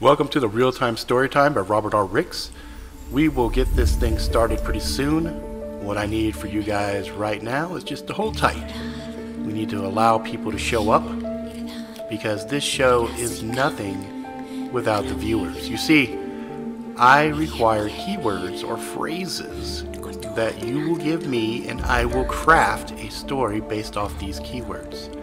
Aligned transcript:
Welcome 0.00 0.28
to 0.28 0.40
the 0.40 0.48
Real 0.48 0.72
Time 0.72 0.96
Story 0.96 1.28
Time 1.28 1.52
by 1.52 1.60
Robert 1.60 1.92
R. 1.92 2.06
Ricks. 2.06 2.50
We 3.10 3.28
will 3.28 3.50
get 3.50 3.68
this 3.76 3.94
thing 3.94 4.18
started 4.18 4.64
pretty 4.64 4.80
soon. 4.80 5.26
What 5.84 5.98
I 5.98 6.06
need 6.06 6.34
for 6.34 6.46
you 6.46 6.62
guys 6.62 7.10
right 7.10 7.42
now 7.42 7.76
is 7.76 7.84
just 7.84 8.06
to 8.06 8.14
hold 8.14 8.38
tight. 8.38 8.72
We 9.44 9.52
need 9.52 9.68
to 9.68 9.84
allow 9.84 10.16
people 10.16 10.52
to 10.52 10.58
show 10.58 10.88
up 10.88 11.06
because 12.08 12.46
this 12.46 12.64
show 12.64 13.08
is 13.18 13.42
nothing 13.42 14.72
without 14.72 15.04
the 15.04 15.12
viewers. 15.12 15.68
You 15.68 15.76
see, 15.76 16.18
I 16.96 17.26
require 17.26 17.90
keywords 17.90 18.66
or 18.66 18.78
phrases 18.78 19.84
that 20.34 20.64
you 20.64 20.88
will 20.88 20.96
give 20.96 21.26
me, 21.26 21.68
and 21.68 21.82
I 21.82 22.06
will 22.06 22.24
craft 22.24 22.92
a 22.92 23.10
story 23.10 23.60
based 23.60 23.98
off 23.98 24.18
these 24.18 24.40
keywords. 24.40 25.14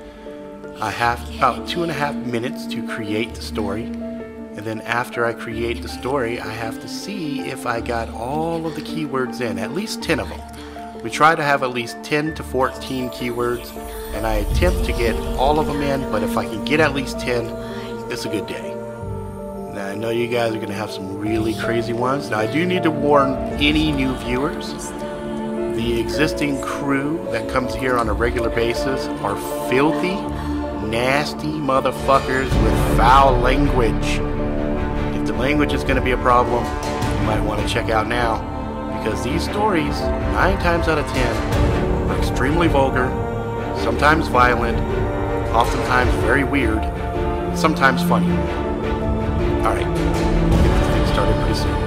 I 0.79 0.91
have 0.91 1.19
about 1.35 1.67
two 1.67 1.81
and 1.81 1.89
a 1.89 1.95
half 1.95 2.13
minutes 2.13 2.67
to 2.67 2.87
create 2.87 3.33
the 3.33 3.41
story, 3.41 3.91
and 4.57 4.65
then 4.65 4.81
after 4.81 5.23
I 5.23 5.33
create 5.33 5.83
the 5.83 5.87
story, 5.87 6.41
I 6.41 6.51
have 6.51 6.81
to 6.81 6.87
see 6.87 7.41
if 7.41 7.67
I 7.67 7.79
got 7.79 8.09
all 8.09 8.65
of 8.65 8.73
the 8.73 8.81
keywords 8.81 9.39
in, 9.39 9.59
at 9.59 9.71
least 9.71 10.01
10 10.01 10.19
of 10.19 10.29
them. 10.29 10.41
We 11.03 11.11
try 11.11 11.35
to 11.35 11.43
have 11.43 11.61
at 11.61 11.69
least 11.69 12.03
10 12.03 12.33
to 12.33 12.43
14 12.43 13.09
keywords, 13.11 13.69
and 14.15 14.25
I 14.25 14.37
attempt 14.37 14.83
to 14.85 14.93
get 14.93 15.15
all 15.37 15.59
of 15.59 15.67
them 15.67 15.83
in, 15.83 16.01
but 16.11 16.23
if 16.23 16.35
I 16.35 16.45
can 16.45 16.65
get 16.65 16.79
at 16.79 16.95
least 16.95 17.19
10, 17.19 17.45
it's 18.11 18.25
a 18.25 18.29
good 18.29 18.47
day. 18.47 18.73
Now, 19.75 19.89
I 19.89 19.95
know 19.95 20.09
you 20.09 20.27
guys 20.27 20.53
are 20.53 20.57
going 20.57 20.69
to 20.69 20.73
have 20.73 20.89
some 20.89 21.19
really 21.19 21.53
crazy 21.53 21.93
ones. 21.93 22.31
Now, 22.31 22.39
I 22.39 22.51
do 22.51 22.65
need 22.65 22.81
to 22.81 22.91
warn 22.91 23.33
any 23.61 23.91
new 23.91 24.15
viewers. 24.15 24.73
The 25.77 25.99
existing 25.99 26.59
crew 26.63 27.23
that 27.31 27.47
comes 27.51 27.75
here 27.75 27.95
on 27.99 28.09
a 28.09 28.13
regular 28.13 28.49
basis 28.49 29.05
are 29.21 29.35
filthy, 29.69 30.15
nasty 30.87 31.59
motherfuckers 31.59 32.51
with 32.63 32.97
foul 32.97 33.37
language. 33.37 34.36
Language 35.33 35.71
is 35.71 35.83
going 35.83 35.95
to 35.95 36.01
be 36.01 36.11
a 36.11 36.17
problem, 36.17 36.63
you 36.63 37.25
might 37.25 37.39
want 37.39 37.61
to 37.61 37.67
check 37.67 37.89
out 37.89 38.07
now 38.07 38.39
because 38.97 39.23
these 39.23 39.43
stories, 39.43 39.99
nine 40.01 40.57
times 40.59 40.87
out 40.87 40.97
of 40.97 41.05
ten, 41.07 42.09
are 42.09 42.17
extremely 42.17 42.67
vulgar, 42.67 43.07
sometimes 43.81 44.27
violent, 44.27 44.77
oftentimes 45.53 46.11
very 46.25 46.43
weird, 46.43 46.83
sometimes 47.57 48.03
funny. 48.03 48.31
Alright, 49.63 49.85
get 49.85 49.95
this 49.95 50.87
thing 50.89 51.07
started 51.13 51.35
pretty 51.41 51.55
soon. 51.55 51.86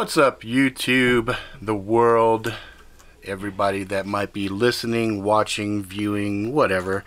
What's 0.00 0.16
up, 0.16 0.40
YouTube, 0.40 1.36
the 1.60 1.74
world, 1.74 2.54
everybody 3.22 3.84
that 3.84 4.06
might 4.06 4.32
be 4.32 4.48
listening, 4.48 5.22
watching, 5.22 5.82
viewing, 5.82 6.54
whatever. 6.54 7.04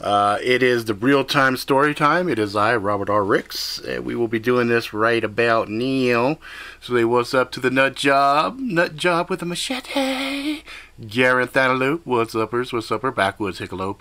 Uh, 0.00 0.38
it 0.42 0.60
is 0.60 0.86
the 0.86 0.94
real 0.94 1.24
time 1.24 1.56
story 1.56 1.94
time. 1.94 2.28
It 2.28 2.40
is 2.40 2.56
I, 2.56 2.74
Robert 2.74 3.08
R. 3.08 3.22
Ricks, 3.22 3.78
and 3.78 4.04
we 4.04 4.16
will 4.16 4.26
be 4.26 4.40
doing 4.40 4.66
this 4.66 4.92
right 4.92 5.22
about 5.22 5.68
now. 5.68 6.38
So, 6.80 6.96
hey, 6.96 7.04
what's 7.04 7.34
up 7.34 7.52
to 7.52 7.60
the 7.60 7.70
nut 7.70 7.94
job? 7.94 8.58
Nut 8.58 8.96
job 8.96 9.30
with 9.30 9.40
a 9.40 9.46
machete. 9.46 10.64
Gareth 11.06 11.52
Thanalupe, 11.52 12.00
what's 12.02 12.34
uppers? 12.34 12.72
What's 12.72 12.90
upper? 12.90 13.12
Backwoods 13.12 13.60
Hickalope. 13.60 14.00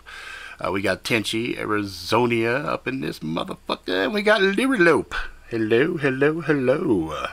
Uh, 0.59 0.71
we 0.71 0.81
got 0.81 1.03
Tenchi, 1.03 1.55
Arizonia 1.55 2.65
up 2.65 2.88
in 2.88 3.01
this 3.01 3.19
motherfucker. 3.19 4.05
And 4.05 4.13
we 4.15 4.23
got 4.23 4.41
Lyrilope. 4.41 5.13
Hello, 5.50 5.97
hello, 5.97 6.41
hello 6.41 7.27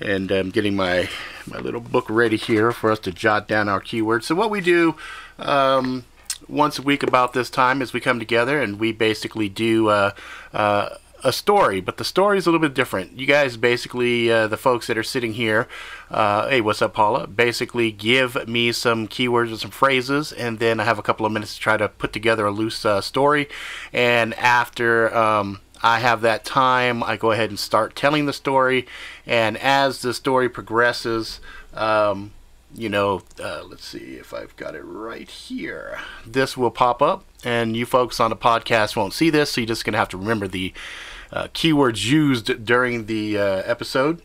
and 0.00 0.30
I'm 0.30 0.50
getting 0.50 0.76
my 0.76 1.08
my 1.46 1.58
little 1.58 1.80
book 1.80 2.06
ready 2.08 2.36
here 2.36 2.72
for 2.72 2.90
us 2.90 2.98
to 3.00 3.12
jot 3.12 3.48
down 3.48 3.68
our 3.68 3.80
keywords. 3.80 4.24
So 4.24 4.34
what 4.34 4.50
we 4.50 4.60
do 4.60 4.96
um, 5.38 6.04
once 6.48 6.78
a 6.78 6.82
week 6.82 7.02
about 7.02 7.32
this 7.32 7.50
time 7.50 7.82
is 7.82 7.92
we 7.92 8.00
come 8.00 8.18
together 8.18 8.60
and 8.60 8.78
we 8.78 8.92
basically 8.92 9.48
do 9.48 9.88
uh, 9.88 10.10
uh, 10.52 10.90
a 11.24 11.32
story, 11.32 11.80
but 11.80 11.96
the 11.96 12.04
story 12.04 12.36
is 12.36 12.46
a 12.46 12.50
little 12.50 12.60
bit 12.60 12.74
different. 12.74 13.18
You 13.18 13.26
guys 13.26 13.56
basically, 13.56 14.30
uh, 14.30 14.46
the 14.46 14.58
folks 14.58 14.86
that 14.86 14.98
are 14.98 15.02
sitting 15.02 15.32
here, 15.32 15.66
uh, 16.10 16.48
hey, 16.48 16.60
what's 16.60 16.82
up, 16.82 16.92
Paula? 16.92 17.26
Basically, 17.26 17.90
give 17.90 18.46
me 18.46 18.72
some 18.72 19.08
keywords 19.08 19.48
and 19.48 19.58
some 19.58 19.70
phrases, 19.70 20.32
and 20.32 20.58
then 20.58 20.80
I 20.80 20.84
have 20.84 20.98
a 20.98 21.02
couple 21.02 21.24
of 21.24 21.32
minutes 21.32 21.54
to 21.54 21.60
try 21.60 21.78
to 21.78 21.88
put 21.88 22.12
together 22.12 22.44
a 22.44 22.50
loose 22.50 22.84
uh, 22.84 23.00
story. 23.00 23.48
And 23.92 24.34
after 24.34 25.14
um, 25.16 25.60
I 25.84 25.98
have 25.98 26.22
that 26.22 26.46
time, 26.46 27.02
I 27.02 27.18
go 27.18 27.30
ahead 27.30 27.50
and 27.50 27.58
start 27.58 27.94
telling 27.94 28.24
the 28.24 28.32
story. 28.32 28.86
And 29.26 29.58
as 29.58 30.00
the 30.00 30.14
story 30.14 30.48
progresses, 30.48 31.40
um, 31.74 32.32
you 32.74 32.88
know, 32.88 33.20
uh, 33.38 33.64
let's 33.64 33.84
see 33.84 34.14
if 34.14 34.32
I've 34.32 34.56
got 34.56 34.74
it 34.74 34.80
right 34.80 35.28
here. 35.28 35.98
This 36.26 36.56
will 36.56 36.70
pop 36.70 37.02
up, 37.02 37.26
and 37.44 37.76
you 37.76 37.84
folks 37.84 38.18
on 38.18 38.30
the 38.30 38.36
podcast 38.36 38.96
won't 38.96 39.12
see 39.12 39.28
this, 39.28 39.52
so 39.52 39.60
you're 39.60 39.68
just 39.68 39.84
going 39.84 39.92
to 39.92 39.98
have 39.98 40.08
to 40.08 40.16
remember 40.16 40.48
the 40.48 40.72
uh, 41.30 41.48
keywords 41.48 42.10
used 42.10 42.64
during 42.64 43.04
the 43.04 43.36
uh, 43.36 43.62
episode. 43.66 44.22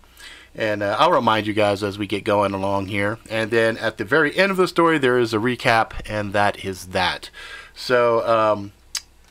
And 0.56 0.82
uh, 0.82 0.96
I'll 0.98 1.12
remind 1.12 1.46
you 1.46 1.54
guys 1.54 1.84
as 1.84 2.00
we 2.00 2.08
get 2.08 2.24
going 2.24 2.54
along 2.54 2.86
here. 2.86 3.20
And 3.30 3.52
then 3.52 3.78
at 3.78 3.98
the 3.98 4.06
very 4.06 4.34
end 4.38 4.50
of 4.50 4.58
the 4.58 4.68
story, 4.68 4.98
there 4.98 5.20
is 5.20 5.34
a 5.34 5.38
recap, 5.38 5.92
and 6.10 6.32
that 6.32 6.64
is 6.64 6.88
that. 6.88 7.30
So, 7.76 8.26
um, 8.26 8.72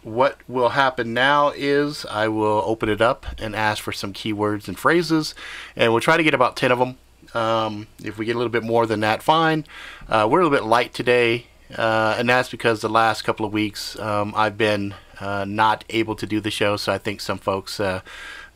what 0.09 0.39
will 0.49 0.71
happen 0.71 1.15
now 1.15 1.53
is 1.55 2.07
I 2.07 2.29
will 2.29 2.63
open 2.65 2.89
it 2.89 3.01
up 3.01 3.27
and 3.39 3.55
ask 3.55 3.83
for 3.83 3.93
some 3.93 4.13
keywords 4.13 4.69
and 4.69 4.79
phrases, 4.79 5.35
and 5.77 5.93
we'll 5.93 6.01
try 6.01 6.17
to 6.17 6.23
get 6.23 6.35
about 6.35 6.57
10 6.57 6.73
of 6.73 6.79
them. 6.79 6.99
Um, 7.35 7.87
if 8.03 8.19
we 8.19 8.25
get 8.25 8.35
a 8.35 8.39
little 8.39 8.53
bit 8.53 8.63
more 8.63 8.87
than 8.87 9.01
that, 9.01 9.23
fine. 9.23 9.67
Uh, 10.09 10.27
we're 10.31 10.41
a 10.41 10.45
little 10.45 10.59
bit 10.59 10.67
light 10.67 10.95
today, 10.95 11.47
uh, 11.77 12.17
and 12.19 12.29
that's 12.29 12.49
because 12.49 12.81
the 12.81 12.89
last 12.89 13.23
couple 13.23 13.45
of 13.45 13.53
weeks 13.53 13.99
um, 13.99 14.33
I've 14.35 14.57
been 14.57 14.95
uh, 15.21 15.45
not 15.47 15.85
able 15.91 16.15
to 16.17 16.27
do 16.27 16.41
the 16.41 16.51
show. 16.51 16.77
So 16.77 16.93
I 16.93 16.99
think 16.99 17.21
some 17.21 17.39
folks 17.39 17.81
uh, 17.81 18.01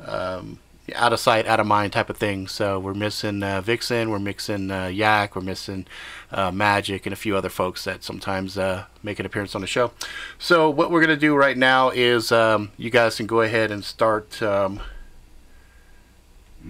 um, 0.01 0.59
out 0.95 1.13
of 1.13 1.21
sight, 1.21 1.47
out 1.47 1.61
of 1.61 1.67
mind 1.67 1.93
type 1.93 2.11
of 2.11 2.17
thing. 2.17 2.49
So 2.49 2.79
we're 2.79 2.95
missing 2.95 3.43
uh, 3.43 3.61
Vixen, 3.61 4.11
we're 4.11 4.19
missing 4.19 4.71
uh, 4.71 4.87
Yak, 4.87 5.35
we're 5.37 5.43
missing 5.43 5.87
uh, 6.31 6.51
Magic, 6.51 7.07
and 7.07 7.13
a 7.13 7.17
few 7.17 7.37
other 7.37 7.49
folks 7.49 7.85
that 7.85 8.03
sometimes 8.03 8.57
uh, 8.59 8.85
make 9.03 9.19
an 9.19 9.27
appearance 9.27 9.55
on 9.55 9.61
the 9.61 9.67
show. 9.67 9.93
So 10.39 10.71
what 10.71 10.91
we're 10.91 11.01
gonna 11.01 11.17
do 11.17 11.35
right 11.35 11.57
now 11.57 11.91
is 11.91 12.33
um, 12.33 12.71
you 12.77 12.91
guys 12.91 13.17
can 13.17 13.27
go 13.27 13.41
ahead 13.41 13.71
and 13.71 13.85
start 13.85 14.43
um, 14.43 14.81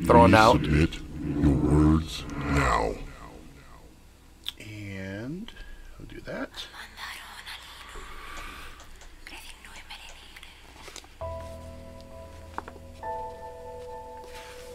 throwing 0.05 0.35
out. 0.35 0.63
submit 0.63 0.99
your 1.21 1.55
words 1.55 2.25
now. 2.47 2.95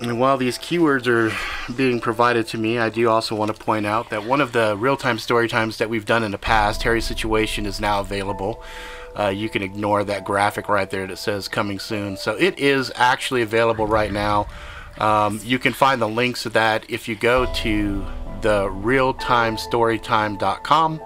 And 0.07 0.19
while 0.21 0.37
these 0.37 0.57
keywords 0.57 1.05
are 1.07 1.35
being 1.73 1.99
provided 1.99 2.47
to 2.47 2.57
me, 2.57 2.79
I 2.79 2.89
do 2.89 3.09
also 3.09 3.35
want 3.35 3.53
to 3.53 3.61
point 3.61 3.85
out 3.85 4.09
that 4.09 4.23
one 4.23 4.39
of 4.39 4.53
the 4.53 4.77
real-time 4.77 5.19
story 5.19 5.49
times 5.49 5.79
that 5.79 5.89
we've 5.89 6.05
done 6.05 6.23
in 6.23 6.31
the 6.31 6.37
past, 6.37 6.83
Harry's 6.83 7.05
Situation, 7.05 7.65
is 7.65 7.81
now 7.81 7.99
available. 7.99 8.63
Uh, 9.19 9.27
you 9.27 9.49
can 9.49 9.61
ignore 9.61 10.05
that 10.05 10.23
graphic 10.23 10.69
right 10.69 10.89
there 10.89 11.05
that 11.07 11.17
says 11.17 11.49
coming 11.49 11.77
soon. 11.77 12.15
So 12.15 12.35
it 12.35 12.57
is 12.57 12.89
actually 12.95 13.41
available 13.41 13.85
right 13.85 14.13
now. 14.13 14.47
Um, 14.97 15.41
you 15.43 15.59
can 15.59 15.73
find 15.73 16.01
the 16.01 16.07
links 16.07 16.43
to 16.43 16.49
that 16.49 16.89
if 16.89 17.09
you 17.09 17.15
go 17.15 17.45
to 17.55 18.05
the 18.41 18.69
realtimestorytime.com. 18.69 21.01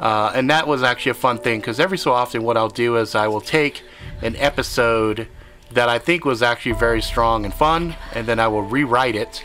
Uh, 0.00 0.32
and 0.34 0.50
that 0.50 0.66
was 0.66 0.82
actually 0.82 1.10
a 1.10 1.14
fun 1.14 1.38
thing 1.38 1.60
because 1.60 1.78
every 1.78 1.98
so 1.98 2.10
often, 2.10 2.42
what 2.42 2.56
I'll 2.56 2.68
do 2.68 2.96
is 2.96 3.14
I 3.14 3.28
will 3.28 3.40
take 3.40 3.84
an 4.22 4.34
episode 4.36 5.28
that 5.72 5.88
I 5.88 5.98
think 5.98 6.24
was 6.24 6.42
actually 6.42 6.72
very 6.72 7.02
strong 7.02 7.44
and 7.44 7.54
fun, 7.54 7.96
and 8.14 8.26
then 8.26 8.40
I 8.40 8.48
will 8.48 8.62
rewrite 8.62 9.14
it. 9.14 9.44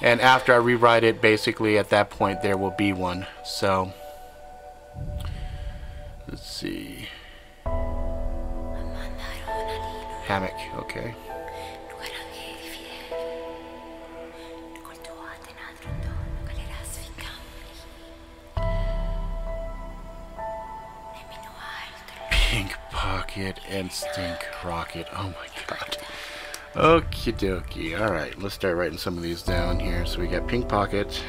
And 0.00 0.20
after 0.20 0.52
I 0.52 0.56
rewrite 0.56 1.04
it, 1.04 1.20
basically 1.20 1.78
at 1.78 1.90
that 1.90 2.10
point, 2.10 2.42
there 2.42 2.56
will 2.56 2.72
be 2.72 2.92
one. 2.92 3.26
So, 3.44 3.92
let's 6.28 6.46
see. 6.46 7.08
Hammock, 10.26 10.54
okay. 10.78 11.14
Pink 23.14 23.26
Pocket 23.26 23.60
and 23.68 23.92
Stink 23.92 24.44
Rocket. 24.64 25.06
Oh 25.12 25.28
my 25.28 25.46
god. 25.68 25.96
Okie 26.74 27.32
dokie. 27.32 27.98
Alright, 27.98 28.36
let's 28.40 28.56
start 28.56 28.76
writing 28.76 28.98
some 28.98 29.16
of 29.16 29.22
these 29.22 29.42
down 29.42 29.78
here. 29.78 30.04
So 30.04 30.20
we 30.20 30.26
got 30.26 30.48
Pink 30.48 30.68
Pocket. 30.68 31.22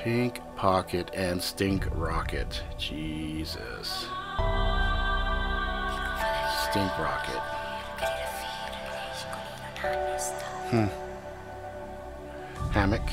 Pink 0.00 0.40
Pocket 0.56 1.10
and 1.14 1.40
Stink 1.40 1.86
Rocket. 1.92 2.62
Jesus. 2.78 4.08
Stink 6.68 6.98
Rocket. 6.98 7.42
Hmm. 10.70 10.86
Hammock. 12.72 13.08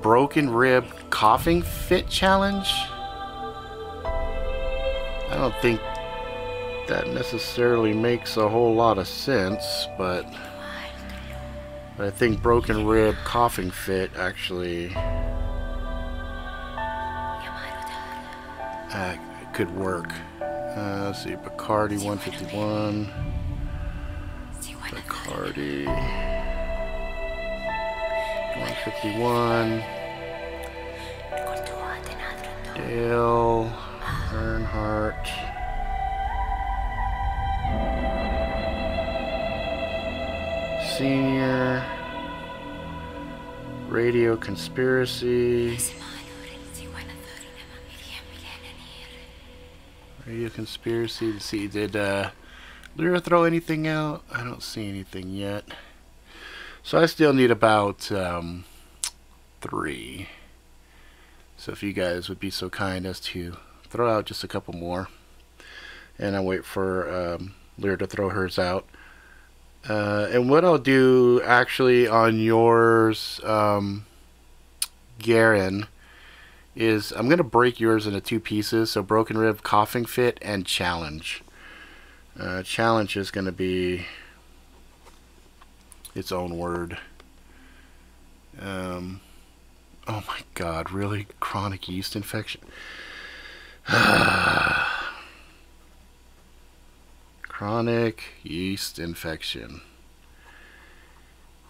Broken 0.00 0.50
rib 0.50 0.86
coughing 1.10 1.62
fit 1.62 2.08
challenge. 2.08 2.68
I 5.30 5.36
don't 5.36 5.54
think 5.56 5.80
that 6.88 7.08
necessarily 7.08 7.92
makes 7.92 8.36
a 8.36 8.48
whole 8.48 8.74
lot 8.74 8.98
of 8.98 9.06
sense, 9.06 9.86
but, 9.96 10.24
I 11.98 12.10
think 12.10 12.40
broken 12.40 12.86
rib 12.86 13.16
coughing 13.24 13.72
fit 13.72 14.12
actually 14.16 14.92
uh, 18.94 19.16
could 19.52 19.74
work. 19.74 20.12
Uh, 20.40 21.06
let's 21.06 21.24
see, 21.24 21.30
Bacardi 21.30 21.98
151. 22.04 23.10
Bacardi 24.92 26.27
151. 28.58 29.82
Dale 32.74 33.72
Earnhardt. 34.32 35.28
Senior. 40.96 41.84
Radio 43.88 44.36
Conspiracy. 44.36 45.78
Radio 50.26 50.48
Conspiracy. 50.50 51.32
To 51.32 51.40
see, 51.40 51.68
did 51.68 51.96
uh, 51.96 52.30
Lyra 52.96 53.20
throw 53.20 53.44
anything 53.44 53.86
out? 53.88 54.24
I 54.32 54.44
don't 54.44 54.62
see 54.62 54.88
anything 54.88 55.30
yet. 55.30 55.64
So 56.88 56.98
I 56.98 57.04
still 57.04 57.34
need 57.34 57.50
about 57.50 58.10
um, 58.10 58.64
three. 59.60 60.26
So 61.58 61.70
if 61.70 61.82
you 61.82 61.92
guys 61.92 62.30
would 62.30 62.40
be 62.40 62.48
so 62.48 62.70
kind 62.70 63.04
as 63.04 63.20
to 63.20 63.58
throw 63.90 64.10
out 64.10 64.24
just 64.24 64.42
a 64.42 64.48
couple 64.48 64.72
more, 64.72 65.08
and 66.18 66.34
I'll 66.34 66.46
wait 66.46 66.64
for 66.64 67.34
um, 67.34 67.52
Lyra 67.78 67.98
to 67.98 68.06
throw 68.06 68.30
hers 68.30 68.58
out. 68.58 68.86
Uh, 69.86 70.28
and 70.32 70.48
what 70.48 70.64
I'll 70.64 70.78
do 70.78 71.42
actually 71.44 72.08
on 72.08 72.40
yours, 72.40 73.38
um, 73.44 74.06
Garen, 75.18 75.88
is 76.74 77.12
I'm 77.12 77.26
going 77.26 77.36
to 77.36 77.44
break 77.44 77.78
yours 77.78 78.06
into 78.06 78.22
two 78.22 78.40
pieces. 78.40 78.92
So 78.92 79.02
broken 79.02 79.36
rib, 79.36 79.62
coughing 79.62 80.06
fit, 80.06 80.38
and 80.40 80.64
challenge. 80.64 81.42
Uh, 82.40 82.62
challenge 82.62 83.14
is 83.14 83.30
going 83.30 83.44
to 83.44 83.52
be 83.52 84.06
its 86.18 86.32
own 86.32 86.58
word. 86.58 86.98
Um, 88.60 89.20
oh 90.06 90.24
my 90.26 90.40
god, 90.54 90.90
really? 90.90 91.28
Chronic 91.38 91.88
yeast 91.88 92.16
infection? 92.16 92.60
Chronic 97.42 98.24
yeast 98.42 98.98
infection. 98.98 99.80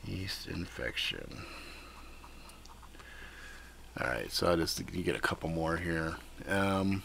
Yeast 0.04 0.48
infection. 0.48 1.42
Alright, 4.00 4.32
so 4.32 4.52
I 4.52 4.56
just 4.56 4.84
get 4.86 5.14
a 5.14 5.20
couple 5.20 5.50
more 5.50 5.76
here. 5.76 6.16
Um, 6.48 7.02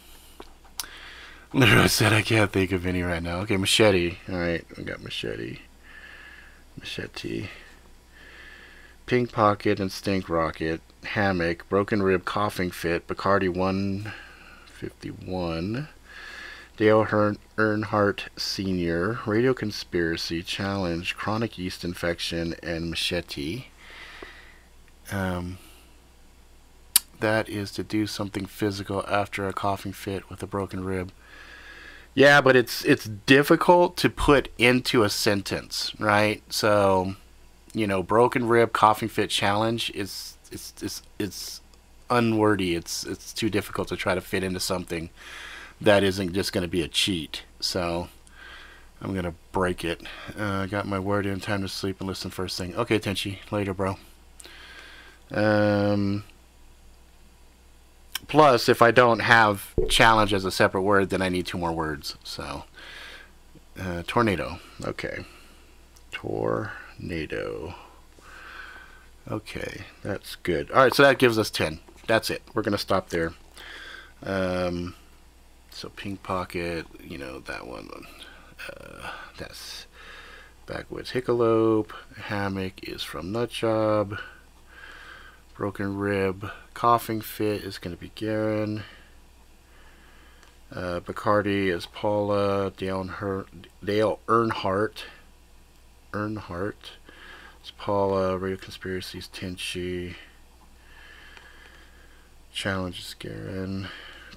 literally 1.53 1.89
said 1.89 2.13
I 2.13 2.21
can't 2.21 2.51
think 2.51 2.71
of 2.71 2.85
any 2.85 3.01
right 3.01 3.21
now. 3.21 3.39
Okay, 3.39 3.57
machete. 3.57 4.17
Alright, 4.29 4.65
I 4.77 4.81
got 4.83 5.01
machete. 5.01 5.59
Machete. 6.83 7.47
Pink 9.05 9.31
Pocket 9.31 9.79
and 9.79 9.89
Stink 9.89 10.27
Rocket. 10.27 10.81
Hammock. 11.05 11.69
Broken 11.69 12.03
Rib 12.03 12.25
Coughing 12.25 12.71
Fit. 12.71 13.07
Bacardi 13.07 13.47
151. 13.47 15.87
Dale 16.75 17.05
Earnhardt 17.57 18.23
Sr. 18.35 19.19
Radio 19.25 19.53
Conspiracy. 19.53 20.43
Challenge. 20.43 21.15
Chronic 21.15 21.57
Yeast 21.57 21.85
Infection. 21.85 22.53
And 22.61 22.89
Machete. 22.89 23.67
Um, 25.09 25.59
that 27.21 27.47
is 27.47 27.71
to 27.71 27.83
do 27.83 28.07
something 28.07 28.45
physical 28.45 29.05
after 29.07 29.47
a 29.47 29.53
coughing 29.53 29.93
fit 29.93 30.29
with 30.29 30.43
a 30.43 30.47
broken 30.47 30.83
rib. 30.83 31.13
Yeah, 32.15 32.41
but 32.41 32.55
it's 32.55 32.85
it's 32.85 33.05
difficult 33.05 33.97
to 33.97 34.09
put 34.09 34.49
into 34.57 35.03
a 35.03 35.09
sentence, 35.09 35.91
right? 35.99 36.43
So, 36.53 37.15
you 37.73 37.87
know, 37.87 38.03
broken 38.03 38.47
rib 38.47 38.71
coughing 38.71 39.09
fit 39.09 39.29
challenge 39.31 39.91
is 39.95 40.37
it's 40.51 40.73
it's 40.81 41.01
it's 41.17 41.61
unwordy. 42.09 42.75
It's 42.75 43.03
it's 43.03 43.33
too 43.33 43.49
difficult 43.49 43.87
to 43.87 43.95
try 43.95 44.13
to 44.13 44.21
fit 44.21 44.43
into 44.43 44.59
something 44.59 45.09
that 45.81 46.03
isn't 46.03 46.33
just 46.33 46.53
going 46.53 46.61
to 46.61 46.67
be 46.67 46.83
a 46.83 46.87
cheat. 46.87 47.43
So, 47.59 48.09
I'm 49.01 49.13
going 49.13 49.25
to 49.25 49.33
break 49.51 49.83
it. 49.83 50.01
Uh, 50.39 50.43
I 50.63 50.67
got 50.67 50.87
my 50.87 50.99
word 50.99 51.25
in 51.25 51.39
time 51.39 51.61
to 51.63 51.67
sleep 51.67 51.99
and 51.99 52.07
listen 52.07 52.29
first 52.29 52.57
thing. 52.57 52.75
Okay, 52.75 52.99
Tenchi, 52.99 53.39
later, 53.51 53.73
bro. 53.73 53.97
Um 55.31 56.25
Plus, 58.27 58.67
if 58.69 58.81
I 58.81 58.91
don't 58.91 59.19
have 59.19 59.73
challenge 59.89 60.33
as 60.33 60.45
a 60.45 60.51
separate 60.51 60.81
word, 60.81 61.09
then 61.09 61.21
I 61.21 61.29
need 61.29 61.45
two 61.45 61.57
more 61.57 61.71
words. 61.73 62.15
So, 62.23 62.63
Uh, 63.79 64.03
tornado. 64.05 64.59
Okay. 64.85 65.25
Tornado. 66.11 67.73
Okay, 69.29 69.85
that's 70.03 70.35
good. 70.35 70.69
All 70.71 70.83
right, 70.83 70.93
so 70.93 71.01
that 71.03 71.17
gives 71.17 71.39
us 71.39 71.49
10. 71.49 71.79
That's 72.07 72.29
it. 72.29 72.43
We're 72.53 72.61
going 72.61 72.73
to 72.73 72.77
stop 72.77 73.09
there. 73.09 73.33
Um, 74.21 74.95
so 75.71 75.89
Pink 75.89 76.21
Pocket, 76.23 76.85
you 77.01 77.17
know, 77.17 77.39
that 77.39 77.65
one. 77.65 77.89
Uh, 78.69 79.09
that's 79.37 79.87
Backwoods 80.65 81.11
Hickalope. 81.11 81.91
Hammock 82.25 82.87
is 82.87 83.01
from 83.01 83.33
Nutjob. 83.33 84.19
Broken 85.55 85.97
Rib. 85.97 86.49
Coughing 86.73 87.21
Fit 87.21 87.63
is 87.63 87.77
going 87.77 87.95
to 87.95 87.99
be 88.01 88.11
Garen. 88.15 88.83
Uh, 90.71 90.99
Bacardi 90.99 91.67
is 91.67 91.85
Paula. 91.85 92.71
Dale, 92.75 93.03
Her- 93.03 93.45
Dale 93.83 94.19
Earnhardt. 94.27 95.03
Earnhardt. 96.11 96.97
It's 97.61 97.71
Paula. 97.77 98.37
Radio 98.37 98.57
Conspiracies. 98.57 99.29
Tenchi. 99.31 100.15
Challenge 102.51 102.99
is 102.99 103.15
Garen. 103.17 103.87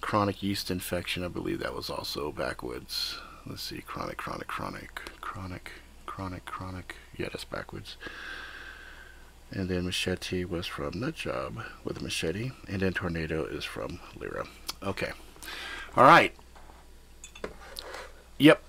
Chronic 0.01 0.43
yeast 0.43 0.71
infection. 0.71 1.25
I 1.25 1.29
believe 1.29 1.59
that 1.61 1.75
was 1.75 1.91
also 1.91 2.31
Backwoods. 2.33 3.19
Let's 3.47 3.63
see. 3.63 3.81
Chronic, 3.81 4.19
chronic, 4.19 4.47
chronic. 4.47 5.01
Chronic, 5.21 5.73
chronic, 6.05 6.45
chronic. 6.45 6.97
Yeah, 7.17 7.29
that's 7.33 7.45
Backwoods. 7.45 7.97
And 9.51 9.69
then 9.69 9.85
Machete 9.85 10.45
was 10.45 10.67
from 10.67 10.95
Nutjob 10.95 11.65
with 11.85 12.03
machete. 12.03 12.51
And 12.69 12.83
then 12.83 12.93
Tornado 12.93 13.45
is 13.45 13.65
from 13.65 14.01
Lyra. 14.19 14.47
Okay. 14.83 15.13
All 15.97 16.05
right. 16.05 16.35
Yep. 18.39 18.63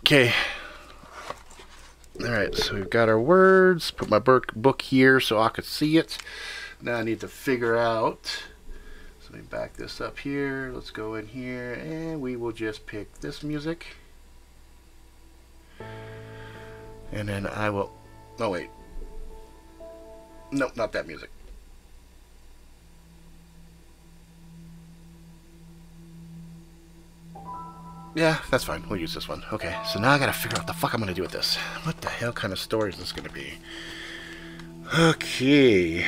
Okay. 0.00 0.32
All 2.20 2.30
right, 2.30 2.54
so 2.54 2.74
we've 2.74 2.90
got 2.90 3.08
our 3.08 3.18
words. 3.20 3.90
Put 3.90 4.10
my 4.10 4.18
book 4.18 4.82
here 4.82 5.18
so 5.18 5.40
I 5.40 5.48
could 5.48 5.64
see 5.64 5.96
it. 5.96 6.18
Now 6.80 6.96
I 6.96 7.02
need 7.02 7.20
to 7.20 7.28
figure 7.28 7.76
out. 7.76 8.26
So 9.20 9.30
let 9.30 9.40
me 9.40 9.48
back 9.48 9.76
this 9.76 10.00
up 10.00 10.18
here. 10.18 10.70
Let's 10.74 10.90
go 10.90 11.14
in 11.14 11.26
here 11.26 11.72
and 11.72 12.20
we 12.20 12.36
will 12.36 12.52
just 12.52 12.86
pick 12.86 13.20
this 13.20 13.42
music. 13.42 13.96
And 17.10 17.28
then 17.28 17.46
I 17.46 17.70
will. 17.70 17.92
Oh, 18.38 18.50
wait. 18.50 18.68
Nope, 20.52 20.76
not 20.76 20.92
that 20.92 21.06
music. 21.06 21.30
Yeah, 28.14 28.38
that's 28.50 28.64
fine. 28.64 28.84
We'll 28.90 29.00
use 29.00 29.14
this 29.14 29.26
one. 29.26 29.42
Okay, 29.50 29.74
so 29.90 29.98
now 29.98 30.10
I 30.10 30.18
gotta 30.18 30.34
figure 30.34 30.56
out 30.58 30.64
what 30.64 30.66
the 30.66 30.74
fuck 30.74 30.92
I'm 30.92 31.00
gonna 31.00 31.14
do 31.14 31.22
with 31.22 31.32
this. 31.32 31.56
What 31.84 32.02
the 32.02 32.10
hell 32.10 32.32
kind 32.32 32.52
of 32.52 32.58
story 32.58 32.90
is 32.90 32.98
this 32.98 33.12
gonna 33.12 33.30
be? 33.30 33.54
Okay. 34.98 36.04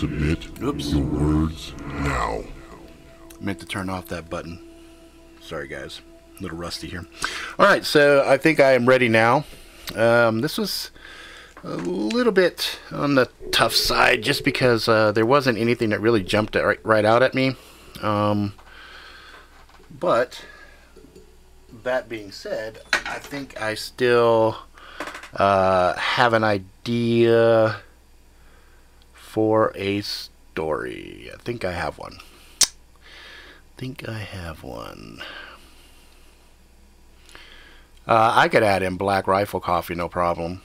Submit 0.00 0.48
Oops. 0.62 0.92
your 0.94 1.04
words 1.04 1.74
now. 1.86 2.42
Meant 3.38 3.60
to 3.60 3.66
turn 3.66 3.90
off 3.90 4.06
that 4.06 4.30
button. 4.30 4.58
Sorry, 5.42 5.68
guys. 5.68 6.00
A 6.38 6.42
little 6.42 6.56
rusty 6.56 6.88
here. 6.88 7.04
All 7.58 7.66
right, 7.66 7.84
so 7.84 8.24
I 8.26 8.38
think 8.38 8.60
I 8.60 8.72
am 8.72 8.88
ready 8.88 9.10
now. 9.10 9.44
Um, 9.94 10.40
this 10.40 10.56
was 10.56 10.90
a 11.62 11.76
little 11.76 12.32
bit 12.32 12.78
on 12.90 13.14
the 13.14 13.28
tough 13.52 13.74
side 13.74 14.22
just 14.22 14.42
because 14.42 14.88
uh, 14.88 15.12
there 15.12 15.26
wasn't 15.26 15.58
anything 15.58 15.90
that 15.90 16.00
really 16.00 16.22
jumped 16.22 16.54
right, 16.54 16.80
right 16.82 17.04
out 17.04 17.22
at 17.22 17.34
me. 17.34 17.56
Um, 18.00 18.54
but 19.98 20.42
that 21.82 22.08
being 22.08 22.32
said, 22.32 22.78
I 23.04 23.18
think 23.18 23.60
I 23.60 23.74
still 23.74 24.56
uh, 25.34 25.94
have 25.96 26.32
an 26.32 26.44
idea 26.44 27.82
for 29.30 29.72
a 29.76 30.00
story. 30.00 31.30
I 31.32 31.36
think 31.38 31.64
I 31.64 31.72
have 31.72 31.98
one. 31.98 32.18
I 32.62 32.66
think 33.76 34.08
I 34.08 34.18
have 34.18 34.64
one. 34.64 35.22
Uh, 38.08 38.32
I 38.34 38.48
could 38.48 38.64
add 38.64 38.82
in 38.82 38.96
black 38.96 39.28
rifle 39.28 39.60
coffee, 39.60 39.94
no 39.94 40.08
problem. 40.08 40.62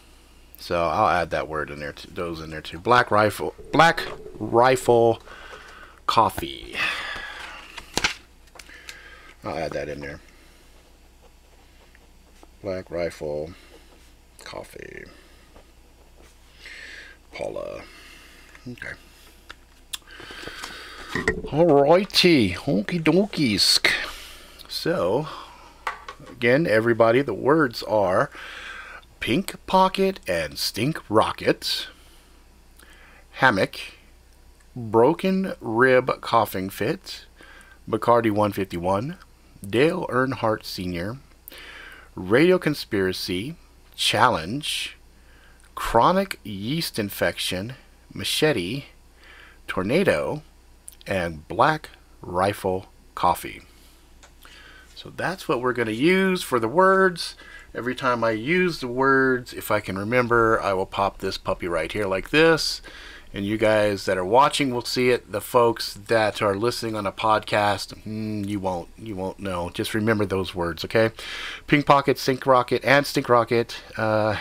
So 0.58 0.84
I'll 0.84 1.10
add 1.10 1.30
that 1.30 1.48
word 1.48 1.70
in 1.70 1.80
there, 1.80 1.94
those 2.12 2.42
in 2.42 2.50
there 2.50 2.62
too. 2.62 2.80
Black 2.80 3.12
rifle, 3.12 3.54
black 3.72 4.02
rifle 4.40 5.22
coffee. 6.08 6.76
I'll 9.44 9.56
add 9.56 9.74
that 9.74 9.90
in 9.90 10.00
there. 10.00 10.20
Black 12.64 12.90
Rifle 12.90 13.52
coffee. 14.44 15.04
Paula. 17.32 17.84
Okay. 18.68 18.94
Alrighty, 21.14 22.56
okie 22.56 23.02
dokies. 23.02 23.80
So, 24.68 25.28
again, 26.30 26.66
everybody, 26.66 27.22
the 27.22 27.34
words 27.34 27.84
are 27.84 28.32
Pink 29.20 29.56
Pocket 29.68 30.20
and 30.28 30.58
Stink 30.58 31.00
Rocket, 31.10 31.88
Hammock, 33.34 33.80
Broken 34.76 35.54
Rib 35.62 36.20
Coughing 36.22 36.70
Fit, 36.70 37.26
Bacardi 37.88 38.32
151, 38.32 39.18
Dale 39.68 40.08
Earnhardt 40.10 40.66
Sr., 40.66 41.18
Radio 42.16 42.58
Conspiracy, 42.58 43.56
Challenge, 43.96 44.98
Chronic 45.76 46.40
Yeast 46.44 46.98
Infection, 46.98 47.76
Machete, 48.16 48.86
Tornado, 49.68 50.42
and 51.06 51.48
Black 51.48 51.90
Rifle 52.22 52.88
Coffee. 53.14 53.62
So 54.96 55.12
that's 55.16 55.48
what 55.48 55.62
we're 55.62 55.74
going 55.74 55.88
to 55.88 55.94
use 55.94 56.42
for 56.42 56.60
the 56.60 56.68
words. 56.68 57.36
Every 57.76 57.94
time 57.94 58.24
I 58.24 58.32
use 58.32 58.80
the 58.80 58.88
words, 58.88 59.54
if 59.54 59.70
I 59.70 59.82
can 59.82 59.98
remember, 59.98 60.60
I 60.62 60.74
will 60.74 60.86
pop 60.86 61.18
this 61.18 61.38
puppy 61.38 61.68
right 61.68 61.92
here 61.92 62.08
like 62.08 62.30
this. 62.30 62.82
And 63.34 63.46
you 63.46 63.58
guys 63.58 64.06
that 64.06 64.18
are 64.18 64.24
watching 64.24 64.74
will 64.74 64.86
see 64.86 65.10
it. 65.10 65.34
The 65.34 65.42
folks 65.42 65.94
that 65.94 66.42
are 66.42 66.56
listening 66.56 66.96
on 66.96 67.06
a 67.06 67.12
podcast, 67.12 67.94
mm, 68.06 68.48
you 68.48 68.62
won't. 68.62 68.88
You 68.98 69.18
won't 69.18 69.40
know. 69.40 69.70
Just 69.72 69.94
remember 69.94 70.26
those 70.26 70.56
words, 70.56 70.86
okay? 70.86 71.12
Pink 71.68 71.86
Pocket, 71.86 72.18
Stink 72.18 72.46
Rocket, 72.46 72.84
and 72.86 73.06
Stink 73.06 73.28
Rocket. 73.28 73.76
Uh, 73.98 74.38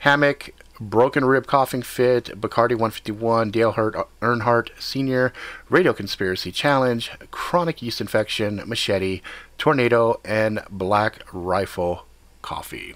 hammock, 0.00 0.50
Broken 0.80 1.24
Rib 1.24 1.46
Coughing 1.46 1.82
Fit, 1.82 2.26
Bacardi 2.40 2.72
151, 2.72 3.50
Dale 3.50 3.72
Hurt, 3.72 3.94
Earnhardt 4.20 4.70
Sr., 4.78 5.32
Radio 5.68 5.92
Conspiracy 5.92 6.52
Challenge, 6.52 7.10
Chronic 7.30 7.82
Yeast 7.82 8.00
Infection, 8.00 8.62
Machete, 8.66 9.22
Tornado, 9.58 10.20
and 10.24 10.62
Black 10.70 11.22
Rifle 11.32 12.06
Coffee. 12.42 12.94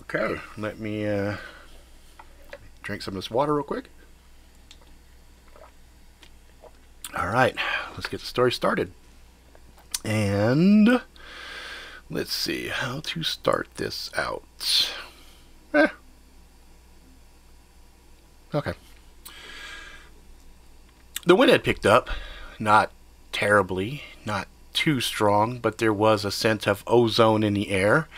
Okay, 0.00 0.40
let 0.56 0.78
me 0.78 1.06
uh, 1.06 1.36
drink 2.82 3.02
some 3.02 3.12
of 3.12 3.16
this 3.16 3.30
water 3.30 3.54
real 3.54 3.64
quick. 3.64 3.90
All 7.16 7.28
right, 7.28 7.56
let's 7.94 8.06
get 8.06 8.20
the 8.20 8.26
story 8.26 8.52
started. 8.52 8.92
And 10.04 11.02
let's 12.10 12.32
see 12.32 12.68
how 12.68 13.00
to 13.00 13.22
start 13.22 13.68
this 13.76 14.10
out. 14.16 14.92
Eh. 15.74 15.88
Okay. 18.54 18.72
The 21.26 21.36
wind 21.36 21.50
had 21.50 21.64
picked 21.64 21.84
up, 21.84 22.08
not 22.58 22.90
terribly, 23.32 24.02
not 24.24 24.48
too 24.72 25.00
strong, 25.00 25.58
but 25.58 25.78
there 25.78 25.92
was 25.92 26.24
a 26.24 26.30
scent 26.30 26.66
of 26.66 26.84
ozone 26.86 27.42
in 27.42 27.54
the 27.54 27.70
air. 27.70 28.08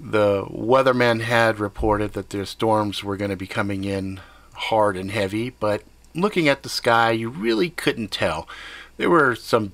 The 0.00 0.44
weatherman 0.46 1.20
had 1.20 1.60
reported 1.60 2.14
that 2.14 2.30
the 2.30 2.44
storms 2.44 3.04
were 3.04 3.16
going 3.16 3.30
to 3.30 3.36
be 3.36 3.46
coming 3.46 3.84
in 3.84 4.20
hard 4.54 4.96
and 4.96 5.10
heavy, 5.10 5.50
but 5.50 5.82
looking 6.14 6.48
at 6.48 6.62
the 6.62 6.68
sky, 6.68 7.12
you 7.12 7.28
really 7.28 7.70
couldn't 7.70 8.10
tell. 8.10 8.48
There 8.96 9.10
were 9.10 9.34
some 9.34 9.72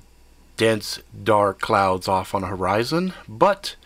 dense, 0.57 1.01
dark 1.25 1.61
clouds 1.61 2.09
off 2.09 2.35
on 2.35 2.43
the 2.43 2.49
horizon, 2.49 3.15
but 3.29 3.77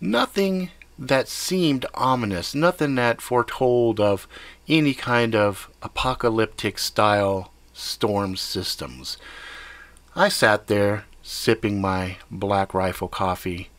nothing 0.00 0.70
that 0.98 1.28
seemed 1.28 1.86
ominous, 1.94 2.54
nothing 2.54 2.96
that 2.96 3.20
foretold 3.20 4.00
of 4.00 4.26
any 4.66 4.94
kind 4.94 5.34
of 5.34 5.70
apocalyptic 5.82 6.78
style 6.78 7.52
storm 7.72 8.36
systems. 8.36 9.16
I 10.16 10.28
sat 10.28 10.66
there 10.66 11.04
sipping 11.22 11.80
my 11.80 12.16
black 12.30 12.74
rifle 12.74 13.08
coffee, 13.08 13.70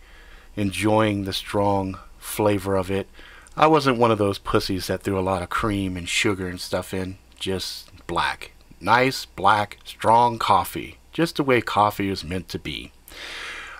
enjoying 0.55 1.25
the 1.25 1.33
strong 1.33 1.97
flavor 2.17 2.75
of 2.75 2.89
it. 2.89 3.09
I 3.57 3.67
wasn't 3.67 3.97
one 3.97 4.11
of 4.11 4.17
those 4.17 4.37
pussies 4.37 4.87
that 4.87 5.01
threw 5.01 5.19
a 5.19 5.21
lot 5.21 5.41
of 5.41 5.49
cream 5.49 5.97
and 5.97 6.07
sugar 6.07 6.47
and 6.47 6.61
stuff 6.61 6.93
in, 6.93 7.17
just 7.37 7.89
black. 8.07 8.51
Nice, 8.79 9.25
black, 9.25 9.79
strong 9.83 10.39
coffee, 10.39 10.99
just 11.11 11.35
the 11.35 11.43
way 11.43 11.59
coffee 11.59 12.09
is 12.09 12.23
meant 12.23 12.47
to 12.49 12.59
be. 12.59 12.93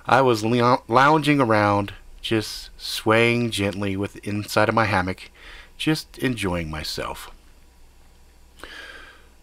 I 0.05 0.21
was 0.21 0.43
lounging 0.43 1.39
around, 1.39 1.93
just 2.21 2.69
swaying 2.77 3.51
gently 3.51 3.95
with 3.95 4.17
inside 4.25 4.69
of 4.69 4.75
my 4.75 4.85
hammock, 4.85 5.31
just 5.77 6.17
enjoying 6.17 6.69
myself. 6.69 7.31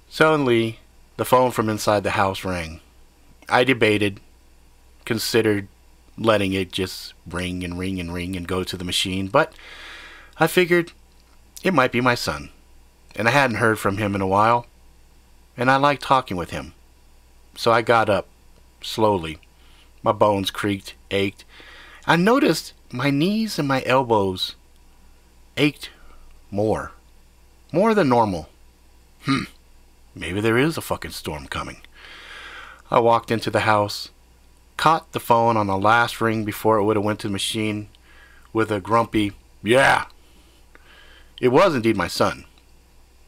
Suddenly, 0.08 0.78
the 1.16 1.24
phone 1.24 1.50
from 1.50 1.68
inside 1.68 2.02
the 2.02 2.10
house 2.10 2.44
rang. 2.44 2.80
I 3.48 3.64
debated, 3.64 4.20
considered 5.04 5.68
letting 6.18 6.52
it 6.52 6.72
just 6.72 7.14
ring 7.26 7.62
and 7.62 7.78
ring 7.78 8.00
and 8.00 8.12
ring 8.12 8.36
and 8.36 8.48
go 8.48 8.64
to 8.64 8.76
the 8.76 8.84
machine, 8.84 9.28
but 9.28 9.52
I 10.38 10.46
figured 10.46 10.92
it 11.62 11.74
might 11.74 11.92
be 11.92 12.00
my 12.00 12.14
son, 12.14 12.50
and 13.14 13.28
I 13.28 13.30
hadn't 13.30 13.56
heard 13.56 13.78
from 13.78 13.98
him 13.98 14.14
in 14.14 14.20
a 14.20 14.26
while, 14.26 14.66
and 15.56 15.70
I 15.70 15.76
liked 15.76 16.02
talking 16.02 16.36
with 16.36 16.50
him. 16.50 16.74
So 17.56 17.72
I 17.72 17.82
got 17.82 18.10
up, 18.10 18.28
slowly. 18.82 19.38
My 20.02 20.12
bones 20.12 20.50
creaked, 20.50 20.94
ached, 21.10 21.44
I 22.06 22.14
noticed 22.14 22.72
my 22.92 23.10
knees 23.10 23.58
and 23.58 23.66
my 23.66 23.82
elbows 23.84 24.54
ached 25.56 25.90
more. 26.50 26.92
More 27.72 27.94
than 27.94 28.08
normal. 28.08 28.48
Hmm. 29.22 29.44
Maybe 30.14 30.40
there 30.40 30.56
is 30.56 30.76
a 30.76 30.80
fucking 30.80 31.10
storm 31.10 31.48
coming. 31.48 31.78
I 32.90 33.00
walked 33.00 33.32
into 33.32 33.50
the 33.50 33.60
house, 33.60 34.10
caught 34.76 35.10
the 35.12 35.20
phone 35.20 35.56
on 35.56 35.66
the 35.66 35.76
last 35.76 36.20
ring 36.20 36.44
before 36.44 36.78
it 36.78 36.84
would 36.84 36.96
have 36.96 37.04
went 37.04 37.18
to 37.20 37.26
the 37.26 37.32
machine 37.32 37.88
with 38.52 38.70
a 38.70 38.80
grumpy, 38.80 39.32
yeah. 39.62 40.06
It 41.40 41.48
was 41.48 41.74
indeed 41.74 41.96
my 41.96 42.06
son. 42.06 42.44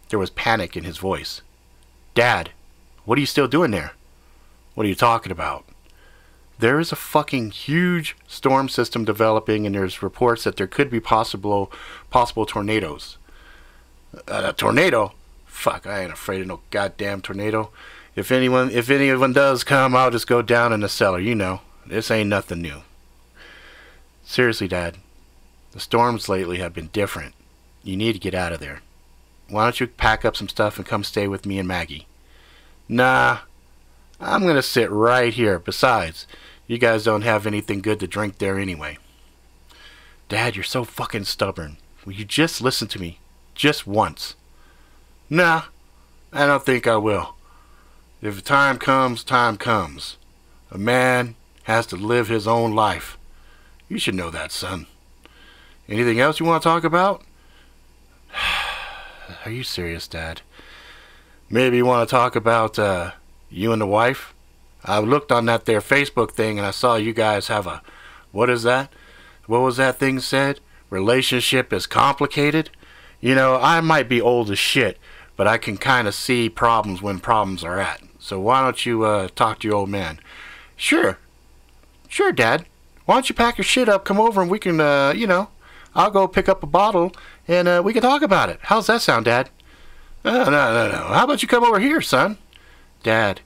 There 0.08 0.18
was 0.20 0.30
panic 0.30 0.76
in 0.76 0.84
his 0.84 0.98
voice. 0.98 1.42
Dad, 2.14 2.50
what 3.04 3.18
are 3.18 3.20
you 3.20 3.26
still 3.26 3.48
doing 3.48 3.72
there? 3.72 3.92
What 4.74 4.86
are 4.86 4.88
you 4.88 4.94
talking 4.94 5.32
about? 5.32 5.64
There 6.58 6.80
is 6.80 6.92
a 6.92 6.96
fucking 6.96 7.50
huge 7.50 8.16
storm 8.26 8.68
system 8.68 9.04
developing, 9.04 9.66
and 9.66 9.74
there's 9.74 10.02
reports 10.02 10.44
that 10.44 10.56
there 10.56 10.66
could 10.66 10.90
be 10.90 11.00
possible 11.00 11.72
possible 12.10 12.46
tornadoes. 12.46 13.18
Uh, 14.26 14.42
a 14.46 14.52
tornado? 14.52 15.12
Fuck, 15.46 15.86
I 15.86 16.02
ain't 16.02 16.12
afraid 16.12 16.40
of 16.40 16.46
no 16.46 16.60
goddamn 16.70 17.20
tornado. 17.20 17.70
If 18.16 18.32
anyone, 18.32 18.70
if 18.70 18.90
anyone 18.90 19.32
does 19.32 19.64
come, 19.64 19.94
I'll 19.94 20.10
just 20.10 20.26
go 20.26 20.42
down 20.42 20.72
in 20.72 20.80
the 20.80 20.88
cellar. 20.88 21.20
You 21.20 21.34
know, 21.34 21.60
this 21.86 22.10
ain't 22.10 22.28
nothing 22.28 22.62
new. 22.62 22.82
Seriously, 24.24 24.68
Dad, 24.68 24.98
the 25.72 25.80
storms 25.80 26.28
lately 26.28 26.58
have 26.58 26.74
been 26.74 26.88
different. 26.88 27.34
You 27.82 27.96
need 27.96 28.14
to 28.14 28.18
get 28.18 28.34
out 28.34 28.52
of 28.52 28.60
there. 28.60 28.82
Why 29.48 29.64
don't 29.64 29.80
you 29.80 29.86
pack 29.86 30.24
up 30.24 30.36
some 30.36 30.48
stuff 30.48 30.76
and 30.76 30.86
come 30.86 31.04
stay 31.04 31.28
with 31.28 31.46
me 31.46 31.58
and 31.58 31.66
Maggie? 31.66 32.06
Nah, 32.88 33.38
I'm 34.20 34.46
gonna 34.46 34.62
sit 34.62 34.90
right 34.90 35.32
here. 35.32 35.58
Besides, 35.58 36.26
you 36.66 36.78
guys 36.78 37.04
don't 37.04 37.22
have 37.22 37.46
anything 37.46 37.80
good 37.80 38.00
to 38.00 38.06
drink 38.06 38.38
there 38.38 38.58
anyway. 38.58 38.98
Dad, 40.28 40.56
you're 40.56 40.64
so 40.64 40.84
fucking 40.84 41.24
stubborn. 41.24 41.78
Will 42.04 42.12
you 42.12 42.24
just 42.24 42.60
listen 42.60 42.88
to 42.88 43.00
me? 43.00 43.20
Just 43.54 43.86
once. 43.86 44.34
Nah, 45.30 45.62
I 46.32 46.46
don't 46.46 46.64
think 46.64 46.86
I 46.86 46.96
will. 46.96 47.34
If 48.20 48.42
time 48.44 48.78
comes, 48.78 49.22
time 49.22 49.56
comes. 49.56 50.16
A 50.70 50.78
man 50.78 51.36
has 51.64 51.86
to 51.86 51.96
live 51.96 52.28
his 52.28 52.46
own 52.46 52.74
life. 52.74 53.16
You 53.88 53.98
should 53.98 54.14
know 54.14 54.30
that, 54.30 54.52
son. 54.52 54.86
Anything 55.88 56.20
else 56.20 56.40
you 56.40 56.46
want 56.46 56.62
to 56.62 56.68
talk 56.68 56.84
about? 56.84 57.22
Are 59.44 59.50
you 59.50 59.62
serious, 59.62 60.08
Dad? 60.08 60.42
Maybe 61.48 61.78
you 61.78 61.86
want 61.86 62.06
to 62.06 62.10
talk 62.10 62.36
about 62.36 62.78
uh, 62.78 63.12
you 63.50 63.72
and 63.72 63.80
the 63.80 63.86
wife? 63.86 64.34
I 64.84 64.98
looked 65.00 65.32
on 65.32 65.46
that 65.46 65.64
there 65.64 65.80
Facebook 65.80 66.32
thing 66.32 66.58
and 66.58 66.66
I 66.66 66.70
saw 66.70 66.96
you 66.96 67.12
guys 67.12 67.48
have 67.48 67.66
a, 67.66 67.82
what 68.32 68.48
is 68.48 68.62
that? 68.62 68.92
What 69.46 69.60
was 69.60 69.76
that 69.76 69.98
thing 69.98 70.20
said? 70.20 70.60
Relationship 70.90 71.72
is 71.72 71.86
complicated? 71.86 72.70
You 73.20 73.34
know, 73.34 73.58
I 73.60 73.80
might 73.80 74.08
be 74.08 74.20
old 74.20 74.50
as 74.50 74.58
shit, 74.58 74.98
but 75.36 75.48
I 75.48 75.58
can 75.58 75.76
kind 75.76 76.06
of 76.06 76.14
see 76.14 76.48
problems 76.48 77.02
when 77.02 77.18
problems 77.18 77.64
are 77.64 77.78
at. 77.78 78.02
So 78.18 78.38
why 78.38 78.62
don't 78.62 78.84
you 78.86 79.04
uh, 79.04 79.28
talk 79.34 79.60
to 79.60 79.68
your 79.68 79.76
old 79.76 79.88
man? 79.88 80.20
Sure. 80.76 81.18
Sure, 82.08 82.32
Dad. 82.32 82.66
Why 83.04 83.14
don't 83.14 83.28
you 83.28 83.34
pack 83.34 83.58
your 83.58 83.64
shit 83.64 83.88
up, 83.88 84.04
come 84.04 84.20
over, 84.20 84.42
and 84.42 84.50
we 84.50 84.58
can, 84.58 84.80
uh, 84.80 85.12
you 85.16 85.26
know, 85.26 85.48
I'll 85.94 86.10
go 86.10 86.28
pick 86.28 86.48
up 86.48 86.62
a 86.62 86.66
bottle 86.66 87.12
and 87.46 87.66
uh, 87.66 87.82
we 87.84 87.92
can 87.92 88.02
talk 88.02 88.22
about 88.22 88.50
it. 88.50 88.60
How's 88.62 88.86
that 88.86 89.02
sound, 89.02 89.24
Dad? 89.24 89.50
No, 90.24 90.44
no, 90.44 90.50
no, 90.50 90.90
no. 90.90 91.04
How 91.08 91.24
about 91.24 91.42
you 91.42 91.48
come 91.48 91.64
over 91.64 91.80
here, 91.80 92.00
son? 92.00 92.38
Dad, 93.02 93.40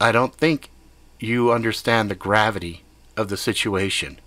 I 0.00 0.12
don't 0.12 0.34
think 0.34 0.70
you 1.18 1.52
understand 1.52 2.10
the 2.10 2.14
gravity 2.14 2.82
of 3.16 3.28
the 3.28 3.36
situation. 3.36 4.20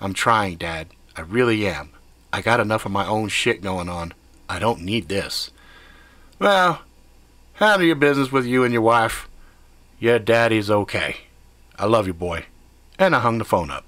I'm 0.00 0.14
trying, 0.14 0.56
Dad. 0.56 0.88
I 1.16 1.22
really 1.22 1.66
am. 1.66 1.90
I 2.32 2.42
got 2.42 2.60
enough 2.60 2.86
of 2.86 2.92
my 2.92 3.06
own 3.06 3.28
shit 3.28 3.62
going 3.62 3.88
on. 3.88 4.14
I 4.48 4.58
don't 4.58 4.82
need 4.82 5.08
this. 5.08 5.50
Well, 6.38 6.82
handle 7.54 7.86
your 7.86 7.96
business 7.96 8.30
with 8.30 8.46
you 8.46 8.62
and 8.64 8.72
your 8.72 8.82
wife. 8.82 9.28
Your 9.98 10.18
daddy's 10.18 10.70
okay. 10.70 11.16
I 11.76 11.86
love 11.86 12.06
you, 12.06 12.14
boy. 12.14 12.46
And 12.98 13.16
I 13.16 13.20
hung 13.20 13.38
the 13.38 13.44
phone 13.44 13.70
up. 13.70 13.84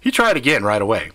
He 0.00 0.10
tried 0.10 0.36
again 0.36 0.64
right 0.64 0.80
away. 0.80 1.10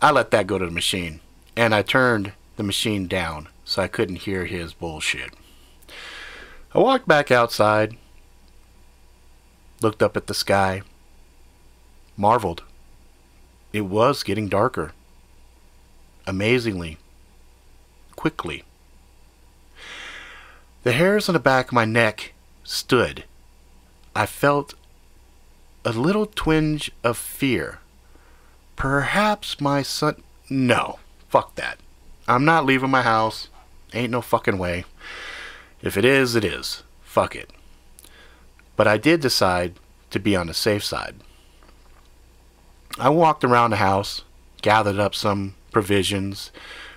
I 0.00 0.10
let 0.10 0.30
that 0.32 0.46
go 0.46 0.58
to 0.58 0.66
the 0.66 0.72
machine, 0.72 1.20
and 1.56 1.74
I 1.74 1.82
turned 1.82 2.32
the 2.56 2.62
machine 2.62 3.06
down 3.06 3.48
so 3.64 3.82
I 3.82 3.88
couldn't 3.88 4.16
hear 4.16 4.44
his 4.44 4.74
bullshit. 4.74 5.32
I 6.74 6.78
walked 6.78 7.06
back 7.06 7.30
outside, 7.30 7.98
looked 9.82 10.02
up 10.02 10.16
at 10.16 10.26
the 10.26 10.32
sky, 10.34 10.82
marveled. 12.16 12.62
It 13.74 13.82
was 13.82 14.22
getting 14.22 14.48
darker. 14.48 14.92
Amazingly, 16.26 16.96
quickly. 18.16 18.64
The 20.82 20.92
hairs 20.92 21.28
on 21.28 21.34
the 21.34 21.38
back 21.40 21.68
of 21.68 21.72
my 21.74 21.84
neck 21.84 22.32
stood. 22.64 23.24
I 24.16 24.24
felt 24.24 24.74
a 25.84 25.92
little 25.92 26.26
twinge 26.26 26.90
of 27.04 27.18
fear. 27.18 27.80
Perhaps 28.76 29.60
my 29.60 29.82
son. 29.82 30.22
No, 30.48 30.98
fuck 31.28 31.54
that. 31.56 31.78
I'm 32.26 32.44
not 32.44 32.64
leaving 32.64 32.90
my 32.90 33.02
house. 33.02 33.48
Ain't 33.92 34.10
no 34.10 34.22
fucking 34.22 34.58
way. 34.58 34.84
If 35.82 35.96
it 35.96 36.04
is, 36.04 36.36
it 36.36 36.44
is. 36.44 36.84
Fuck 37.02 37.34
it. 37.34 37.50
But 38.76 38.86
I 38.86 38.96
did 38.96 39.20
decide 39.20 39.74
to 40.10 40.20
be 40.20 40.36
on 40.36 40.46
the 40.46 40.54
safe 40.54 40.84
side. 40.84 41.16
I 42.98 43.08
walked 43.08 43.42
around 43.42 43.70
the 43.70 43.76
house, 43.76 44.22
gathered 44.60 44.98
up 44.98 45.14
some 45.14 45.54
provisions, 45.72 46.52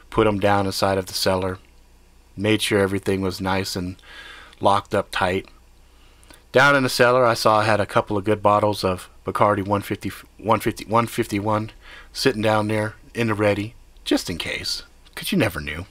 put 0.09 0.25
them 0.25 0.39
down 0.39 0.65
inside 0.65 0.97
of 0.97 1.07
the 1.07 1.13
cellar, 1.13 1.57
made 2.37 2.61
sure 2.61 2.79
everything 2.79 3.21
was 3.21 3.41
nice 3.41 3.75
and 3.75 3.95
locked 4.59 4.93
up 4.93 5.09
tight. 5.11 5.47
Down 6.51 6.75
in 6.75 6.83
the 6.83 6.89
cellar, 6.89 7.25
I 7.25 7.33
saw 7.33 7.59
I 7.59 7.63
had 7.65 7.79
a 7.79 7.85
couple 7.85 8.17
of 8.17 8.23
good 8.23 8.43
bottles 8.43 8.83
of 8.83 9.09
Bacardi 9.25 9.59
150, 9.59 10.09
150, 10.37 10.85
151 10.85 11.71
sitting 12.13 12.41
down 12.41 12.67
there 12.67 12.95
in 13.13 13.27
the 13.27 13.33
ready, 13.33 13.73
just 14.03 14.29
in 14.29 14.37
case, 14.37 14.83
because 15.05 15.31
you 15.31 15.37
never 15.37 15.59
knew. 15.59 15.85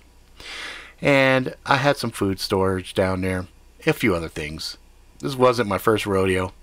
And 1.05 1.55
I 1.67 1.77
had 1.77 1.99
some 1.99 2.11
food 2.11 2.41
storage 2.41 2.95
down 2.95 3.21
there, 3.21 3.47
a 3.87 3.93
few 3.93 4.15
other 4.15 4.31
things. 4.31 4.79
This 5.19 5.37
wasn't 5.37 5.69
my 5.69 5.77
first 5.77 6.07
rodeo, 6.07 6.55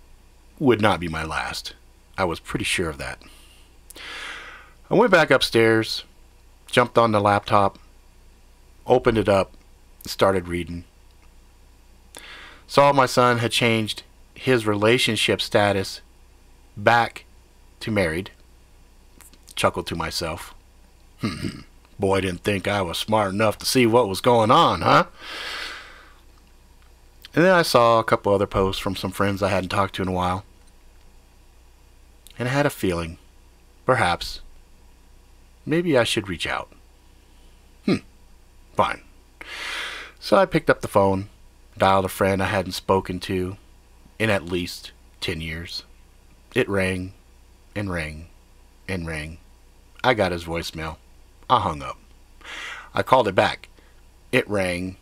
would 0.57 0.81
not 0.81 0.99
be 0.99 1.07
my 1.07 1.23
last. 1.23 1.75
I 2.17 2.23
was 2.23 2.39
pretty 2.39 2.65
sure 2.65 2.89
of 2.89 2.97
that. 2.97 3.21
I 4.89 4.95
went 4.95 5.11
back 5.11 5.29
upstairs, 5.29 6.05
jumped 6.65 6.97
on 6.97 7.11
the 7.11 7.21
laptop, 7.21 7.77
opened 8.87 9.19
it 9.19 9.29
up, 9.29 9.51
started 10.07 10.47
reading. 10.47 10.85
Saw 12.65 12.91
my 12.93 13.05
son 13.05 13.37
had 13.37 13.51
changed 13.51 14.01
his 14.33 14.65
relationship 14.65 15.39
status 15.39 16.01
back 16.75 17.25
to 17.81 17.91
married. 17.91 18.31
Chuckled 19.53 19.85
to 19.85 19.95
myself. 19.95 20.55
Hmm. 21.21 21.59
Boy 22.01 22.19
didn't 22.21 22.43
think 22.43 22.67
I 22.67 22.81
was 22.81 22.97
smart 22.97 23.31
enough 23.31 23.59
to 23.59 23.65
see 23.65 23.85
what 23.85 24.09
was 24.09 24.19
going 24.21 24.49
on, 24.49 24.81
huh? 24.81 25.05
And 27.33 27.45
then 27.45 27.53
I 27.53 27.61
saw 27.61 27.99
a 27.99 28.03
couple 28.03 28.33
other 28.33 28.47
posts 28.47 28.81
from 28.81 28.95
some 28.95 29.11
friends 29.11 29.41
I 29.41 29.49
hadn't 29.49 29.69
talked 29.69 29.95
to 29.95 30.01
in 30.01 30.07
a 30.07 30.11
while. 30.11 30.43
And 32.39 32.49
I 32.49 32.51
had 32.51 32.65
a 32.65 32.71
feeling, 32.71 33.19
perhaps, 33.85 34.41
maybe 35.63 35.95
I 35.95 36.03
should 36.03 36.27
reach 36.27 36.47
out. 36.47 36.73
Hmm, 37.85 37.97
fine. 38.73 39.03
So 40.19 40.37
I 40.37 40.45
picked 40.45 40.71
up 40.71 40.81
the 40.81 40.87
phone, 40.87 41.29
dialed 41.77 42.05
a 42.05 42.09
friend 42.09 42.41
I 42.41 42.47
hadn't 42.47 42.73
spoken 42.73 43.19
to 43.21 43.57
in 44.17 44.31
at 44.31 44.43
least 44.43 44.91
10 45.21 45.39
years. 45.39 45.83
It 46.55 46.67
rang 46.67 47.13
and 47.75 47.91
rang 47.91 48.27
and 48.87 49.05
rang. 49.05 49.37
I 50.03 50.15
got 50.15 50.31
his 50.31 50.45
voicemail. 50.45 50.97
I 51.51 51.59
hung 51.59 51.83
up. 51.83 51.97
I 52.93 53.03
called 53.03 53.27
it 53.27 53.35
back. 53.35 53.67
It 54.31 54.49
rang. 54.49 54.95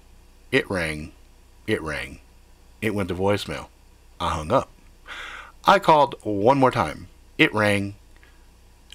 It 0.51 0.67
rang. 0.67 1.12
It 1.67 1.79
rang. 1.79 2.21
It 2.81 2.95
went 2.95 3.09
to 3.09 3.15
voicemail. 3.15 3.67
I 4.19 4.29
hung 4.29 4.51
up. 4.51 4.71
I 5.65 5.77
called 5.77 6.15
one 6.23 6.57
more 6.57 6.71
time. 6.71 7.07
It 7.38 7.53
rang. 7.53 7.93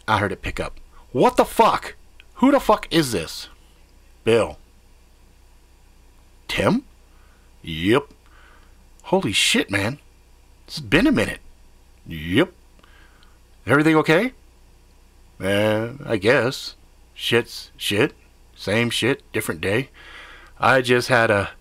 I 0.08 0.18
heard 0.18 0.32
it 0.32 0.42
pick 0.42 0.58
up. 0.58 0.80
What 1.12 1.36
the 1.36 1.44
fuck? 1.44 1.94
Who 2.34 2.50
the 2.50 2.58
fuck 2.58 2.92
is 2.92 3.12
this? 3.12 3.46
Bill. 4.24 4.58
Tim? 6.48 6.84
Yep. 7.62 8.12
Holy 9.04 9.32
shit, 9.32 9.70
man. 9.70 10.00
It's 10.66 10.80
been 10.80 11.06
a 11.06 11.12
minute. 11.12 11.40
Yep. 12.04 12.52
Everything 13.64 13.94
okay? 13.94 14.32
Eh, 15.40 15.90
I 16.04 16.16
guess. 16.16 16.74
Shit's 17.24 17.70
shit. 17.78 18.12
Same 18.54 18.90
shit, 18.90 19.22
different 19.32 19.62
day. 19.62 19.88
I 20.60 20.82
just 20.82 21.08
had 21.08 21.30
a 21.30 21.52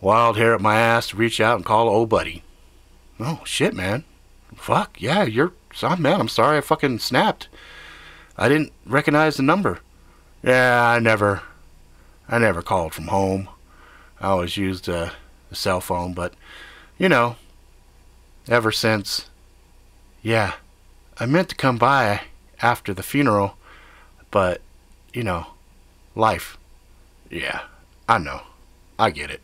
wild 0.00 0.36
hair 0.36 0.54
up 0.54 0.60
my 0.60 0.78
ass 0.78 1.08
to 1.08 1.16
reach 1.16 1.40
out 1.40 1.56
and 1.56 1.64
call 1.64 1.88
old 1.88 2.08
buddy. 2.08 2.44
Oh, 3.18 3.40
shit, 3.44 3.74
man. 3.74 4.04
Fuck, 4.54 5.02
yeah, 5.02 5.24
you're 5.24 5.54
son, 5.74 6.00
man. 6.00 6.20
I'm 6.20 6.28
sorry 6.28 6.58
I 6.58 6.60
fucking 6.60 7.00
snapped. 7.00 7.48
I 8.38 8.48
didn't 8.48 8.72
recognize 8.86 9.36
the 9.36 9.42
number. 9.42 9.80
Yeah, 10.44 10.80
I 10.88 11.00
never, 11.00 11.42
I 12.28 12.38
never 12.38 12.62
called 12.62 12.94
from 12.94 13.08
home. 13.08 13.48
I 14.20 14.28
always 14.28 14.56
used 14.56 14.88
uh, 14.88 14.92
a, 14.92 15.12
the 15.48 15.56
cell 15.56 15.80
phone, 15.80 16.12
but, 16.12 16.32
you 16.96 17.08
know, 17.08 17.34
ever 18.46 18.70
since, 18.70 19.30
yeah, 20.22 20.52
I 21.18 21.26
meant 21.26 21.48
to 21.48 21.56
come 21.56 21.76
by 21.76 22.20
after 22.62 22.94
the 22.94 23.02
funeral, 23.02 23.56
but, 24.30 24.60
you 25.16 25.24
know, 25.24 25.46
life. 26.14 26.58
Yeah, 27.30 27.62
I 28.06 28.18
know. 28.18 28.42
I 28.98 29.10
get 29.10 29.30
it. 29.30 29.40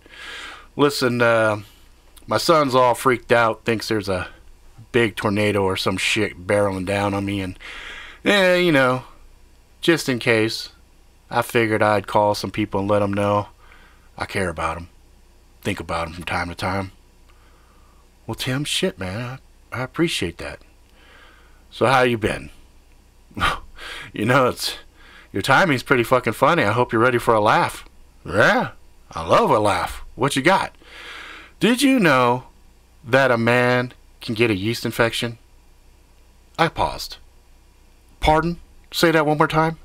Listen, 0.76 1.22
uh, 1.22 1.62
my 2.26 2.36
son's 2.36 2.74
all 2.74 2.94
freaked 2.94 3.32
out, 3.32 3.64
thinks 3.64 3.88
there's 3.88 4.10
a 4.10 4.28
big 4.92 5.16
tornado 5.16 5.62
or 5.62 5.78
some 5.78 5.96
shit 5.96 6.46
barreling 6.46 6.84
down 6.84 7.14
on 7.14 7.24
me, 7.24 7.40
and, 7.40 7.58
eh, 8.22 8.56
you 8.56 8.70
know, 8.70 9.04
just 9.80 10.10
in 10.10 10.18
case, 10.18 10.68
I 11.30 11.40
figured 11.40 11.82
I'd 11.82 12.06
call 12.06 12.34
some 12.34 12.50
people 12.50 12.80
and 12.80 12.90
let 12.90 12.98
them 12.98 13.14
know 13.14 13.48
I 14.18 14.26
care 14.26 14.50
about 14.50 14.74
them, 14.74 14.90
think 15.62 15.80
about 15.80 16.04
them 16.04 16.12
from 16.12 16.24
time 16.24 16.50
to 16.50 16.54
time. 16.54 16.92
Well, 18.26 18.34
Tim, 18.34 18.64
shit, 18.64 18.98
man, 18.98 19.38
I, 19.72 19.80
I 19.80 19.82
appreciate 19.82 20.36
that. 20.36 20.60
So 21.70 21.86
how 21.86 22.02
you 22.02 22.18
been? 22.18 22.50
you 24.12 24.26
know, 24.26 24.48
it's 24.48 24.76
your 25.32 25.42
timing's 25.42 25.82
pretty 25.82 26.02
fucking 26.02 26.34
funny. 26.34 26.62
I 26.62 26.72
hope 26.72 26.92
you're 26.92 27.00
ready 27.00 27.18
for 27.18 27.34
a 27.34 27.40
laugh. 27.40 27.88
Yeah, 28.24 28.72
I 29.10 29.26
love 29.26 29.50
a 29.50 29.58
laugh. 29.58 30.04
What 30.14 30.36
you 30.36 30.42
got? 30.42 30.74
Did 31.60 31.82
you 31.82 31.98
know 31.98 32.44
that 33.04 33.30
a 33.30 33.38
man 33.38 33.92
can 34.20 34.34
get 34.34 34.50
a 34.50 34.56
yeast 34.56 34.84
infection? 34.84 35.38
I 36.58 36.68
paused. 36.68 37.16
Pardon? 38.20 38.60
Say 38.92 39.10
that 39.10 39.26
one 39.26 39.38
more 39.38 39.48
time. 39.48 39.78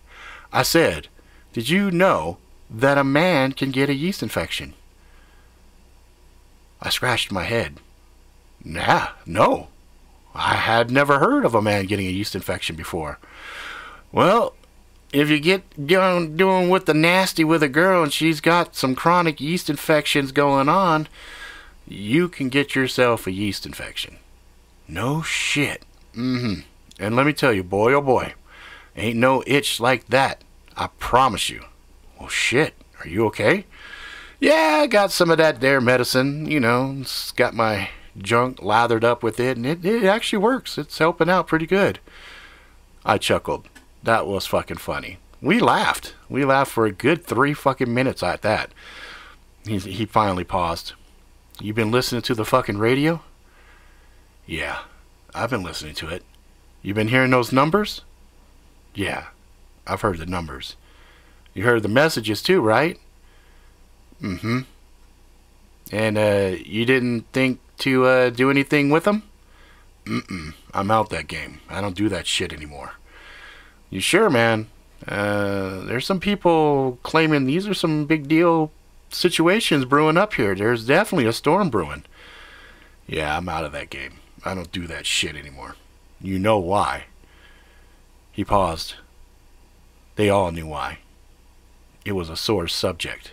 I 0.51 0.63
said, 0.63 1.07
Did 1.53 1.69
you 1.69 1.91
know 1.91 2.37
that 2.69 2.97
a 2.97 3.03
man 3.03 3.53
can 3.53 3.71
get 3.71 3.89
a 3.89 3.93
yeast 3.93 4.21
infection? 4.21 4.73
I 6.81 6.89
scratched 6.89 7.31
my 7.31 7.43
head. 7.43 7.77
Nah, 8.63 9.09
no. 9.25 9.69
I 10.35 10.55
had 10.55 10.91
never 10.91 11.19
heard 11.19 11.45
of 11.45 11.55
a 11.55 11.61
man 11.61 11.85
getting 11.85 12.05
a 12.05 12.11
yeast 12.11 12.35
infection 12.35 12.75
before. 12.75 13.17
Well, 14.11 14.53
if 15.13 15.29
you 15.29 15.39
get 15.39 15.87
doing, 15.87 16.35
doing 16.35 16.69
with 16.69 16.85
the 16.85 16.93
nasty 16.93 17.43
with 17.43 17.63
a 17.63 17.69
girl 17.69 18.03
and 18.03 18.13
she's 18.13 18.41
got 18.41 18.75
some 18.75 18.95
chronic 18.95 19.39
yeast 19.39 19.69
infections 19.69 20.31
going 20.31 20.69
on, 20.69 21.07
you 21.87 22.27
can 22.27 22.49
get 22.49 22.75
yourself 22.75 23.27
a 23.27 23.31
yeast 23.31 23.65
infection. 23.65 24.17
No 24.87 25.21
shit. 25.21 25.83
Mm-hmm. 26.13 26.61
And 26.99 27.15
let 27.15 27.25
me 27.25 27.33
tell 27.33 27.53
you, 27.53 27.63
boy 27.63 27.93
oh 27.93 28.01
boy, 28.01 28.33
ain't 28.95 29.17
no 29.17 29.43
itch 29.45 29.79
like 29.79 30.07
that. 30.07 30.43
I 30.75 30.87
promise 30.99 31.49
you. 31.49 31.63
Well, 32.19 32.29
shit. 32.29 32.73
Are 32.99 33.07
you 33.07 33.25
okay? 33.27 33.65
Yeah, 34.39 34.79
I 34.81 34.87
got 34.87 35.11
some 35.11 35.29
of 35.31 35.37
that 35.37 35.61
there 35.61 35.81
medicine. 35.81 36.49
You 36.49 36.59
know, 36.59 36.97
it's 37.01 37.31
got 37.31 37.53
my 37.53 37.89
junk 38.17 38.61
lathered 38.61 39.03
up 39.03 39.23
with 39.23 39.39
it, 39.39 39.57
and 39.57 39.65
it, 39.65 39.85
it 39.85 40.03
actually 40.03 40.39
works. 40.39 40.77
It's 40.77 40.97
helping 40.97 41.29
out 41.29 41.47
pretty 41.47 41.65
good. 41.65 41.99
I 43.05 43.17
chuckled. 43.17 43.67
That 44.07 44.25
was 44.25 44.45
fucking 44.45 44.77
funny. 44.77 45.17
We 45.41 45.59
laughed. 45.59 46.15
We 46.29 46.45
laughed 46.45 46.71
for 46.71 46.85
a 46.85 46.93
good 46.93 47.25
three 47.25 47.53
fucking 47.53 47.93
minutes 47.93 48.23
at 48.23 48.41
that. 48.41 48.71
He, 49.65 49.79
he 49.79 50.05
finally 50.05 50.45
paused. 50.45 50.93
You 51.59 51.73
been 51.73 51.91
listening 51.91 52.21
to 52.21 52.33
the 52.33 52.45
fucking 52.45 52.77
radio? 52.77 53.19
Yeah, 54.45 54.79
I've 55.35 55.49
been 55.49 55.61
listening 55.61 55.93
to 55.95 56.07
it. 56.07 56.23
You 56.81 56.93
been 56.93 57.09
hearing 57.09 57.31
those 57.31 57.51
numbers? 57.51 57.99
Yeah, 58.95 59.25
I've 59.85 59.99
heard 59.99 60.19
the 60.19 60.25
numbers. 60.25 60.77
You 61.53 61.63
heard 61.63 61.83
the 61.83 61.89
messages 61.89 62.41
too, 62.41 62.61
right? 62.61 62.97
Mm-hmm. 64.21 64.59
And 65.91 66.17
uh, 66.17 66.55
you 66.63 66.85
didn't 66.85 67.25
think 67.33 67.59
to 67.79 68.05
uh, 68.05 68.29
do 68.29 68.49
anything 68.49 68.89
with 68.89 69.03
them? 69.03 69.23
Mm-mm. 70.05 70.53
I'm 70.73 70.91
out 70.91 71.09
that 71.09 71.27
game. 71.27 71.59
I 71.67 71.81
don't 71.81 71.97
do 71.97 72.07
that 72.07 72.25
shit 72.25 72.53
anymore. 72.53 72.93
You 73.89 73.99
sure, 73.99 74.29
man? 74.29 74.67
Uh, 75.07 75.81
there's 75.85 76.05
some 76.05 76.19
people 76.19 76.99
claiming 77.03 77.45
these 77.45 77.67
are 77.67 77.73
some 77.73 78.05
big 78.05 78.27
deal 78.27 78.71
situations 79.09 79.85
brewing 79.85 80.17
up 80.17 80.33
here. 80.33 80.55
There's 80.55 80.85
definitely 80.85 81.27
a 81.27 81.33
storm 81.33 81.69
brewing. 81.69 82.03
Yeah, 83.07 83.37
I'm 83.37 83.47
out 83.47 83.63
of 83.63 83.71
that 83.71 83.89
game. 83.89 84.19
I 84.43 84.53
don't 84.53 84.71
do 84.71 84.87
that 84.87 85.05
shit 85.05 85.35
anymore. 85.35 85.75
You 86.19 86.39
know 86.39 86.57
why. 86.57 87.05
He 88.31 88.43
paused. 88.43 88.95
They 90.15 90.29
all 90.29 90.51
knew 90.51 90.67
why. 90.67 90.99
It 92.05 92.13
was 92.13 92.29
a 92.29 92.35
sore 92.35 92.67
subject. 92.67 93.31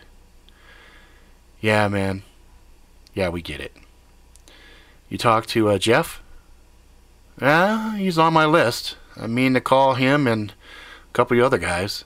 Yeah, 1.60 1.88
man. 1.88 2.22
Yeah, 3.14 3.30
we 3.30 3.42
get 3.42 3.60
it. 3.60 3.72
You 5.08 5.18
talked 5.18 5.48
to 5.50 5.70
uh, 5.70 5.78
Jeff? 5.78 6.22
Yeah, 7.40 7.96
he's 7.96 8.18
on 8.18 8.32
my 8.32 8.44
list. 8.44 8.96
I 9.16 9.26
mean 9.26 9.54
to 9.54 9.60
call 9.60 9.94
him 9.94 10.26
and 10.26 10.50
a 10.50 11.12
couple 11.12 11.38
of 11.38 11.44
other 11.44 11.58
guys. 11.58 12.04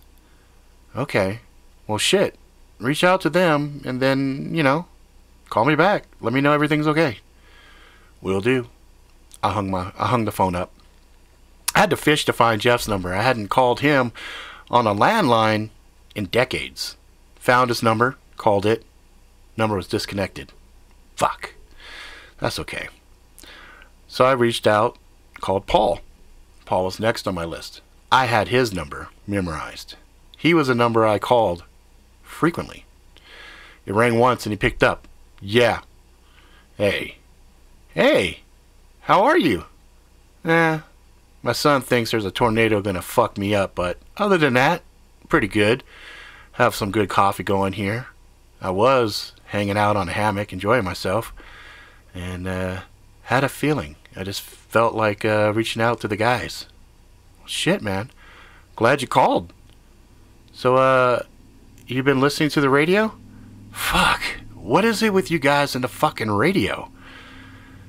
Okay. 0.96 1.40
Well, 1.86 1.98
shit. 1.98 2.36
Reach 2.78 3.02
out 3.02 3.20
to 3.22 3.30
them 3.30 3.82
and 3.84 4.00
then, 4.00 4.54
you 4.54 4.62
know, 4.62 4.86
call 5.50 5.64
me 5.64 5.74
back. 5.74 6.04
Let 6.20 6.32
me 6.32 6.40
know 6.40 6.52
everything's 6.52 6.86
okay. 6.86 7.18
Will 8.20 8.40
do. 8.40 8.68
I 9.42 9.52
hung 9.52 9.70
my 9.70 9.92
I 9.98 10.06
hung 10.08 10.24
the 10.24 10.32
phone 10.32 10.54
up. 10.54 10.72
I 11.74 11.80
had 11.80 11.90
to 11.90 11.96
fish 11.96 12.24
to 12.24 12.32
find 12.32 12.60
Jeff's 12.60 12.88
number. 12.88 13.14
I 13.14 13.22
hadn't 13.22 13.48
called 13.48 13.80
him 13.80 14.12
on 14.70 14.86
a 14.86 14.94
landline 14.94 15.70
in 16.14 16.26
decades. 16.26 16.96
Found 17.36 17.70
his 17.70 17.82
number, 17.82 18.16
called 18.36 18.66
it. 18.66 18.84
Number 19.56 19.76
was 19.76 19.86
disconnected. 19.86 20.52
Fuck. 21.16 21.54
That's 22.40 22.58
okay. 22.58 22.88
So 24.08 24.24
I 24.24 24.32
reached 24.32 24.66
out, 24.66 24.96
called 25.40 25.66
Paul. 25.66 26.00
Paul 26.68 26.84
was 26.84 27.00
next 27.00 27.26
on 27.26 27.34
my 27.34 27.46
list. 27.46 27.80
I 28.12 28.26
had 28.26 28.48
his 28.48 28.74
number 28.74 29.08
memorized. 29.26 29.94
He 30.36 30.52
was 30.52 30.68
a 30.68 30.74
number 30.74 31.06
I 31.06 31.18
called 31.18 31.64
frequently. 32.22 32.84
It 33.86 33.94
rang 33.94 34.18
once 34.18 34.44
and 34.44 34.52
he 34.52 34.58
picked 34.58 34.82
up. 34.82 35.08
Yeah. 35.40 35.80
Hey. 36.76 37.16
Hey. 37.94 38.40
How 39.00 39.24
are 39.24 39.38
you? 39.38 39.64
Eh. 40.44 40.80
My 41.42 41.52
son 41.52 41.80
thinks 41.80 42.10
there's 42.10 42.26
a 42.26 42.30
tornado 42.30 42.82
gonna 42.82 43.00
fuck 43.00 43.38
me 43.38 43.54
up, 43.54 43.74
but 43.74 43.96
other 44.18 44.36
than 44.36 44.52
that, 44.52 44.82
pretty 45.26 45.48
good. 45.48 45.82
Have 46.52 46.74
some 46.74 46.90
good 46.90 47.08
coffee 47.08 47.44
going 47.44 47.72
here. 47.72 48.08
I 48.60 48.68
was 48.68 49.32
hanging 49.46 49.78
out 49.78 49.96
on 49.96 50.10
a 50.10 50.12
hammock, 50.12 50.52
enjoying 50.52 50.84
myself, 50.84 51.32
and 52.14 52.46
uh, 52.46 52.80
had 53.22 53.42
a 53.42 53.48
feeling. 53.48 53.96
I 54.14 54.22
just 54.22 54.42
felt 54.68 54.94
like 54.94 55.24
uh, 55.24 55.52
reaching 55.54 55.82
out 55.82 56.00
to 56.00 56.08
the 56.08 56.16
guys. 56.16 56.66
Shit, 57.46 57.82
man. 57.82 58.10
Glad 58.76 59.02
you 59.02 59.08
called. 59.08 59.52
So, 60.52 60.76
uh, 60.76 61.22
you 61.86 62.02
been 62.02 62.20
listening 62.20 62.50
to 62.50 62.60
the 62.60 62.70
radio? 62.70 63.14
Fuck. 63.72 64.22
What 64.54 64.84
is 64.84 65.02
it 65.02 65.12
with 65.12 65.30
you 65.30 65.38
guys 65.38 65.74
and 65.74 65.82
the 65.82 65.88
fucking 65.88 66.30
radio? 66.30 66.90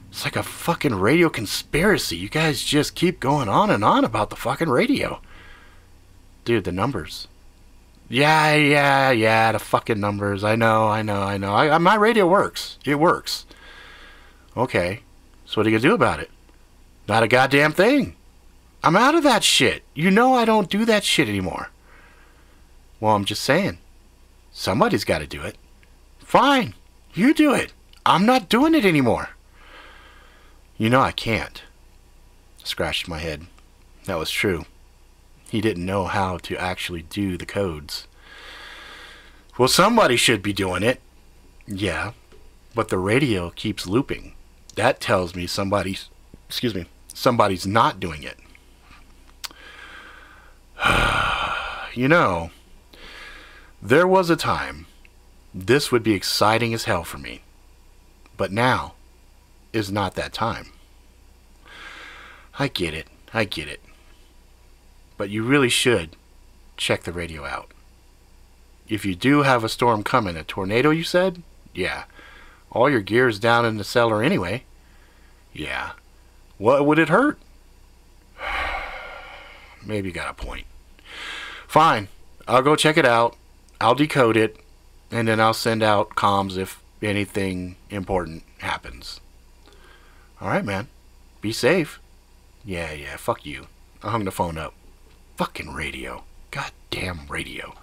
It's 0.09 0.23
like 0.23 0.35
a 0.35 0.43
fucking 0.43 0.95
radio 0.95 1.29
conspiracy. 1.29 2.15
You 2.15 2.29
guys 2.29 2.63
just 2.63 2.95
keep 2.95 3.19
going 3.19 3.49
on 3.49 3.69
and 3.69 3.83
on 3.83 4.03
about 4.05 4.29
the 4.29 4.35
fucking 4.35 4.69
radio. 4.69 5.21
Dude, 6.45 6.63
the 6.63 6.71
numbers. 6.71 7.27
Yeah, 8.07 8.55
yeah, 8.55 9.11
yeah, 9.11 9.51
the 9.51 9.59
fucking 9.59 9.99
numbers. 9.99 10.43
I 10.43 10.55
know, 10.55 10.87
I 10.87 11.03
know, 11.03 11.21
I 11.21 11.37
know. 11.37 11.53
I, 11.53 11.77
my 11.77 11.95
radio 11.95 12.27
works. 12.27 12.79
It 12.85 12.95
works. 12.95 13.45
Okay. 14.57 15.01
So 15.45 15.59
what 15.59 15.67
are 15.67 15.69
you 15.69 15.75
going 15.75 15.83
to 15.83 15.87
do 15.89 15.93
about 15.93 16.19
it? 16.19 16.31
Not 17.09 17.23
a 17.23 17.27
goddamn 17.27 17.71
thing. 17.71 18.15
I'm 18.83 18.95
out 18.95 19.15
of 19.15 19.23
that 19.23 19.43
shit. 19.43 19.81
You 19.95 20.11
know 20.11 20.35
I 20.35 20.45
don't 20.45 20.69
do 20.69 20.85
that 20.85 21.03
shit 21.03 21.27
anymore. 21.27 21.71
Well, 22.99 23.15
I'm 23.15 23.25
just 23.25 23.41
saying. 23.41 23.79
Somebody's 24.51 25.05
got 25.05 25.17
to 25.17 25.25
do 25.25 25.41
it. 25.41 25.57
Fine. 26.19 26.75
You 27.15 27.33
do 27.33 27.51
it. 27.51 27.73
I'm 28.05 28.27
not 28.27 28.47
doing 28.47 28.75
it 28.75 28.85
anymore. 28.85 29.29
You 30.77 30.91
know 30.91 31.01
I 31.01 31.11
can't. 31.11 31.63
Scratched 32.63 33.07
my 33.07 33.17
head. 33.17 33.47
That 34.05 34.19
was 34.19 34.29
true. 34.29 34.65
He 35.49 35.61
didn't 35.61 35.87
know 35.87 36.05
how 36.05 36.37
to 36.37 36.57
actually 36.57 37.01
do 37.01 37.37
the 37.37 37.45
codes. 37.47 38.05
Well, 39.57 39.67
somebody 39.67 40.15
should 40.15 40.43
be 40.43 40.53
doing 40.53 40.83
it. 40.83 41.01
Yeah, 41.65 42.11
but 42.75 42.89
the 42.89 42.99
radio 42.99 43.49
keeps 43.49 43.87
looping. 43.87 44.35
That 44.75 45.01
tells 45.01 45.33
me 45.33 45.47
somebody's, 45.47 46.09
excuse 46.47 46.75
me, 46.75 46.85
somebody's 47.19 47.67
not 47.67 47.99
doing 47.99 48.23
it. 48.23 48.39
you 51.93 52.07
know, 52.07 52.51
there 53.81 54.07
was 54.07 54.29
a 54.29 54.35
time 54.35 54.85
this 55.53 55.91
would 55.91 56.03
be 56.03 56.13
exciting 56.13 56.73
as 56.73 56.85
hell 56.85 57.03
for 57.03 57.17
me. 57.17 57.41
But 58.37 58.51
now 58.51 58.93
is 59.73 59.91
not 59.91 60.15
that 60.15 60.31
time. 60.31 60.67
I 62.57 62.67
get 62.67 62.93
it. 62.93 63.07
I 63.33 63.43
get 63.43 63.67
it. 63.67 63.81
But 65.17 65.29
you 65.29 65.43
really 65.43 65.69
should 65.69 66.15
check 66.77 67.03
the 67.03 67.11
radio 67.11 67.45
out. 67.45 67.71
If 68.87 69.05
you 69.05 69.13
do 69.13 69.43
have 69.43 69.63
a 69.63 69.69
storm 69.69 70.03
coming, 70.03 70.37
a 70.37 70.43
tornado, 70.43 70.89
you 70.89 71.03
said? 71.03 71.43
Yeah. 71.73 72.05
All 72.71 72.89
your 72.89 73.01
gear's 73.01 73.39
down 73.39 73.65
in 73.65 73.77
the 73.77 73.83
cellar 73.83 74.23
anyway. 74.23 74.63
Yeah. 75.51 75.91
What 76.59 76.85
would 76.85 76.99
it 76.99 77.09
hurt? 77.09 77.39
Maybe 79.85 80.09
you 80.09 80.13
got 80.13 80.29
a 80.29 80.33
point. 80.33 80.67
Fine. 81.67 82.09
I'll 82.47 82.61
go 82.61 82.75
check 82.75 82.97
it 82.97 83.05
out. 83.05 83.35
I'll 83.79 83.95
decode 83.95 84.35
it. 84.35 84.57
And 85.09 85.27
then 85.27 85.39
I'll 85.39 85.53
send 85.53 85.81
out 85.81 86.11
comms 86.11 86.57
if 86.57 86.81
anything 87.01 87.77
important 87.89 88.43
happens. 88.59 89.21
Alright, 90.41 90.65
man. 90.65 90.89
Be 91.41 91.53
safe. 91.53 91.99
Yeah, 92.65 92.91
yeah, 92.91 93.15
fuck 93.15 93.45
you. 93.45 93.67
I 94.03 94.11
hung 94.11 94.25
the 94.25 94.31
phone 94.31 94.57
up. 94.57 94.73
Fucking 95.37 95.73
radio. 95.73 96.23
Goddamn 96.51 97.21
radio. 97.29 97.73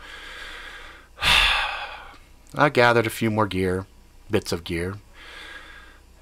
I 2.54 2.68
gathered 2.68 3.06
a 3.06 3.10
few 3.10 3.30
more 3.30 3.46
gear, 3.46 3.86
bits 4.30 4.52
of 4.52 4.64
gear, 4.64 4.96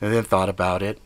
and 0.00 0.12
then 0.12 0.22
thought 0.22 0.48
about 0.48 0.82
it. 0.82 1.00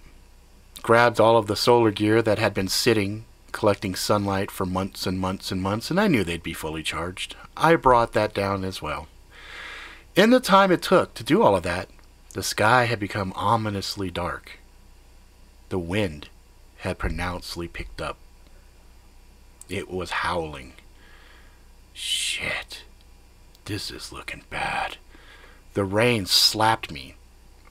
Grabbed 0.88 1.20
all 1.20 1.36
of 1.36 1.48
the 1.48 1.54
solar 1.54 1.90
gear 1.90 2.22
that 2.22 2.38
had 2.38 2.54
been 2.54 2.66
sitting, 2.66 3.26
collecting 3.52 3.94
sunlight 3.94 4.50
for 4.50 4.64
months 4.64 5.06
and 5.06 5.20
months 5.20 5.52
and 5.52 5.60
months, 5.60 5.90
and 5.90 6.00
I 6.00 6.08
knew 6.08 6.24
they'd 6.24 6.42
be 6.42 6.54
fully 6.54 6.82
charged. 6.82 7.36
I 7.58 7.76
brought 7.76 8.14
that 8.14 8.32
down 8.32 8.64
as 8.64 8.80
well. 8.80 9.06
In 10.16 10.30
the 10.30 10.40
time 10.40 10.72
it 10.72 10.80
took 10.80 11.12
to 11.12 11.22
do 11.22 11.42
all 11.42 11.54
of 11.54 11.62
that, 11.64 11.90
the 12.32 12.42
sky 12.42 12.86
had 12.86 12.98
become 12.98 13.34
ominously 13.36 14.10
dark. 14.10 14.60
The 15.68 15.78
wind 15.78 16.30
had 16.78 16.96
pronouncedly 16.96 17.68
picked 17.68 18.00
up. 18.00 18.16
It 19.68 19.90
was 19.90 20.22
howling. 20.24 20.72
Shit. 21.92 22.84
This 23.66 23.90
is 23.90 24.10
looking 24.10 24.44
bad. 24.48 24.96
The 25.74 25.84
rain 25.84 26.24
slapped 26.24 26.90
me. 26.90 27.16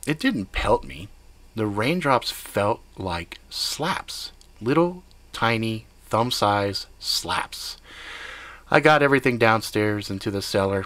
It 0.06 0.20
didn't 0.20 0.52
pelt 0.52 0.84
me. 0.84 1.10
The 1.58 1.66
raindrops 1.66 2.30
felt 2.30 2.82
like 3.00 3.40
slaps. 3.50 4.32
Little, 4.62 5.02
tiny, 5.34 5.88
thumb 6.06 6.30
size 6.30 6.86
slaps. 7.00 7.78
I 8.70 8.80
got 8.80 9.02
everything 9.02 9.40
downstairs 9.40 10.12
into 10.12 10.30
the 10.30 10.44
cellar, 10.44 10.86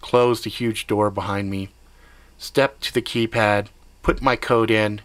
closed 0.00 0.44
a 0.44 0.48
huge 0.48 0.88
door 0.88 1.08
behind 1.08 1.50
me, 1.50 1.68
stepped 2.36 2.80
to 2.82 2.92
the 2.92 3.00
keypad, 3.00 3.68
put 4.02 4.20
my 4.20 4.34
code 4.34 4.72
in, 4.72 5.02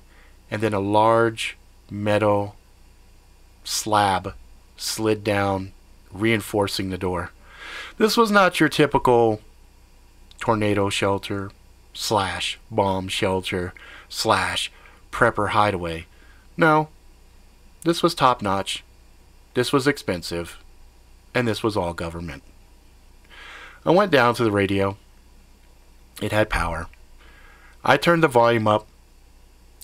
and 0.49 0.63
then 0.63 0.73
a 0.73 0.79
large 0.79 1.57
metal 1.91 2.55
slab 3.63 4.33
slid 4.77 5.23
down, 5.23 5.73
reinforcing 6.11 6.89
the 6.89 6.97
door. 6.97 7.29
This 7.99 8.17
was 8.17 8.31
not 8.31 8.59
your 8.59 8.69
typical 8.69 9.41
tornado 10.39 10.89
shelter 10.89 11.51
slash 11.93 12.57
bomb 12.71 13.07
shelter 13.09 13.75
slash 14.09 14.71
prepper 15.11 15.49
hideaway. 15.49 16.05
No, 16.55 16.89
this 17.83 18.03
was 18.03 18.13
top 18.13 18.41
notch. 18.41 18.83
This 19.53 19.71
was 19.71 19.87
expensive. 19.87 20.57
And 21.33 21.47
this 21.47 21.63
was 21.63 21.77
all 21.77 21.93
government. 21.93 22.43
I 23.85 23.91
went 23.91 24.11
down 24.11 24.33
to 24.35 24.43
the 24.43 24.51
radio. 24.51 24.97
It 26.21 26.31
had 26.31 26.49
power. 26.49 26.87
I 27.83 27.97
turned 27.97 28.23
the 28.23 28.27
volume 28.27 28.67
up 28.67 28.87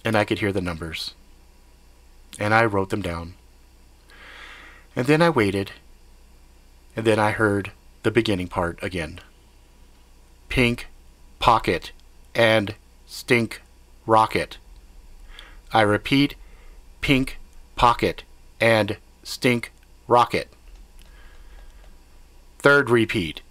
and 0.03 0.15
I 0.15 0.25
could 0.25 0.39
hear 0.39 0.51
the 0.51 0.61
numbers. 0.61 1.13
And 2.39 2.53
I 2.53 2.65
wrote 2.65 2.89
them 2.89 3.01
down. 3.01 3.35
And 4.95 5.07
then 5.07 5.21
I 5.21 5.29
waited. 5.29 5.71
And 6.95 7.05
then 7.05 7.19
I 7.19 7.31
heard 7.31 7.71
the 8.03 8.11
beginning 8.11 8.47
part 8.47 8.77
again. 8.83 9.19
Pink 10.49 10.87
pocket 11.39 11.91
and 12.35 12.75
stink 13.05 13.61
rocket. 14.05 14.57
I 15.73 15.81
repeat, 15.81 16.35
pink 17.01 17.39
pocket 17.75 18.23
and 18.61 18.97
stink 19.23 19.71
rocket. 20.07 20.49
Third 22.59 22.89
repeat, 22.89 23.41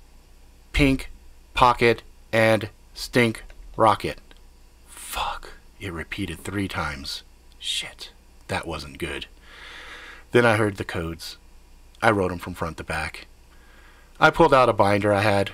pink 0.72 1.10
pocket 1.52 2.02
and 2.32 2.70
stink 2.94 3.42
rocket. 3.76 4.18
Fuck. 4.86 5.54
It 5.80 5.92
repeated 5.92 6.38
three 6.38 6.68
times. 6.68 7.24
Shit. 7.58 8.10
That 8.48 8.66
wasn't 8.66 8.98
good. 8.98 9.26
Then 10.30 10.46
I 10.46 10.56
heard 10.56 10.76
the 10.76 10.84
codes. 10.84 11.36
I 12.00 12.10
wrote 12.10 12.30
them 12.30 12.38
from 12.38 12.54
front 12.54 12.76
to 12.76 12.84
back. 12.84 13.26
I 14.20 14.30
pulled 14.30 14.54
out 14.54 14.68
a 14.68 14.72
binder 14.72 15.12
I 15.12 15.22
had. 15.22 15.50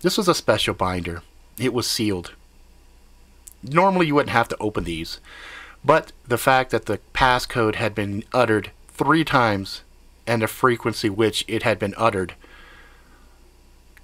This 0.00 0.18
was 0.18 0.28
a 0.28 0.34
special 0.34 0.74
binder. 0.74 1.22
It 1.58 1.72
was 1.72 1.86
sealed. 1.86 2.32
Normally 3.62 4.06
you 4.06 4.14
wouldn't 4.14 4.30
have 4.30 4.48
to 4.48 4.56
open 4.58 4.84
these, 4.84 5.20
but 5.86 6.10
the 6.26 6.36
fact 6.36 6.72
that 6.72 6.86
the 6.86 6.98
passcode 7.14 7.76
had 7.76 7.94
been 7.94 8.24
uttered 8.32 8.72
three 8.88 9.24
times 9.24 9.82
and 10.26 10.42
the 10.42 10.48
frequency 10.48 11.08
which 11.08 11.44
it 11.46 11.62
had 11.62 11.78
been 11.78 11.94
uttered 11.96 12.34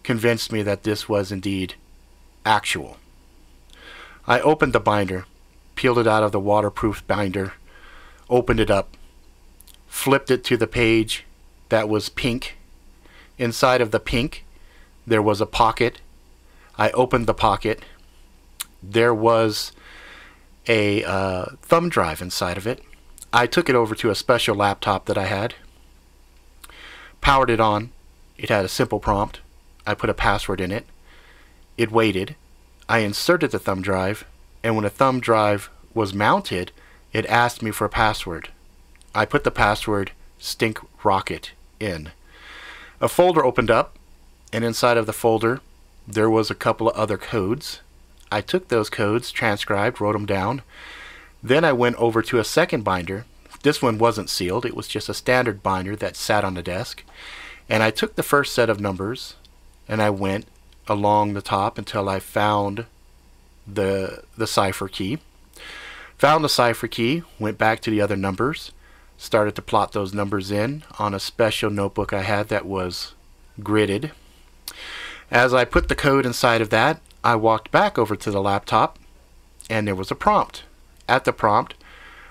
convinced 0.05 0.53
me 0.53 0.63
that 0.63 0.85
this 0.85 1.09
was 1.09 1.33
indeed 1.33 1.75
actual. 2.47 2.99
I 4.29 4.41
opened 4.41 4.73
the 4.73 4.81
binder, 4.81 5.25
peeled 5.75 5.99
it 5.99 6.07
out 6.07 6.23
of 6.23 6.31
the 6.31 6.39
waterproof 6.39 7.05
binder, 7.09 7.55
opened 8.31 8.61
it 8.61 8.71
up, 8.71 8.97
flipped 9.89 10.31
it 10.31 10.45
to 10.45 10.57
the 10.57 10.69
page 10.69 11.25
that 11.69 11.89
was 11.89 12.09
pink. 12.09 12.57
Inside 13.39 13.81
of 13.81 13.91
the 13.91 13.99
pink, 13.99 14.45
there 15.05 15.23
was 15.23 15.41
a 15.41 15.47
pocket. 15.47 16.01
I 16.79 16.91
opened 16.91 17.27
the 17.27 17.35
pocket. 17.35 17.83
There 18.81 19.15
was 19.15 19.73
a 20.67 21.05
uh, 21.05 21.47
thumb 21.63 21.89
drive 21.89 22.23
inside 22.23 22.57
of 22.57 22.67
it. 22.67 22.83
I 23.33 23.47
took 23.47 23.69
it 23.69 23.75
over 23.75 23.95
to 23.95 24.11
a 24.11 24.15
special 24.15 24.55
laptop 24.55 25.07
that 25.07 25.19
I 25.19 25.25
had, 25.25 25.55
powered 27.21 27.51
it 27.51 27.61
on. 27.61 27.91
It 28.37 28.51
had 28.51 28.65
a 28.65 28.69
simple 28.69 29.01
prompt. 29.01 29.41
I 29.87 29.95
put 29.95 30.11
a 30.11 30.15
password 30.15 30.61
in 30.61 30.71
it. 30.71 30.87
It 31.79 31.91
waited. 31.91 32.37
I 32.89 32.99
inserted 32.99 33.53
the 33.53 33.59
thumb 33.59 33.81
drive, 33.81 34.25
and 34.63 34.75
when 34.75 34.85
the 34.85 34.91
thumb 34.91 35.21
drive 35.21 35.71
was 35.95 36.13
mounted, 36.13 36.73
it 37.13 37.27
asked 37.27 37.63
me 37.63 37.71
for 37.71 37.85
a 37.85 37.91
password. 37.91 38.51
I 39.15 39.25
put 39.25 39.45
the 39.45 39.51
password 39.51 40.13
Stink 40.39 40.81
Rocket 41.05 41.53
in. 41.81 42.11
A 43.01 43.09
folder 43.09 43.45
opened 43.45 43.71
up, 43.71 43.99
and 44.53 44.65
inside 44.65 44.97
of 44.97 45.07
the 45.07 45.13
folder, 45.13 45.61
there 46.07 46.31
was 46.31 46.51
a 46.51 46.55
couple 46.55 46.89
of 46.89 46.97
other 46.97 47.17
codes. 47.17 47.81
I 48.33 48.41
took 48.41 48.69
those 48.69 48.89
codes, 48.89 49.31
transcribed, 49.31 50.01
wrote 50.01 50.15
them 50.15 50.27
down. 50.27 50.63
Then 51.43 51.65
I 51.65 51.73
went 51.73 51.97
over 51.97 52.23
to 52.23 52.39
a 52.39 52.45
second 52.45 52.83
binder. 52.83 53.27
This 53.63 53.83
one 53.83 53.99
wasn't 53.99 54.31
sealed, 54.31 54.65
it 54.65 54.75
was 54.75 54.89
just 54.89 55.09
a 55.09 55.15
standard 55.15 55.63
binder 55.63 55.95
that 55.97 56.17
sat 56.17 56.45
on 56.45 56.55
the 56.55 56.63
desk. 56.63 57.05
And 57.69 57.83
I 57.83 57.91
took 57.91 58.17
the 58.17 58.23
first 58.23 58.55
set 58.55 58.71
of 58.71 58.81
numbers 58.81 59.35
and 59.87 60.01
I 60.01 60.11
went 60.11 60.47
along 60.89 61.35
the 61.35 61.43
top 61.43 61.79
until 61.79 62.09
I 62.09 62.19
found 62.19 62.87
the 63.67 64.25
the 64.37 64.47
cipher 64.47 64.89
key. 64.89 65.19
Found 66.19 66.45
the 66.45 66.49
cipher 66.49 66.89
key, 66.89 67.23
went 67.39 67.59
back 67.59 67.81
to 67.81 67.91
the 67.91 68.01
other 68.01 68.17
numbers, 68.17 68.73
started 69.17 69.55
to 69.57 69.63
plot 69.63 69.93
those 69.93 70.15
numbers 70.15 70.51
in 70.51 70.85
on 70.99 71.15
a 71.15 71.21
special 71.21 71.71
notebook 71.71 72.13
I 72.13 72.23
had 72.23 72.49
that 72.49 72.67
was 72.67 73.15
gridded. 73.61 74.11
As 75.31 75.55
I 75.55 75.65
put 75.65 75.89
the 75.89 75.95
code 75.95 76.27
inside 76.27 76.61
of 76.61 76.71
that, 76.71 77.01
I 77.25 77.37
walked 77.37 77.71
back 77.71 77.99
over 77.99 78.17
to 78.17 78.31
the 78.31 78.43
laptop 78.43 78.99
and 79.71 79.87
there 79.87 79.95
was 79.95 80.11
a 80.11 80.17
prompt. 80.17 80.65
At 81.09 81.25
the 81.25 81.33
prompt, 81.33 81.75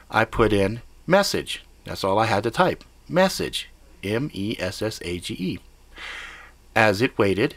I 0.10 0.26
put 0.26 0.52
in 0.52 0.82
message. 1.08 1.64
That's 1.86 2.04
all 2.04 2.20
I 2.20 2.26
had 2.26 2.44
to 2.44 2.52
type. 2.52 2.84
Message. 3.08 3.70
M 4.04 4.30
E 4.34 4.56
S 4.60 4.82
S 4.82 5.00
A 5.04 5.20
G 5.20 5.34
E. 5.34 5.60
As 6.76 7.02
it 7.02 7.18
waited, 7.18 7.56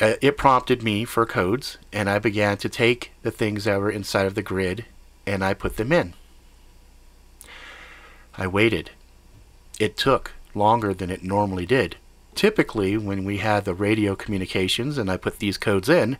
uh, 0.00 0.14
it 0.20 0.36
prompted 0.36 0.82
me 0.82 1.04
for 1.04 1.24
codes, 1.24 1.78
and 1.92 2.08
I 2.08 2.18
began 2.18 2.58
to 2.58 2.68
take 2.68 3.12
the 3.22 3.30
things 3.30 3.64
that 3.64 3.80
were 3.80 3.90
inside 3.90 4.26
of 4.26 4.34
the 4.34 4.42
grid 4.42 4.84
and 5.26 5.42
I 5.42 5.54
put 5.54 5.76
them 5.76 5.90
in. 5.90 6.14
I 8.38 8.46
waited. 8.46 8.90
It 9.80 9.96
took 9.96 10.32
longer 10.54 10.94
than 10.94 11.10
it 11.10 11.24
normally 11.24 11.66
did. 11.66 11.96
Typically, 12.36 12.98
when 12.98 13.24
we 13.24 13.38
had 13.38 13.64
the 13.64 13.72
radio 13.72 14.14
communications 14.14 14.98
and 14.98 15.10
I 15.10 15.16
put 15.16 15.38
these 15.38 15.56
codes 15.56 15.88
in, 15.88 16.18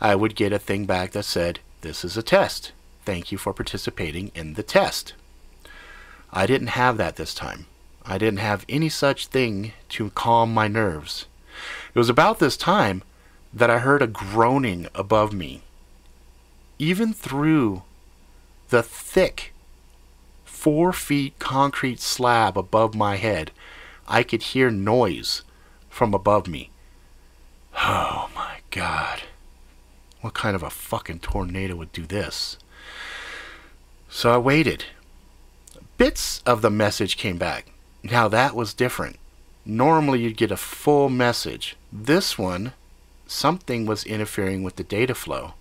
I 0.00 0.16
would 0.16 0.34
get 0.34 0.52
a 0.52 0.58
thing 0.58 0.86
back 0.86 1.12
that 1.12 1.22
said, 1.22 1.60
This 1.82 2.04
is 2.04 2.16
a 2.16 2.22
test. 2.22 2.72
Thank 3.04 3.30
you 3.30 3.38
for 3.38 3.52
participating 3.52 4.32
in 4.34 4.54
the 4.54 4.64
test. 4.64 5.14
I 6.32 6.46
didn't 6.46 6.78
have 6.78 6.96
that 6.96 7.14
this 7.14 7.32
time. 7.32 7.66
I 8.04 8.18
didn't 8.18 8.40
have 8.40 8.66
any 8.68 8.88
such 8.88 9.28
thing 9.28 9.72
to 9.90 10.10
calm 10.10 10.52
my 10.52 10.66
nerves. 10.66 11.26
It 11.94 11.98
was 11.98 12.08
about 12.08 12.40
this 12.40 12.56
time 12.56 13.04
that 13.54 13.70
I 13.70 13.78
heard 13.78 14.02
a 14.02 14.08
groaning 14.08 14.88
above 14.96 15.32
me. 15.32 15.62
Even 16.80 17.12
through 17.12 17.84
the 18.70 18.82
thick 18.82 19.52
four 20.44 20.92
feet 20.92 21.38
concrete 21.38 22.00
slab 22.00 22.58
above 22.58 22.96
my 22.96 23.14
head, 23.14 23.52
I 24.08 24.24
could 24.24 24.42
hear 24.42 24.68
noise 24.68 25.42
from 25.92 26.14
above 26.14 26.48
me. 26.48 26.70
Oh 27.76 28.30
my 28.34 28.60
god. 28.70 29.24
What 30.22 30.32
kind 30.32 30.56
of 30.56 30.62
a 30.62 30.70
fucking 30.70 31.18
tornado 31.20 31.76
would 31.76 31.92
do 31.92 32.06
this? 32.06 32.56
So 34.08 34.32
I 34.32 34.38
waited. 34.38 34.86
Bits 35.98 36.42
of 36.46 36.62
the 36.62 36.70
message 36.70 37.18
came 37.18 37.36
back. 37.36 37.66
Now 38.02 38.26
that 38.28 38.56
was 38.56 38.72
different. 38.72 39.16
Normally 39.66 40.22
you'd 40.22 40.38
get 40.38 40.50
a 40.50 40.56
full 40.56 41.10
message. 41.10 41.76
This 41.92 42.38
one 42.38 42.72
something 43.26 43.84
was 43.84 44.04
interfering 44.04 44.62
with 44.62 44.76
the 44.76 44.84
data 44.84 45.14
flow. 45.14 45.52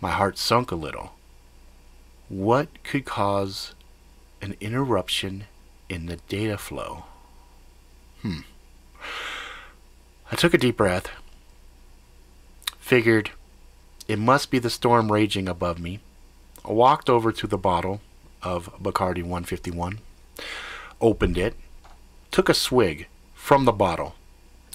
My 0.00 0.10
heart 0.10 0.36
sunk 0.36 0.70
a 0.70 0.76
little. 0.76 1.14
What 2.28 2.68
could 2.84 3.06
cause 3.06 3.74
an 4.42 4.56
interruption 4.60 5.44
in 5.88 6.04
the 6.04 6.16
data 6.28 6.58
flow? 6.58 7.04
Hmm. 8.22 8.40
I 10.30 10.36
took 10.36 10.52
a 10.52 10.58
deep 10.58 10.76
breath. 10.76 11.08
Figured 12.78 13.30
it 14.06 14.18
must 14.18 14.50
be 14.50 14.58
the 14.58 14.70
storm 14.70 15.10
raging 15.10 15.48
above 15.48 15.78
me. 15.78 16.00
I 16.64 16.72
walked 16.72 17.08
over 17.08 17.32
to 17.32 17.46
the 17.46 17.58
bottle 17.58 18.00
of 18.42 18.70
Bacardi 18.80 19.22
151, 19.22 20.00
opened 21.00 21.38
it, 21.38 21.54
took 22.30 22.48
a 22.48 22.54
swig 22.54 23.06
from 23.34 23.64
the 23.64 23.72
bottle. 23.72 24.14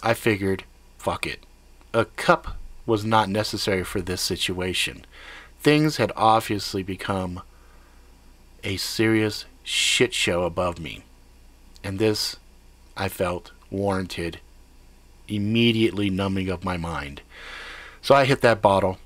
I 0.01 0.13
figured 0.13 0.63
fuck 0.97 1.25
it. 1.25 1.45
A 1.93 2.05
cup 2.05 2.57
was 2.85 3.05
not 3.05 3.29
necessary 3.29 3.83
for 3.83 4.01
this 4.01 4.21
situation. 4.21 5.05
Things 5.59 5.97
had 5.97 6.11
obviously 6.15 6.83
become 6.83 7.41
a 8.63 8.77
serious 8.77 9.45
shit 9.63 10.13
show 10.13 10.43
above 10.43 10.79
me. 10.79 11.03
And 11.83 11.99
this, 11.99 12.37
I 12.97 13.07
felt, 13.07 13.51
warranted 13.69 14.39
immediately 15.27 16.09
numbing 16.09 16.49
of 16.49 16.63
my 16.63 16.77
mind. 16.77 17.21
So 18.01 18.15
I 18.15 18.25
hit 18.25 18.41
that 18.41 18.61
bottle 18.61 18.97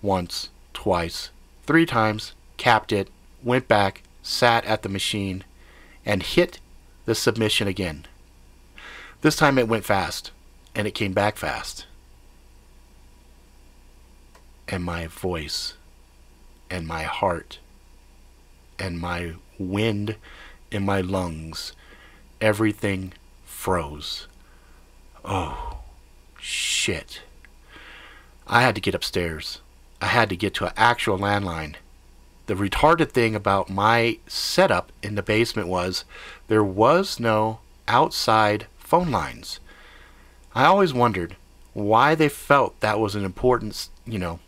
once, 0.00 0.50
twice, 0.74 1.30
three 1.64 1.86
times, 1.86 2.34
capped 2.56 2.92
it, 2.92 3.08
went 3.42 3.68
back, 3.68 4.02
sat 4.22 4.64
at 4.64 4.82
the 4.82 4.88
machine, 4.88 5.44
and 6.04 6.22
hit 6.22 6.58
the 7.04 7.14
submission 7.14 7.66
again. 7.66 8.06
This 9.22 9.36
time 9.36 9.58
it 9.58 9.68
went 9.68 9.84
fast 9.84 10.32
and 10.74 10.86
it 10.86 10.94
came 10.94 11.12
back 11.12 11.36
fast. 11.36 11.86
And 14.68 14.84
my 14.84 15.06
voice, 15.06 15.74
and 16.70 16.86
my 16.86 17.02
heart, 17.02 17.58
and 18.78 18.98
my 18.98 19.34
wind 19.58 20.16
in 20.70 20.84
my 20.84 21.00
lungs, 21.00 21.72
everything 22.40 23.12
froze. 23.44 24.26
Oh, 25.24 25.78
shit. 26.38 27.22
I 28.46 28.62
had 28.62 28.74
to 28.74 28.80
get 28.80 28.94
upstairs. 28.94 29.60
I 30.00 30.06
had 30.06 30.28
to 30.30 30.36
get 30.36 30.54
to 30.54 30.66
an 30.66 30.72
actual 30.76 31.18
landline. 31.18 31.76
The 32.46 32.54
retarded 32.54 33.10
thing 33.10 33.34
about 33.34 33.70
my 33.70 34.18
setup 34.26 34.90
in 35.02 35.14
the 35.14 35.22
basement 35.22 35.68
was 35.68 36.04
there 36.48 36.64
was 36.64 37.20
no 37.20 37.60
outside 37.86 38.66
phone 38.78 39.10
lines. 39.10 39.60
I 40.54 40.64
always 40.64 40.92
wondered 40.92 41.36
why 41.72 42.14
they 42.14 42.28
felt 42.28 42.78
that 42.80 42.98
was 42.98 43.14
an 43.14 43.24
important, 43.24 43.88
you 44.04 44.18
know, 44.18 44.40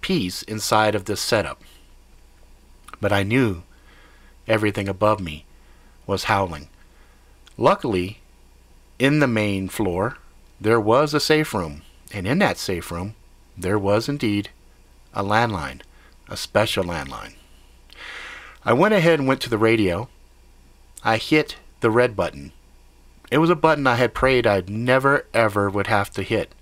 piece 0.00 0.42
inside 0.44 0.94
of 0.94 1.06
this 1.06 1.20
setup. 1.20 1.60
But 3.00 3.12
I 3.12 3.24
knew 3.24 3.64
everything 4.46 4.88
above 4.88 5.20
me 5.20 5.44
was 6.06 6.24
howling. 6.24 6.68
Luckily, 7.58 8.20
in 8.98 9.20
the 9.20 9.26
main 9.26 9.68
floor, 9.68 10.18
there 10.60 10.80
was 10.80 11.12
a 11.12 11.20
safe 11.20 11.52
room, 11.52 11.82
and 12.12 12.26
in 12.26 12.38
that 12.38 12.58
safe 12.58 12.90
room, 12.90 13.14
there 13.56 13.78
was 13.78 14.08
indeed 14.08 14.50
a 15.14 15.22
landline, 15.22 15.80
a 16.28 16.36
special 16.36 16.84
landline. 16.84 17.34
I 18.64 18.72
went 18.72 18.94
ahead 18.94 19.18
and 19.18 19.28
went 19.28 19.40
to 19.42 19.50
the 19.50 19.58
radio. 19.58 20.08
I 21.04 21.18
hit 21.18 21.56
the 21.80 21.90
red 21.90 22.16
button. 22.16 22.52
It 23.30 23.38
was 23.38 23.50
a 23.50 23.56
button 23.56 23.86
I 23.86 23.96
had 23.96 24.14
prayed 24.14 24.46
I'd 24.46 24.70
never 24.70 25.26
ever 25.34 25.68
would 25.68 25.88
have 25.88 26.10
to 26.10 26.22
hit. 26.22 26.54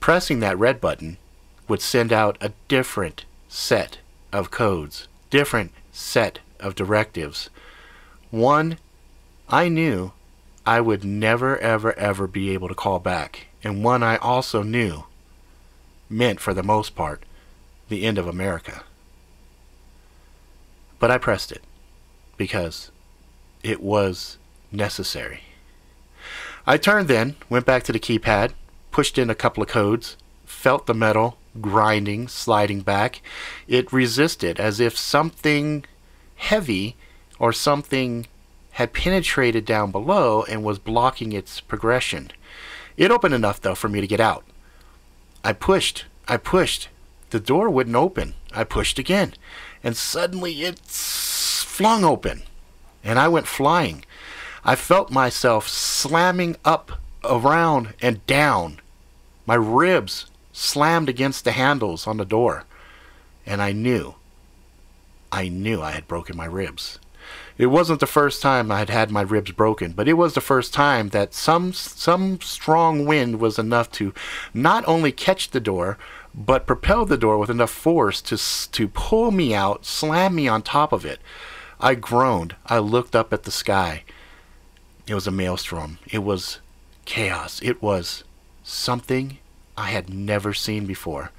Pressing 0.00 0.40
that 0.40 0.58
red 0.58 0.80
button 0.80 1.18
would 1.68 1.80
send 1.80 2.12
out 2.12 2.38
a 2.40 2.52
different 2.68 3.24
set 3.48 3.98
of 4.32 4.50
codes, 4.50 5.08
different 5.30 5.72
set 5.92 6.38
of 6.60 6.74
directives. 6.74 7.50
One 8.30 8.78
I 9.48 9.68
knew 9.68 10.12
I 10.66 10.80
would 10.80 11.04
never, 11.04 11.56
ever, 11.58 11.96
ever 11.96 12.26
be 12.26 12.50
able 12.50 12.68
to 12.68 12.74
call 12.74 12.98
back, 12.98 13.46
and 13.62 13.84
one 13.84 14.02
I 14.02 14.16
also 14.16 14.62
knew 14.62 15.04
meant, 16.10 16.40
for 16.40 16.52
the 16.52 16.62
most 16.62 16.96
part, 16.96 17.22
the 17.88 18.04
end 18.04 18.18
of 18.18 18.26
America. 18.26 18.82
But 20.98 21.10
I 21.10 21.18
pressed 21.18 21.52
it 21.52 21.62
because 22.36 22.90
it 23.62 23.80
was 23.80 24.38
necessary. 24.72 25.42
I 26.66 26.78
turned 26.78 27.06
then, 27.06 27.36
went 27.48 27.64
back 27.64 27.84
to 27.84 27.92
the 27.92 28.00
keypad, 28.00 28.52
pushed 28.90 29.18
in 29.18 29.30
a 29.30 29.34
couple 29.34 29.62
of 29.62 29.68
codes, 29.68 30.16
felt 30.44 30.86
the 30.86 30.94
metal 30.94 31.38
grinding, 31.60 32.28
sliding 32.28 32.80
back. 32.80 33.22
It 33.68 33.92
resisted 33.92 34.58
as 34.58 34.80
if 34.80 34.96
something 34.96 35.84
heavy 36.36 36.96
or 37.38 37.52
something 37.52 38.26
had 38.76 38.92
penetrated 38.92 39.64
down 39.64 39.90
below 39.90 40.44
and 40.50 40.62
was 40.62 40.78
blocking 40.78 41.32
its 41.32 41.62
progression. 41.62 42.30
It 42.98 43.10
opened 43.10 43.32
enough, 43.32 43.58
though, 43.58 43.74
for 43.74 43.88
me 43.88 44.02
to 44.02 44.06
get 44.06 44.20
out. 44.20 44.44
I 45.42 45.54
pushed, 45.54 46.04
I 46.28 46.36
pushed. 46.36 46.90
The 47.30 47.40
door 47.40 47.70
wouldn't 47.70 47.96
open. 47.96 48.34
I 48.52 48.64
pushed 48.64 48.98
again, 48.98 49.32
and 49.82 49.96
suddenly 49.96 50.62
it 50.62 50.78
flung 50.80 52.04
open, 52.04 52.42
and 53.02 53.18
I 53.18 53.28
went 53.28 53.46
flying. 53.46 54.04
I 54.62 54.74
felt 54.74 55.10
myself 55.10 55.68
slamming 55.68 56.56
up, 56.62 57.00
around, 57.24 57.94
and 58.02 58.26
down. 58.26 58.80
My 59.46 59.54
ribs 59.54 60.26
slammed 60.52 61.08
against 61.08 61.44
the 61.44 61.52
handles 61.52 62.06
on 62.06 62.18
the 62.18 62.26
door, 62.26 62.64
and 63.46 63.62
I 63.62 63.72
knew, 63.72 64.16
I 65.32 65.48
knew 65.48 65.80
I 65.80 65.92
had 65.92 66.06
broken 66.06 66.36
my 66.36 66.44
ribs. 66.44 66.98
It 67.58 67.66
wasn't 67.66 68.00
the 68.00 68.06
first 68.06 68.42
time 68.42 68.70
I 68.70 68.80
had 68.80 68.90
had 68.90 69.10
my 69.10 69.22
ribs 69.22 69.50
broken, 69.52 69.92
but 69.92 70.08
it 70.08 70.14
was 70.14 70.34
the 70.34 70.40
first 70.42 70.74
time 70.74 71.08
that 71.10 71.32
some 71.32 71.72
some 71.72 72.40
strong 72.42 73.06
wind 73.06 73.40
was 73.40 73.58
enough 73.58 73.90
to 73.92 74.12
not 74.52 74.86
only 74.86 75.10
catch 75.10 75.50
the 75.50 75.60
door, 75.60 75.96
but 76.34 76.66
propel 76.66 77.06
the 77.06 77.16
door 77.16 77.38
with 77.38 77.48
enough 77.48 77.70
force 77.70 78.20
to 78.22 78.36
to 78.72 78.88
pull 78.88 79.30
me 79.30 79.54
out, 79.54 79.86
slam 79.86 80.34
me 80.34 80.48
on 80.48 80.62
top 80.62 80.92
of 80.92 81.06
it. 81.06 81.20
I 81.80 81.94
groaned. 81.94 82.56
I 82.66 82.78
looked 82.78 83.16
up 83.16 83.32
at 83.32 83.44
the 83.44 83.50
sky. 83.50 84.04
It 85.06 85.14
was 85.14 85.26
a 85.26 85.30
maelstrom. 85.30 85.98
It 86.06 86.24
was 86.24 86.60
chaos. 87.04 87.60
It 87.62 87.80
was 87.80 88.24
something 88.64 89.38
I 89.76 89.90
had 89.90 90.10
never 90.10 90.52
seen 90.52 90.86
before. 90.86 91.30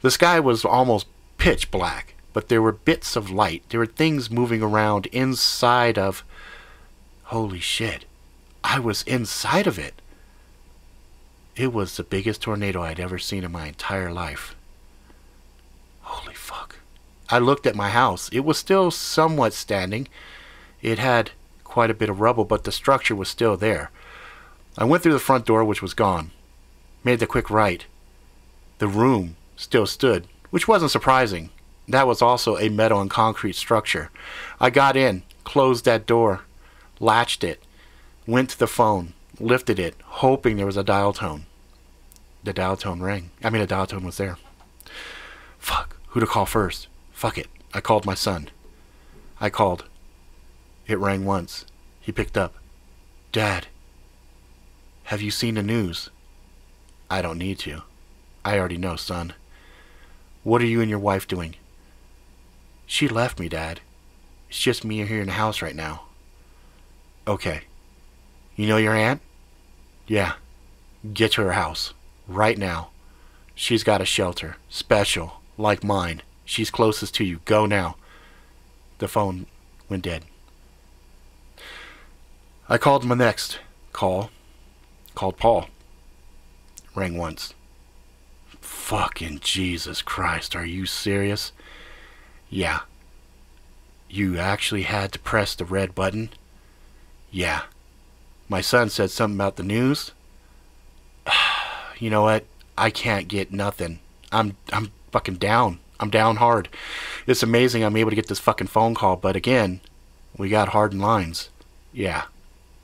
The 0.00 0.10
sky 0.10 0.40
was 0.40 0.64
almost 0.64 1.06
pitch 1.38 1.70
black, 1.70 2.14
but 2.32 2.48
there 2.48 2.62
were 2.62 2.72
bits 2.72 3.16
of 3.16 3.30
light. 3.30 3.62
There 3.68 3.80
were 3.80 3.86
things 3.86 4.30
moving 4.30 4.62
around 4.62 5.06
inside 5.06 5.98
of. 5.98 6.24
Holy 7.24 7.60
shit. 7.60 8.04
I 8.64 8.78
was 8.78 9.02
inside 9.02 9.66
of 9.66 9.78
it. 9.78 10.00
It 11.56 11.72
was 11.72 11.96
the 11.96 12.02
biggest 12.02 12.42
tornado 12.42 12.82
I'd 12.82 13.00
ever 13.00 13.18
seen 13.18 13.44
in 13.44 13.52
my 13.52 13.66
entire 13.66 14.12
life. 14.12 14.54
Holy 16.02 16.34
fuck. 16.34 16.76
I 17.28 17.38
looked 17.38 17.66
at 17.66 17.74
my 17.74 17.90
house. 17.90 18.28
It 18.30 18.40
was 18.40 18.58
still 18.58 18.90
somewhat 18.90 19.52
standing. 19.52 20.08
It 20.80 20.98
had 20.98 21.32
quite 21.64 21.90
a 21.90 21.94
bit 21.94 22.10
of 22.10 22.20
rubble, 22.20 22.44
but 22.44 22.64
the 22.64 22.72
structure 22.72 23.14
was 23.14 23.28
still 23.28 23.56
there. 23.56 23.90
I 24.78 24.84
went 24.84 25.02
through 25.02 25.12
the 25.12 25.18
front 25.18 25.46
door, 25.46 25.64
which 25.64 25.82
was 25.82 25.94
gone 25.94 26.30
made 27.04 27.18
the 27.18 27.26
quick 27.26 27.50
right. 27.50 27.84
The 28.78 28.88
room 28.88 29.36
still 29.56 29.86
stood, 29.86 30.26
which 30.50 30.68
wasn't 30.68 30.90
surprising. 30.90 31.50
That 31.88 32.06
was 32.06 32.22
also 32.22 32.56
a 32.56 32.68
metal 32.68 33.00
and 33.00 33.10
concrete 33.10 33.56
structure. 33.56 34.10
I 34.60 34.70
got 34.70 34.96
in, 34.96 35.22
closed 35.44 35.84
that 35.84 36.06
door, 36.06 36.42
latched 37.00 37.42
it, 37.42 37.62
went 38.26 38.50
to 38.50 38.58
the 38.58 38.66
phone, 38.66 39.14
lifted 39.40 39.78
it, 39.78 39.96
hoping 40.04 40.56
there 40.56 40.66
was 40.66 40.76
a 40.76 40.84
dial 40.84 41.12
tone. 41.12 41.46
The 42.44 42.52
dial 42.52 42.76
tone 42.76 43.00
rang. 43.00 43.30
I 43.42 43.50
mean, 43.50 43.62
a 43.62 43.66
dial 43.66 43.86
tone 43.86 44.04
was 44.04 44.16
there. 44.16 44.36
Fuck, 45.58 45.96
who 46.08 46.20
to 46.20 46.26
call 46.26 46.46
first? 46.46 46.88
Fuck 47.12 47.38
it. 47.38 47.48
I 47.74 47.80
called 47.80 48.04
my 48.04 48.14
son. 48.14 48.48
I 49.40 49.50
called. 49.50 49.84
It 50.86 50.98
rang 50.98 51.24
once. 51.24 51.64
He 52.00 52.12
picked 52.12 52.36
up. 52.36 52.54
Dad, 53.30 53.66
have 55.04 55.22
you 55.22 55.30
seen 55.30 55.54
the 55.54 55.62
news? 55.62 56.10
I 57.10 57.22
don't 57.22 57.38
need 57.38 57.58
to. 57.60 57.82
I 58.44 58.58
already 58.58 58.78
know, 58.78 58.96
son. 58.96 59.34
What 60.42 60.62
are 60.62 60.66
you 60.66 60.80
and 60.80 60.90
your 60.90 60.98
wife 60.98 61.28
doing? 61.28 61.54
She 62.86 63.08
left 63.08 63.38
me, 63.38 63.48
Dad. 63.48 63.80
It's 64.48 64.60
just 64.60 64.84
me 64.84 65.04
here 65.06 65.20
in 65.20 65.26
the 65.26 65.32
house 65.32 65.62
right 65.62 65.74
now. 65.74 66.02
Okay. 67.26 67.62
You 68.56 68.66
know 68.66 68.76
your 68.76 68.94
aunt? 68.94 69.20
Yeah. 70.06 70.34
Get 71.12 71.32
to 71.32 71.42
her 71.42 71.52
house. 71.52 71.94
Right 72.28 72.58
now. 72.58 72.90
She's 73.54 73.84
got 73.84 74.00
a 74.00 74.04
shelter. 74.04 74.56
Special. 74.68 75.40
Like 75.56 75.82
mine. 75.82 76.22
She's 76.44 76.70
closest 76.70 77.14
to 77.16 77.24
you. 77.24 77.40
Go 77.44 77.66
now. 77.66 77.96
The 78.98 79.08
phone 79.08 79.46
went 79.88 80.04
dead. 80.04 80.24
I 82.68 82.78
called 82.78 83.04
my 83.04 83.14
next 83.14 83.58
call. 83.92 84.30
Called 85.14 85.36
Paul. 85.36 85.68
Rang 86.94 87.16
once. 87.16 87.54
Fucking 88.60 89.40
Jesus 89.40 90.02
Christ, 90.02 90.54
are 90.54 90.66
you 90.66 90.86
serious? 90.86 91.52
Yeah. 92.52 92.80
You 94.10 94.38
actually 94.38 94.82
had 94.82 95.12
to 95.12 95.18
press 95.18 95.54
the 95.54 95.64
red 95.64 95.94
button? 95.94 96.28
Yeah. 97.30 97.62
My 98.48 98.60
son 98.60 98.90
said 98.90 99.10
something 99.10 99.38
about 99.38 99.56
the 99.56 99.62
news? 99.62 100.12
you 101.98 102.10
know 102.10 102.22
what? 102.22 102.44
I 102.76 102.90
can't 102.90 103.26
get 103.26 103.52
nothing. 103.52 104.00
I'm 104.30 104.56
I'm 104.72 104.92
fucking 105.10 105.36
down. 105.36 105.78
I'm 105.98 106.10
down 106.10 106.36
hard. 106.36 106.68
It's 107.26 107.42
amazing 107.42 107.82
I'm 107.82 107.96
able 107.96 108.10
to 108.10 108.16
get 108.16 108.26
this 108.26 108.38
fucking 108.38 108.66
phone 108.66 108.94
call, 108.94 109.16
but 109.16 109.36
again, 109.36 109.80
we 110.36 110.50
got 110.50 110.68
hardened 110.68 111.00
lines. 111.00 111.48
Yeah. 111.92 112.24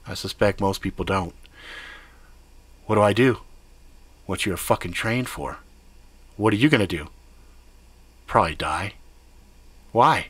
I 0.07 0.15
suspect 0.15 0.61
most 0.61 0.81
people 0.81 1.05
don't. 1.05 1.35
What 2.87 2.95
do 2.95 3.03
I 3.03 3.13
do? 3.13 3.41
what 4.29 4.45
you're 4.45 4.59
fucking 4.59 4.93
trained 4.93 5.27
for. 5.27 5.57
What 6.37 6.53
are 6.53 6.57
you 6.57 6.69
gonna 6.69 6.87
do? 6.87 7.09
Probably 8.27 8.55
die. 8.55 8.93
Why? 9.93 10.29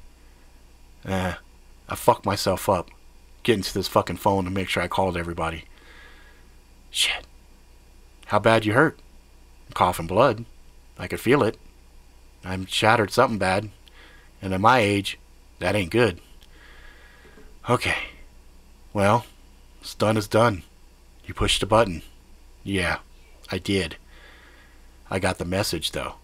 Eh, 1.05 1.35
I 1.89 1.95
fucked 1.95 2.27
myself 2.27 2.69
up 2.69 2.91
getting 3.43 3.63
to 3.63 3.73
this 3.73 3.89
fucking 3.89 4.17
phone 4.17 4.45
to 4.45 4.51
make 4.51 4.69
sure 4.69 4.83
I 4.83 4.89
called 4.89 5.17
everybody. 5.17 5.65
Shit. 6.91 7.27
How 8.27 8.39
bad 8.39 8.67
you 8.67 8.75
hurt? 8.75 8.99
I'm 9.67 9.73
coughing 9.73 10.07
blood. 10.07 10.45
I 10.99 11.07
could 11.07 11.21
feel 11.21 11.43
it. 11.43 11.57
I'm 12.45 12.67
shattered 12.67 13.11
something 13.11 13.39
bad. 13.39 13.71
And 14.43 14.53
at 14.53 14.61
my 14.61 14.81
age, 14.81 15.19
that 15.61 15.75
ain't 15.75 15.91
good. 15.91 16.21
Okay. 17.71 17.97
Well, 18.93 19.25
it's 19.81 19.95
done 19.95 20.19
is 20.19 20.29
done. 20.29 20.63
You 21.25 21.33
pushed 21.33 21.61
the 21.61 21.67
button. 21.67 22.03
Yeah. 22.65 22.99
I 23.51 23.57
did. 23.57 23.97
I 25.11 25.19
got 25.19 25.39
the 25.39 25.45
message, 25.45 25.93
though. 25.93 26.17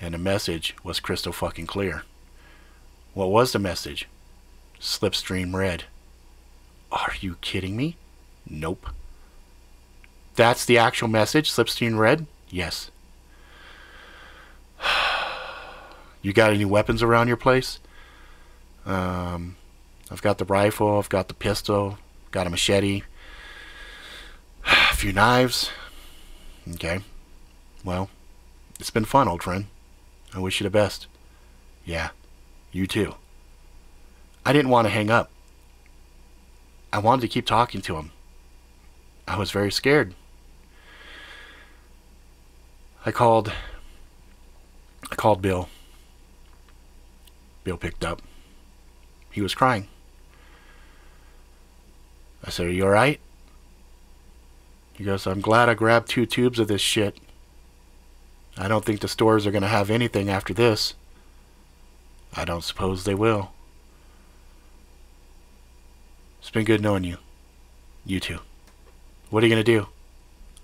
And 0.00 0.14
the 0.14 0.18
message 0.18 0.74
was 0.82 0.98
crystal 0.98 1.32
fucking 1.32 1.66
clear. 1.66 2.02
What 3.16 3.30
was 3.30 3.52
the 3.52 3.58
message? 3.58 4.06
Slipstream 4.78 5.54
red. 5.54 5.84
Are 6.92 7.14
you 7.18 7.36
kidding 7.40 7.74
me? 7.74 7.96
Nope. 8.46 8.90
That's 10.34 10.66
the 10.66 10.76
actual 10.76 11.08
message, 11.08 11.50
Slipstream 11.50 11.96
red? 11.98 12.26
Yes. 12.50 12.90
You 16.20 16.32
got 16.32 16.52
any 16.52 16.64
weapons 16.64 17.02
around 17.02 17.28
your 17.28 17.36
place? 17.36 17.78
Um, 18.84 19.56
I've 20.10 20.22
got 20.22 20.38
the 20.38 20.44
rifle, 20.44 20.98
I've 20.98 21.08
got 21.08 21.28
the 21.28 21.34
pistol, 21.34 21.98
got 22.32 22.48
a 22.48 22.50
machete. 22.50 23.02
A 24.66 24.94
few 24.94 25.12
knives. 25.12 25.70
Okay. 26.74 26.98
Well, 27.84 28.10
it's 28.80 28.90
been 28.90 29.04
fun, 29.04 29.28
old 29.28 29.42
friend. 29.44 29.66
I 30.34 30.40
wish 30.40 30.60
you 30.60 30.64
the 30.64 30.70
best. 30.70 31.06
Yeah, 31.84 32.10
you 32.72 32.86
too. 32.86 33.14
I 34.44 34.52
didn't 34.52 34.70
want 34.70 34.86
to 34.86 34.90
hang 34.92 35.10
up. 35.10 35.30
I 36.92 36.98
wanted 36.98 37.22
to 37.22 37.28
keep 37.28 37.46
talking 37.46 37.80
to 37.82 37.96
him. 37.96 38.12
I 39.26 39.36
was 39.36 39.50
very 39.50 39.72
scared. 39.72 40.14
I 43.04 43.12
called 43.12 43.52
I 45.10 45.14
called 45.14 45.42
Bill. 45.42 45.68
Bill 47.64 47.76
picked 47.76 48.04
up. 48.04 48.22
He 49.30 49.40
was 49.40 49.54
crying. 49.54 49.88
I 52.44 52.50
said, 52.50 52.66
Are 52.66 52.72
you 52.72 52.84
alright? 52.84 53.20
He 54.94 55.04
goes, 55.04 55.26
I'm 55.26 55.40
glad 55.40 55.68
I 55.68 55.74
grabbed 55.74 56.08
two 56.08 56.26
tubes 56.26 56.58
of 56.58 56.68
this 56.68 56.80
shit. 56.80 57.18
I 58.56 58.68
don't 58.68 58.84
think 58.84 59.00
the 59.00 59.08
stores 59.08 59.46
are 59.46 59.50
going 59.50 59.62
to 59.62 59.68
have 59.68 59.90
anything 59.90 60.30
after 60.30 60.54
this. 60.54 60.94
I 62.34 62.44
don't 62.44 62.64
suppose 62.64 63.04
they 63.04 63.14
will. 63.14 63.52
It's 66.40 66.50
been 66.50 66.64
good 66.64 66.80
knowing 66.80 67.04
you. 67.04 67.18
You 68.04 68.20
too. 68.20 68.38
What 69.30 69.42
are 69.42 69.46
you 69.46 69.52
going 69.52 69.64
to 69.64 69.72
do? 69.78 69.88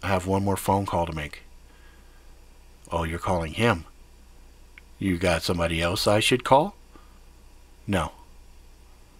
I 0.02 0.08
have 0.08 0.26
one 0.26 0.44
more 0.44 0.56
phone 0.56 0.86
call 0.86 1.06
to 1.06 1.12
make. 1.12 1.42
Oh, 2.90 3.04
you're 3.04 3.18
calling 3.18 3.54
him. 3.54 3.84
You 4.98 5.18
got 5.18 5.42
somebody 5.42 5.82
else 5.82 6.06
I 6.06 6.20
should 6.20 6.44
call? 6.44 6.76
No. 7.86 8.12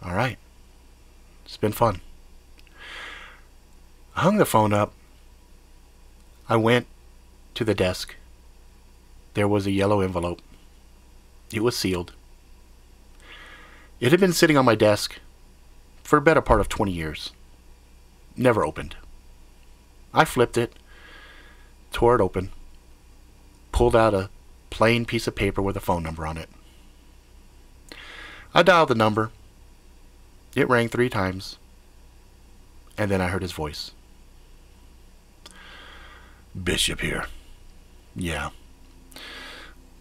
All 0.03 0.15
right. 0.15 0.39
It's 1.45 1.57
been 1.57 1.73
fun. 1.73 2.01
I 4.15 4.21
hung 4.21 4.37
the 4.37 4.45
phone 4.45 4.73
up. 4.73 4.93
I 6.49 6.57
went 6.57 6.87
to 7.55 7.65
the 7.65 7.75
desk. 7.75 8.15
There 9.35 9.49
was 9.49 9.67
a 9.67 9.71
yellow 9.71 10.01
envelope. 10.01 10.43
It 11.53 11.63
was 11.63 11.77
sealed. 11.77 12.13
It 14.03 14.11
had 14.11 14.19
been 14.19 14.33
sitting 14.33 14.57
on 14.57 14.65
my 14.65 14.75
desk 14.75 15.21
for 16.03 16.17
a 16.17 16.21
better 16.21 16.41
part 16.41 16.59
of 16.59 16.69
20 16.69 16.91
years. 16.91 17.31
Never 18.37 18.67
opened. 18.67 18.97
I 20.13 20.25
flipped 20.25 20.59
it, 20.59 20.75
tore 21.93 22.17
it 22.17 22.21
open, 22.21 22.51
pulled 23.71 23.95
out 23.95 24.13
a 24.13 24.29
plain 24.71 25.05
piece 25.07 25.29
of 25.29 25.37
paper 25.37 25.63
with 25.63 25.77
a 25.77 25.81
phone 25.81 26.03
number 26.03 26.27
on 26.27 26.37
it. 26.37 26.49
I 28.53 28.65
dialed 28.65 28.89
the 28.89 28.97
number. 28.97 29.31
It 30.57 30.69
rang 30.69 30.89
three 30.89 31.09
times. 31.09 31.59
And 32.99 33.09
then 33.09 33.21
I 33.21 33.29
heard 33.29 33.43
his 33.43 33.53
voice. 33.53 33.93
Bishop 36.61 37.03
here. 37.03 37.27
Yeah. 38.17 38.51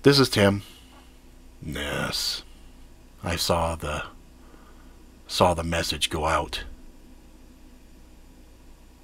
This 0.02 0.18
is 0.18 0.28
Tim. 0.28 0.64
Yes. 1.64 2.42
I 3.24 3.36
saw 3.36 3.76
the 3.76 4.04
saw 5.28 5.54
the 5.54 5.64
message 5.64 6.10
go 6.10 6.26
out. 6.26 6.64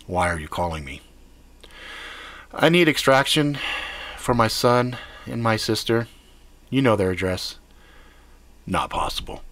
Why 0.08 0.30
are 0.30 0.40
you 0.40 0.48
calling 0.48 0.84
me? 0.84 1.02
I 2.54 2.70
need 2.70 2.88
extraction 2.88 3.58
for 4.18 4.34
my 4.34 4.48
son 4.48 4.98
and 5.26 5.44
my 5.44 5.56
sister. 5.56 6.08
You 6.70 6.82
know 6.82 6.96
their 6.96 7.12
address. 7.12 7.60
Not 8.66 8.90
possible. 8.90 9.44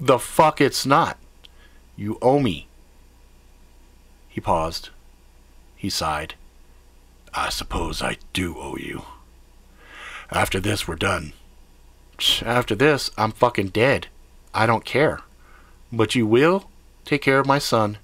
The 0.00 0.18
fuck 0.18 0.60
it's 0.60 0.86
not. 0.86 1.18
You 1.96 2.18
owe 2.22 2.40
me. 2.40 2.66
He 4.28 4.40
paused. 4.40 4.90
He 5.76 5.90
sighed. 5.90 6.34
I 7.34 7.50
suppose 7.50 8.02
I 8.02 8.16
do 8.32 8.56
owe 8.58 8.76
you. 8.76 9.02
After 10.32 10.58
this, 10.58 10.88
we're 10.88 10.96
done. 10.96 11.34
After 12.44 12.74
this, 12.74 13.10
I'm 13.16 13.32
fucking 13.32 13.68
dead. 13.68 14.08
I 14.52 14.66
don't 14.66 14.84
care. 14.84 15.20
But 15.92 16.14
you 16.14 16.26
will 16.26 16.70
take 17.04 17.22
care 17.22 17.40
of 17.40 17.46
my 17.46 17.58
son, 17.58 17.98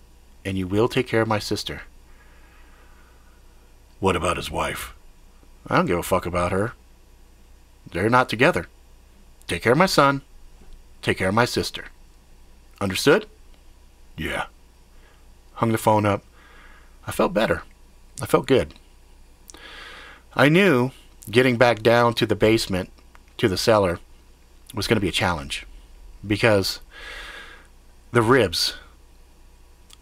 and 0.45 0.57
you 0.57 0.67
will 0.67 0.89
take 0.89 1.07
care 1.07 1.23
of 1.23 1.29
my 1.29 1.39
sister. 1.39 1.83
What 4.01 4.17
about 4.17 4.37
his 4.37 4.51
wife? 4.51 4.95
I 5.67 5.77
don't 5.77 5.87
give 5.87 5.99
a 5.99 6.03
fuck 6.03 6.27
about 6.27 6.53
her. 6.53 6.73
They're 7.91 8.11
not 8.11 8.29
together. 8.29 8.67
Take 9.47 9.63
care 9.63 9.73
of 9.73 9.79
my 9.79 9.87
son. 9.87 10.23
Take 11.03 11.19
care 11.19 11.29
of 11.29 11.35
my 11.35 11.45
sister. 11.45 11.87
Understood? 12.81 13.27
Yeah. 14.17 14.47
Hung 15.55 15.73
the 15.73 15.79
phone 15.79 16.05
up. 16.05 16.25
I 17.07 17.13
felt 17.13 17.33
better. 17.33 17.63
I 18.21 18.27
felt 18.27 18.47
good. 18.47 18.75
I 20.35 20.49
knew 20.49 20.91
getting 21.31 21.57
back 21.57 21.83
down 21.83 22.15
to 22.15 22.27
the 22.27 22.37
basement, 22.37 22.91
to 23.39 23.49
the 23.49 23.57
cellar, 23.57 24.01
was 24.77 24.87
going 24.87 24.97
to 24.97 25.01
be 25.01 25.09
a 25.09 25.13
challenge. 25.13 25.67
Because 26.25 26.81
the 28.13 28.23
ribs, 28.23 28.75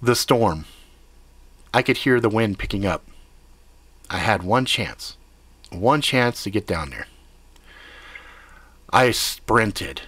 the 0.02 0.14
storm, 0.14 0.66
I 1.72 1.80
could 1.80 1.98
hear 1.98 2.20
the 2.20 2.28
wind 2.28 2.58
picking 2.58 2.84
up. 2.84 3.02
I 4.10 4.18
had 4.18 4.42
one 4.42 4.66
chance. 4.66 5.16
One 5.70 6.02
chance 6.02 6.42
to 6.42 6.50
get 6.50 6.66
down 6.66 6.90
there. 6.90 7.06
I 8.92 9.12
sprinted. 9.12 10.02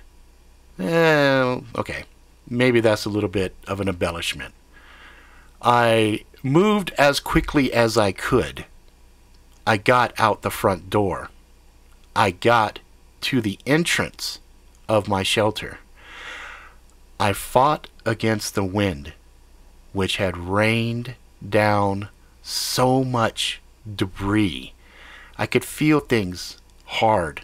Eh, 0.79 1.61
okay. 1.77 2.05
Maybe 2.49 2.81
that's 2.81 3.05
a 3.05 3.11
little 3.11 3.29
bit 3.29 3.55
of 3.67 3.81
an 3.81 3.89
embellishment. 3.89 4.55
I 5.63 6.25
moved 6.43 6.93
as 6.99 7.19
quickly 7.19 7.73
as 7.73 7.97
I 7.97 8.13
could. 8.13 8.67
I 9.67 9.79
got 9.79 10.13
out 10.19 10.43
the 10.43 10.51
front 10.51 10.91
door. 10.91 11.31
I 12.15 12.31
got 12.31 12.79
to 13.23 13.41
the 13.41 13.59
entrance 13.67 14.39
of 14.89 15.09
my 15.09 15.23
shelter. 15.23 15.79
I 17.19 17.33
fought 17.33 17.89
against 18.05 18.55
the 18.55 18.65
wind, 18.65 19.15
which 19.93 20.17
had 20.17 20.37
rained 20.37 21.15
down 21.47 22.09
so 22.43 23.03
much 23.03 23.61
debris. 23.95 24.75
I 25.39 25.47
could 25.47 25.65
feel 25.65 26.01
things 26.01 26.59
hard. 26.85 27.43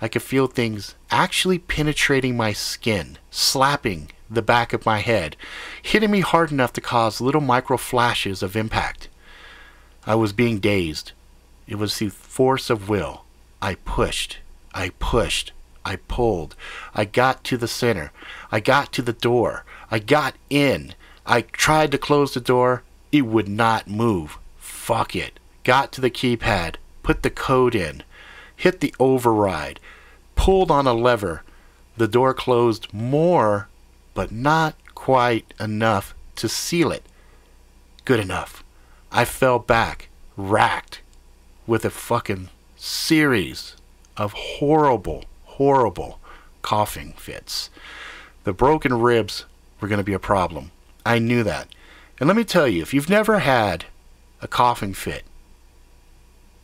I 0.00 0.08
could 0.08 0.22
feel 0.22 0.46
things 0.46 0.94
actually 1.10 1.58
penetrating 1.58 2.36
my 2.36 2.52
skin, 2.52 3.18
slapping 3.30 4.10
the 4.30 4.42
back 4.42 4.72
of 4.72 4.86
my 4.86 4.98
head, 4.98 5.36
hitting 5.82 6.10
me 6.10 6.20
hard 6.20 6.50
enough 6.50 6.72
to 6.74 6.80
cause 6.80 7.20
little 7.20 7.40
micro 7.40 7.76
flashes 7.76 8.42
of 8.42 8.56
impact. 8.56 9.08
I 10.06 10.14
was 10.14 10.32
being 10.32 10.58
dazed. 10.58 11.12
It 11.66 11.76
was 11.76 11.98
the 11.98 12.08
force 12.10 12.68
of 12.70 12.88
will. 12.88 13.24
I 13.62 13.76
pushed. 13.76 14.38
I 14.74 14.90
pushed. 14.98 15.52
I 15.84 15.96
pulled. 15.96 16.56
I 16.94 17.04
got 17.04 17.44
to 17.44 17.56
the 17.56 17.68
center. 17.68 18.12
I 18.50 18.60
got 18.60 18.92
to 18.94 19.02
the 19.02 19.12
door. 19.12 19.64
I 19.90 19.98
got 19.98 20.34
in. 20.48 20.94
I 21.26 21.42
tried 21.42 21.92
to 21.92 21.98
close 21.98 22.34
the 22.34 22.40
door. 22.40 22.82
It 23.12 23.22
would 23.22 23.48
not 23.48 23.88
move. 23.88 24.38
Fuck 24.58 25.14
it. 25.14 25.38
Got 25.62 25.92
to 25.92 26.00
the 26.00 26.10
keypad. 26.10 26.76
Put 27.02 27.22
the 27.22 27.30
code 27.30 27.74
in. 27.74 28.02
Hit 28.56 28.80
the 28.80 28.94
override. 28.98 29.80
Pulled 30.36 30.70
on 30.70 30.86
a 30.86 30.94
lever. 30.94 31.42
The 31.96 32.08
door 32.08 32.34
closed 32.34 32.92
more, 32.92 33.68
but 34.14 34.32
not 34.32 34.74
quite 34.94 35.54
enough 35.60 36.14
to 36.36 36.48
seal 36.48 36.90
it. 36.90 37.04
Good 38.04 38.20
enough. 38.20 38.64
I 39.12 39.24
fell 39.24 39.58
back, 39.58 40.08
racked, 40.36 41.00
with 41.66 41.84
a 41.84 41.90
fucking 41.90 42.48
series 42.76 43.76
of 44.16 44.32
horrible, 44.32 45.24
horrible 45.56 46.18
coughing 46.62 47.12
fits. 47.16 47.70
The 48.44 48.52
broken 48.52 49.00
ribs 49.00 49.44
were 49.80 49.88
going 49.88 49.98
to 49.98 50.04
be 50.04 50.12
a 50.12 50.18
problem. 50.18 50.70
I 51.06 51.18
knew 51.18 51.42
that. 51.44 51.68
And 52.18 52.26
let 52.26 52.36
me 52.36 52.44
tell 52.44 52.68
you, 52.68 52.82
if 52.82 52.94
you've 52.94 53.10
never 53.10 53.40
had 53.40 53.86
a 54.40 54.48
coughing 54.48 54.94
fit 54.94 55.24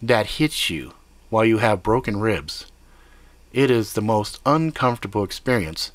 that 0.03 0.39
hits 0.39 0.71
you 0.71 0.95
while 1.29 1.45
you 1.45 1.59
have 1.59 1.83
broken 1.83 2.21
ribs, 2.21 2.67
it 3.53 3.71
is 3.71 3.93
the 3.93 4.03
most 4.03 4.41
uncomfortable 4.47 5.25
experience. 5.25 5.93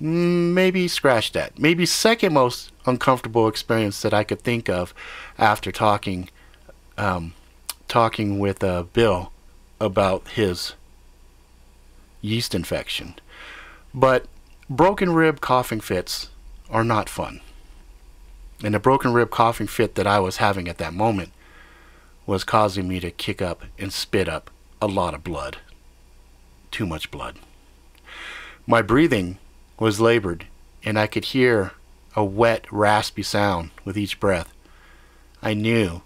Maybe 0.00 0.88
scratch 0.88 1.32
that. 1.32 1.58
Maybe 1.58 1.84
second 1.86 2.32
most 2.32 2.72
uncomfortable 2.86 3.48
experience 3.48 4.00
that 4.02 4.14
I 4.14 4.24
could 4.24 4.40
think 4.40 4.68
of 4.68 4.94
after 5.38 5.72
talking 5.72 6.30
um, 6.96 7.34
talking 7.86 8.38
with 8.38 8.62
uh, 8.62 8.84
Bill 8.92 9.32
about 9.80 10.26
his 10.28 10.74
yeast 12.20 12.54
infection. 12.54 13.14
But 13.94 14.26
broken 14.68 15.12
rib 15.12 15.40
coughing 15.40 15.80
fits 15.80 16.30
are 16.70 16.84
not 16.84 17.08
fun. 17.08 17.40
And 18.62 18.74
the 18.74 18.80
broken 18.80 19.12
rib 19.12 19.30
coughing 19.30 19.66
fit 19.66 19.94
that 19.94 20.06
I 20.06 20.18
was 20.18 20.38
having 20.38 20.68
at 20.68 20.78
that 20.78 20.92
moment 20.92 21.32
was 22.26 22.44
causing 22.44 22.88
me 22.88 23.00
to 23.00 23.10
kick 23.10 23.40
up 23.40 23.64
and 23.78 23.92
spit 23.92 24.28
up 24.28 24.50
a 24.82 24.86
lot 24.86 25.14
of 25.14 25.24
blood. 25.24 25.58
Too 26.70 26.86
much 26.86 27.10
blood. 27.10 27.36
My 28.66 28.82
breathing 28.82 29.38
was 29.78 30.00
labored, 30.00 30.46
and 30.84 30.98
I 30.98 31.06
could 31.06 31.26
hear 31.26 31.72
a 32.14 32.24
wet, 32.24 32.66
raspy 32.70 33.22
sound 33.22 33.70
with 33.84 33.96
each 33.96 34.20
breath. 34.20 34.52
I 35.40 35.54
knew. 35.54 36.02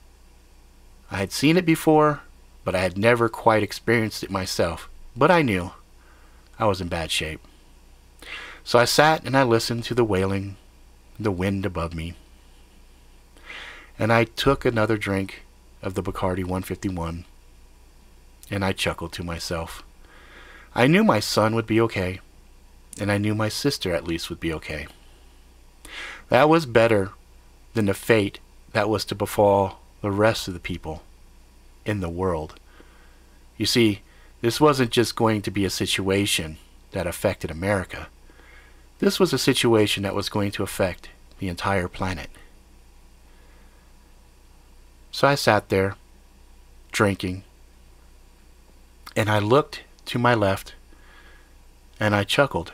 I 1.10 1.16
had 1.16 1.32
seen 1.32 1.56
it 1.56 1.66
before, 1.66 2.20
but 2.64 2.74
I 2.74 2.80
had 2.80 2.96
never 2.96 3.28
quite 3.28 3.62
experienced 3.62 4.22
it 4.22 4.30
myself. 4.30 4.88
But 5.16 5.30
I 5.30 5.42
knew 5.42 5.72
I 6.62 6.66
was 6.66 6.80
in 6.80 6.86
bad 6.86 7.10
shape. 7.10 7.40
So 8.62 8.78
I 8.78 8.84
sat 8.84 9.24
and 9.24 9.36
I 9.36 9.42
listened 9.42 9.82
to 9.84 9.94
the 9.94 10.04
wailing, 10.04 10.54
the 11.18 11.32
wind 11.32 11.66
above 11.66 11.92
me. 11.92 12.14
And 13.98 14.12
I 14.12 14.22
took 14.22 14.64
another 14.64 14.96
drink 14.96 15.42
of 15.82 15.94
the 15.94 16.04
Bacardi 16.04 16.44
151, 16.44 17.24
and 18.48 18.64
I 18.64 18.70
chuckled 18.70 19.12
to 19.14 19.24
myself. 19.24 19.82
I 20.72 20.86
knew 20.86 21.02
my 21.02 21.18
son 21.18 21.56
would 21.56 21.66
be 21.66 21.80
okay, 21.80 22.20
and 22.96 23.10
I 23.10 23.18
knew 23.18 23.34
my 23.34 23.48
sister 23.48 23.92
at 23.92 24.06
least 24.06 24.30
would 24.30 24.38
be 24.38 24.52
okay. 24.52 24.86
That 26.28 26.48
was 26.48 26.64
better 26.64 27.10
than 27.74 27.86
the 27.86 27.92
fate 27.92 28.38
that 28.72 28.88
was 28.88 29.04
to 29.06 29.16
befall 29.16 29.80
the 30.00 30.12
rest 30.12 30.46
of 30.46 30.54
the 30.54 30.60
people 30.60 31.02
in 31.84 31.98
the 31.98 32.08
world. 32.08 32.54
You 33.56 33.66
see, 33.66 34.02
this 34.42 34.60
wasn't 34.60 34.90
just 34.90 35.16
going 35.16 35.40
to 35.40 35.50
be 35.50 35.64
a 35.64 35.70
situation 35.70 36.58
that 36.90 37.06
affected 37.06 37.50
America. 37.50 38.08
This 38.98 39.18
was 39.18 39.32
a 39.32 39.38
situation 39.38 40.02
that 40.02 40.14
was 40.14 40.28
going 40.28 40.50
to 40.52 40.62
affect 40.62 41.08
the 41.38 41.48
entire 41.48 41.88
planet. 41.88 42.28
So 45.10 45.28
I 45.28 45.36
sat 45.36 45.68
there, 45.68 45.96
drinking, 46.90 47.44
and 49.16 49.30
I 49.30 49.38
looked 49.38 49.82
to 50.06 50.18
my 50.18 50.34
left, 50.34 50.74
and 52.00 52.14
I 52.14 52.24
chuckled 52.24 52.72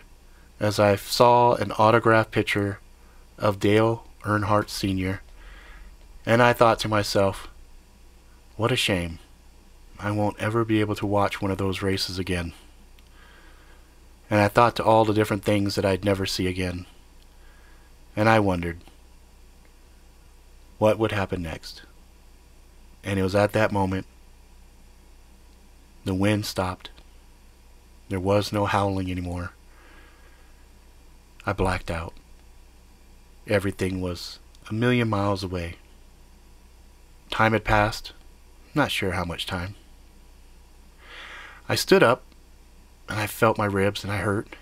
as 0.58 0.80
I 0.80 0.96
saw 0.96 1.54
an 1.54 1.72
autographed 1.72 2.30
picture 2.30 2.80
of 3.38 3.60
Dale 3.60 4.04
Earnhardt 4.22 4.68
Sr., 4.70 5.20
and 6.26 6.42
I 6.42 6.52
thought 6.52 6.78
to 6.80 6.88
myself, 6.88 7.48
what 8.56 8.72
a 8.72 8.76
shame. 8.76 9.18
I 9.98 10.10
won't 10.12 10.38
ever 10.38 10.64
be 10.64 10.80
able 10.80 10.94
to 10.96 11.06
watch 11.06 11.42
one 11.42 11.50
of 11.50 11.58
those 11.58 11.82
races 11.82 12.18
again. 12.18 12.52
And 14.30 14.40
I 14.40 14.48
thought 14.48 14.76
to 14.76 14.84
all 14.84 15.04
the 15.04 15.14
different 15.14 15.44
things 15.44 15.74
that 15.74 15.84
I'd 15.84 16.04
never 16.04 16.26
see 16.26 16.46
again. 16.46 16.86
And 18.14 18.28
I 18.28 18.40
wondered, 18.40 18.78
what 20.78 20.98
would 20.98 21.12
happen 21.12 21.42
next? 21.42 21.82
And 23.02 23.18
it 23.18 23.22
was 23.22 23.34
at 23.34 23.52
that 23.52 23.72
moment 23.72 24.06
the 26.04 26.14
wind 26.14 26.46
stopped. 26.46 26.90
There 28.08 28.20
was 28.20 28.52
no 28.52 28.66
howling 28.66 29.10
anymore. 29.10 29.52
I 31.44 31.52
blacked 31.52 31.90
out. 31.90 32.14
Everything 33.46 34.00
was 34.00 34.38
a 34.70 34.74
million 34.74 35.08
miles 35.08 35.42
away. 35.42 35.76
Time 37.30 37.52
had 37.52 37.64
passed. 37.64 38.12
Not 38.74 38.90
sure 38.90 39.12
how 39.12 39.24
much 39.24 39.46
time. 39.46 39.74
I 41.68 41.74
stood 41.74 42.02
up 42.02 42.22
and 43.08 43.18
I 43.18 43.26
felt 43.26 43.58
my 43.58 43.66
ribs 43.66 44.02
and 44.02 44.12
I 44.12 44.18
hurt. 44.18 44.56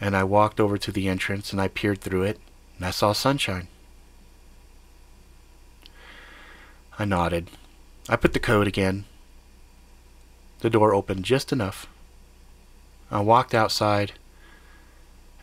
And 0.00 0.16
I 0.16 0.22
walked 0.22 0.60
over 0.60 0.76
to 0.78 0.92
the 0.92 1.08
entrance 1.08 1.52
and 1.52 1.60
I 1.60 1.68
peered 1.68 2.00
through 2.00 2.24
it 2.24 2.38
and 2.76 2.86
I 2.86 2.90
saw 2.90 3.12
sunshine. 3.12 3.68
I 6.98 7.04
nodded. 7.04 7.50
I 8.08 8.16
put 8.16 8.32
the 8.32 8.40
code 8.40 8.66
again. 8.66 9.04
The 10.60 10.70
door 10.70 10.92
opened 10.92 11.24
just 11.24 11.52
enough. 11.52 11.86
I 13.10 13.20
walked 13.20 13.54
outside 13.54 14.12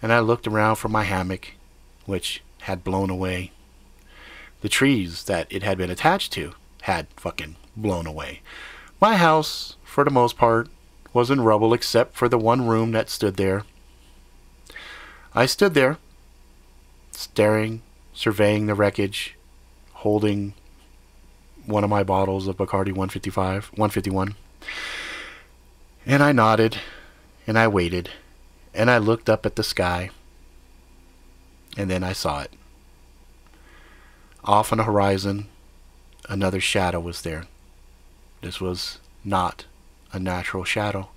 and 0.02 0.14
I 0.14 0.20
looked 0.20 0.46
around 0.46 0.76
for 0.76 0.90
my 0.90 1.04
hammock, 1.04 1.54
which 2.06 2.44
had 2.62 2.84
blown 2.84 3.10
away. 3.10 3.52
The 4.62 4.70
trees 4.70 5.24
that 5.24 5.48
it 5.50 5.64
had 5.64 5.78
been 5.78 5.90
attached 5.90 6.32
to 6.34 6.54
had 6.82 7.08
fucking 7.16 7.56
blown 7.76 8.06
away. 8.06 8.42
My 9.02 9.18
house, 9.18 9.76
for 9.84 10.04
the 10.04 10.12
most 10.12 10.38
part, 10.38 10.70
was 11.14 11.30
in 11.30 11.42
rubble 11.42 11.74
except 11.74 12.16
for 12.16 12.30
the 12.30 12.38
one 12.38 12.68
room 12.68 12.92
that 12.92 13.10
stood 13.10 13.36
there. 13.36 13.64
I 15.34 15.46
stood 15.46 15.74
there, 15.74 15.98
staring, 17.12 17.82
surveying 18.14 18.68
the 18.68 18.76
wreckage, 18.76 19.36
holding 19.94 20.54
one 21.66 21.84
of 21.84 21.90
my 21.90 22.04
bottles 22.04 22.48
of 22.48 22.58
Bacardi 22.58 22.92
155, 22.92 23.66
151. 23.68 24.36
And 26.06 26.24
I 26.24 26.32
nodded, 26.32 26.80
and 27.46 27.58
I 27.60 27.68
waited, 27.68 28.12
and 28.74 28.90
I 28.90 28.98
looked 28.98 29.30
up 29.30 29.46
at 29.46 29.56
the 29.56 29.64
sky, 29.64 30.10
and 31.76 31.90
then 31.90 32.04
I 32.04 32.14
saw 32.14 32.42
it. 32.42 32.52
Off 34.44 34.72
on 34.72 34.78
the 34.78 34.84
horizon, 34.84 35.48
another 36.30 36.62
shadow 36.62 37.00
was 37.00 37.24
there. 37.24 37.46
This 38.42 38.62
was 38.62 39.00
not 39.24 39.66
a 40.12 40.20
natural 40.20 40.64
shadow. 40.64 41.10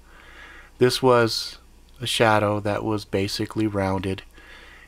This 0.79 1.03
was 1.03 1.59
a 2.01 2.07
shadow 2.07 2.61
that 2.61 2.85
was 2.85 3.05
basically 3.05 3.67
rounded 3.67 4.23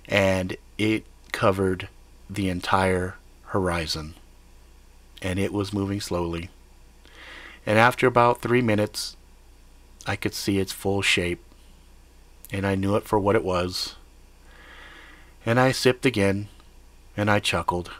and 0.06 0.56
it 0.78 1.04
covered 1.32 1.88
the 2.28 2.48
entire 2.48 3.16
horizon. 3.46 4.14
And 5.22 5.38
it 5.38 5.52
was 5.52 5.72
moving 5.72 6.00
slowly. 6.00 6.50
And 7.66 7.78
after 7.78 8.06
about 8.06 8.40
three 8.40 8.62
minutes, 8.62 9.16
I 10.06 10.16
could 10.16 10.34
see 10.34 10.58
its 10.58 10.72
full 10.72 11.02
shape. 11.02 11.42
And 12.52 12.66
I 12.66 12.74
knew 12.74 12.96
it 12.96 13.04
for 13.04 13.18
what 13.18 13.36
it 13.36 13.44
was. 13.44 13.96
And 15.46 15.60
I 15.60 15.72
sipped 15.72 16.04
again, 16.04 16.48
and 17.16 17.30
I 17.30 17.38
chuckled. 17.38 17.90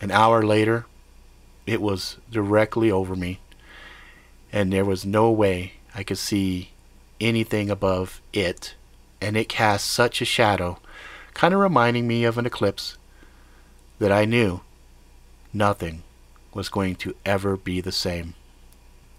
An 0.00 0.10
hour 0.10 0.42
later, 0.42 0.86
it 1.66 1.80
was 1.80 2.18
directly 2.30 2.90
over 2.90 3.14
me, 3.14 3.40
and 4.52 4.72
there 4.72 4.84
was 4.84 5.04
no 5.04 5.30
way 5.30 5.74
I 5.94 6.02
could 6.02 6.18
see 6.18 6.70
anything 7.20 7.70
above 7.70 8.20
it, 8.32 8.74
and 9.20 9.36
it 9.36 9.48
cast 9.48 9.86
such 9.86 10.20
a 10.20 10.26
shadow, 10.26 10.78
kind 11.34 11.54
of 11.54 11.60
reminding 11.60 12.06
me 12.06 12.24
of 12.24 12.38
an 12.38 12.46
eclipse, 12.46 12.96
that 13.98 14.10
I 14.12 14.24
knew 14.24 14.60
nothing 15.52 16.02
was 16.52 16.68
going 16.68 16.96
to 16.96 17.14
ever 17.24 17.56
be 17.56 17.80
the 17.80 17.92
same. 17.92 18.34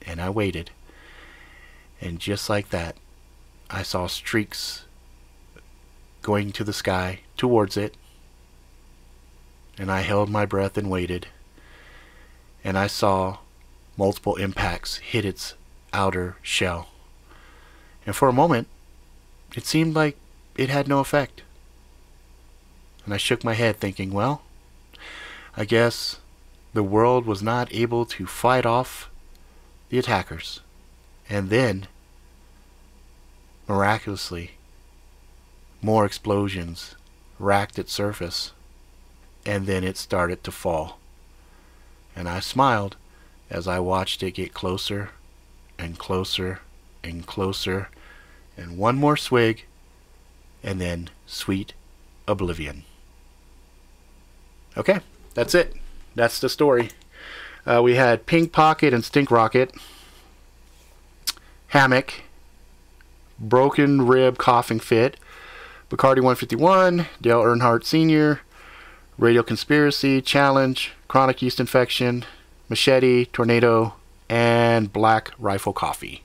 And 0.06 0.22
I 0.22 0.30
waited, 0.30 0.72
and 2.02 2.20
just 2.20 2.50
like 2.50 2.70
that, 2.70 2.98
I 3.70 3.84
saw 3.84 4.08
streaks 4.08 4.86
going 6.22 6.52
to 6.52 6.64
the 6.64 6.74
sky 6.74 7.22
towards 7.38 7.78
it, 7.78 7.96
and 9.78 9.90
I 9.90 10.02
held 10.02 10.30
my 10.30 10.46
breath 10.46 10.78
and 10.78 10.90
waited. 10.90 11.28
And 12.64 12.78
I 12.78 12.88
saw 12.88 13.40
multiple 13.98 14.36
impacts 14.36 14.98
hit 14.98 15.26
its 15.26 15.56
outer 15.92 16.38
shell. 16.42 16.90
And 18.06 18.16
for 18.16 18.28
a 18.28 18.34
moment, 18.34 18.68
it 19.56 19.66
seemed 19.66 19.96
like 19.96 20.18
it 20.56 20.70
had 20.70 20.88
no 20.88 21.00
effect. 21.00 21.42
And 23.06 23.14
I 23.14 23.18
shook 23.18 23.44
my 23.44 23.54
head, 23.54 23.78
thinking, 23.78 24.12
well, 24.12 24.44
I 25.56 25.66
guess 25.66 26.20
the 26.74 26.84
world 26.84 27.26
was 27.26 27.44
not 27.44 27.74
able 27.74 28.06
to 28.06 28.26
fight 28.26 28.66
off 28.66 29.10
the 29.90 30.00
attackers. 30.00 30.62
And 31.30 31.50
then, 31.50 31.88
miraculously, 33.68 34.52
more 35.82 36.06
explosions 36.06 36.96
racked 37.40 37.78
its 37.78 37.92
surface 37.92 38.54
and 39.46 39.68
then 39.68 39.84
it 39.84 39.98
started 39.98 40.44
to 40.44 40.52
fall. 40.52 40.98
And 42.16 42.30
I 42.30 42.40
smiled 42.40 42.96
as 43.50 43.68
I 43.68 43.80
watched 43.80 44.24
it 44.24 44.32
get 44.32 44.54
closer 44.54 45.10
and 45.78 45.98
closer 45.98 46.60
and 47.04 47.26
closer, 47.26 47.90
and 48.56 48.78
one 48.78 48.96
more 48.96 49.18
swig, 49.18 49.66
and 50.64 50.80
then 50.80 51.10
sweet 51.26 51.74
oblivion. 52.28 52.84
Okay, 54.78 55.00
that's 55.34 55.54
it. 55.54 55.76
That's 56.16 56.40
the 56.40 56.50
story. 56.50 56.90
Uh, 57.66 57.82
we 57.84 57.96
had 57.96 58.26
Pink 58.26 58.52
Pocket 58.52 58.94
and 58.94 59.04
Stink 59.04 59.32
Rocket, 59.32 59.74
Hammock, 61.68 62.24
Broken 63.40 64.06
Rib 64.06 64.38
Coughing 64.38 64.80
Fit, 64.80 65.18
Bacardi 65.90 66.18
151, 66.18 67.08
Dale 67.22 67.42
Earnhardt 67.42 67.84
Sr., 67.84 68.42
Radio 69.18 69.44
Conspiracy, 69.44 70.22
Challenge, 70.22 70.92
Chronic 71.08 71.42
Yeast 71.42 71.60
Infection, 71.60 72.26
Machete, 72.70 73.26
Tornado, 73.26 73.94
and 74.28 74.92
Black 74.92 75.32
Rifle 75.38 75.74
Coffee. 75.74 76.24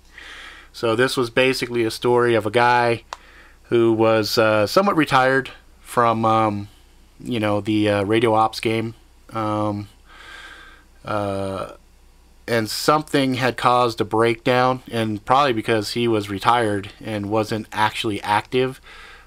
So 0.72 0.96
this 0.96 1.16
was 1.16 1.28
basically 1.28 1.84
a 1.84 1.90
story 1.90 2.34
of 2.34 2.46
a 2.46 2.50
guy 2.50 3.04
who 3.64 3.92
was 3.92 4.38
uh, 4.38 4.66
somewhat 4.66 4.96
retired 4.96 5.50
from, 5.80 6.24
um, 6.24 6.68
you 7.20 7.40
know, 7.40 7.60
the 7.60 7.88
uh, 7.90 8.04
radio 8.04 8.32
ops 8.34 8.60
game. 8.60 8.94
Um, 9.30 9.88
uh, 11.04 11.72
and 12.46 12.70
something 12.70 13.34
had 13.34 13.58
caused 13.58 14.00
a 14.00 14.04
breakdown, 14.04 14.82
and 14.90 15.22
probably 15.24 15.52
because 15.52 15.92
he 15.92 16.08
was 16.08 16.30
retired 16.30 16.90
and 17.04 17.28
wasn't 17.28 17.66
actually 17.72 18.22
active. 18.22 18.80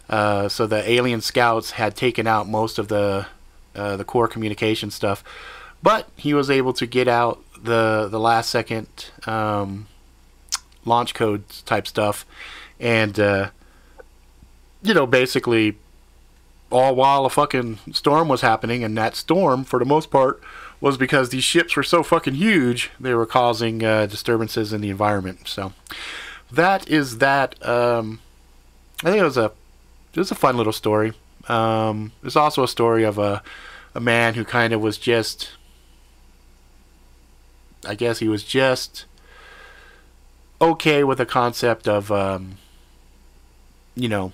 Uh, 0.09 0.49
so 0.49 0.65
the 0.65 0.89
alien 0.89 1.21
scouts 1.21 1.71
had 1.71 1.95
taken 1.95 2.25
out 2.25 2.49
most 2.49 2.79
of 2.79 2.87
the 2.87 3.27
uh, 3.75 3.97
the 3.97 4.05
core 4.05 4.27
communication 4.27 4.91
stuff. 4.91 5.23
But 5.83 6.09
he 6.15 6.33
was 6.33 6.49
able 6.49 6.73
to 6.73 6.85
get 6.85 7.07
out 7.07 7.43
the 7.61 8.07
the 8.09 8.19
last 8.19 8.49
second 8.49 8.87
um, 9.25 9.87
launch 10.85 11.13
code 11.13 11.43
type 11.65 11.87
stuff, 11.87 12.25
and 12.79 13.19
uh, 13.19 13.49
you 14.83 14.93
know 14.93 15.05
basically 15.05 15.77
all 16.71 16.95
while 16.95 17.25
a 17.25 17.29
fucking 17.29 17.79
storm 17.91 18.27
was 18.27 18.41
happening, 18.41 18.83
and 18.83 18.97
that 18.97 19.15
storm 19.15 19.63
for 19.63 19.79
the 19.79 19.85
most 19.85 20.11
part 20.11 20.41
was 20.79 20.97
because 20.97 21.29
these 21.29 21.43
ships 21.43 21.75
were 21.75 21.83
so 21.83 22.01
fucking 22.01 22.33
huge 22.33 22.89
they 22.99 23.13
were 23.13 23.27
causing 23.27 23.83
uh, 23.83 24.07
disturbances 24.07 24.73
in 24.73 24.81
the 24.81 24.89
environment. 24.89 25.47
So 25.47 25.73
that 26.51 26.87
is 26.89 27.19
that. 27.19 27.63
Um, 27.67 28.19
I 29.03 29.09
think 29.09 29.21
it 29.21 29.23
was 29.23 29.37
a 29.37 29.51
it 30.13 30.19
was 30.19 30.31
a 30.31 30.35
fun 30.35 30.57
little 30.57 30.73
story. 30.73 31.13
Um, 31.51 32.13
there's 32.21 32.37
also 32.37 32.63
a 32.63 32.67
story 32.67 33.03
of 33.03 33.17
a 33.17 33.43
a 33.93 33.99
man 33.99 34.35
who 34.35 34.45
kind 34.45 34.71
of 34.71 34.81
was 34.81 34.97
just 34.97 35.51
I 37.85 37.95
guess 37.95 38.19
he 38.19 38.27
was 38.27 38.43
just 38.43 39.05
okay 40.61 41.03
with 41.03 41.17
the 41.17 41.25
concept 41.25 41.87
of 41.87 42.11
um, 42.11 42.57
you 43.95 44.07
know 44.07 44.31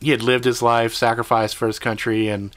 he 0.00 0.10
had 0.10 0.22
lived 0.22 0.44
his 0.44 0.62
life, 0.62 0.94
sacrificed 0.94 1.56
for 1.56 1.66
his 1.66 1.78
country, 1.78 2.28
and 2.28 2.54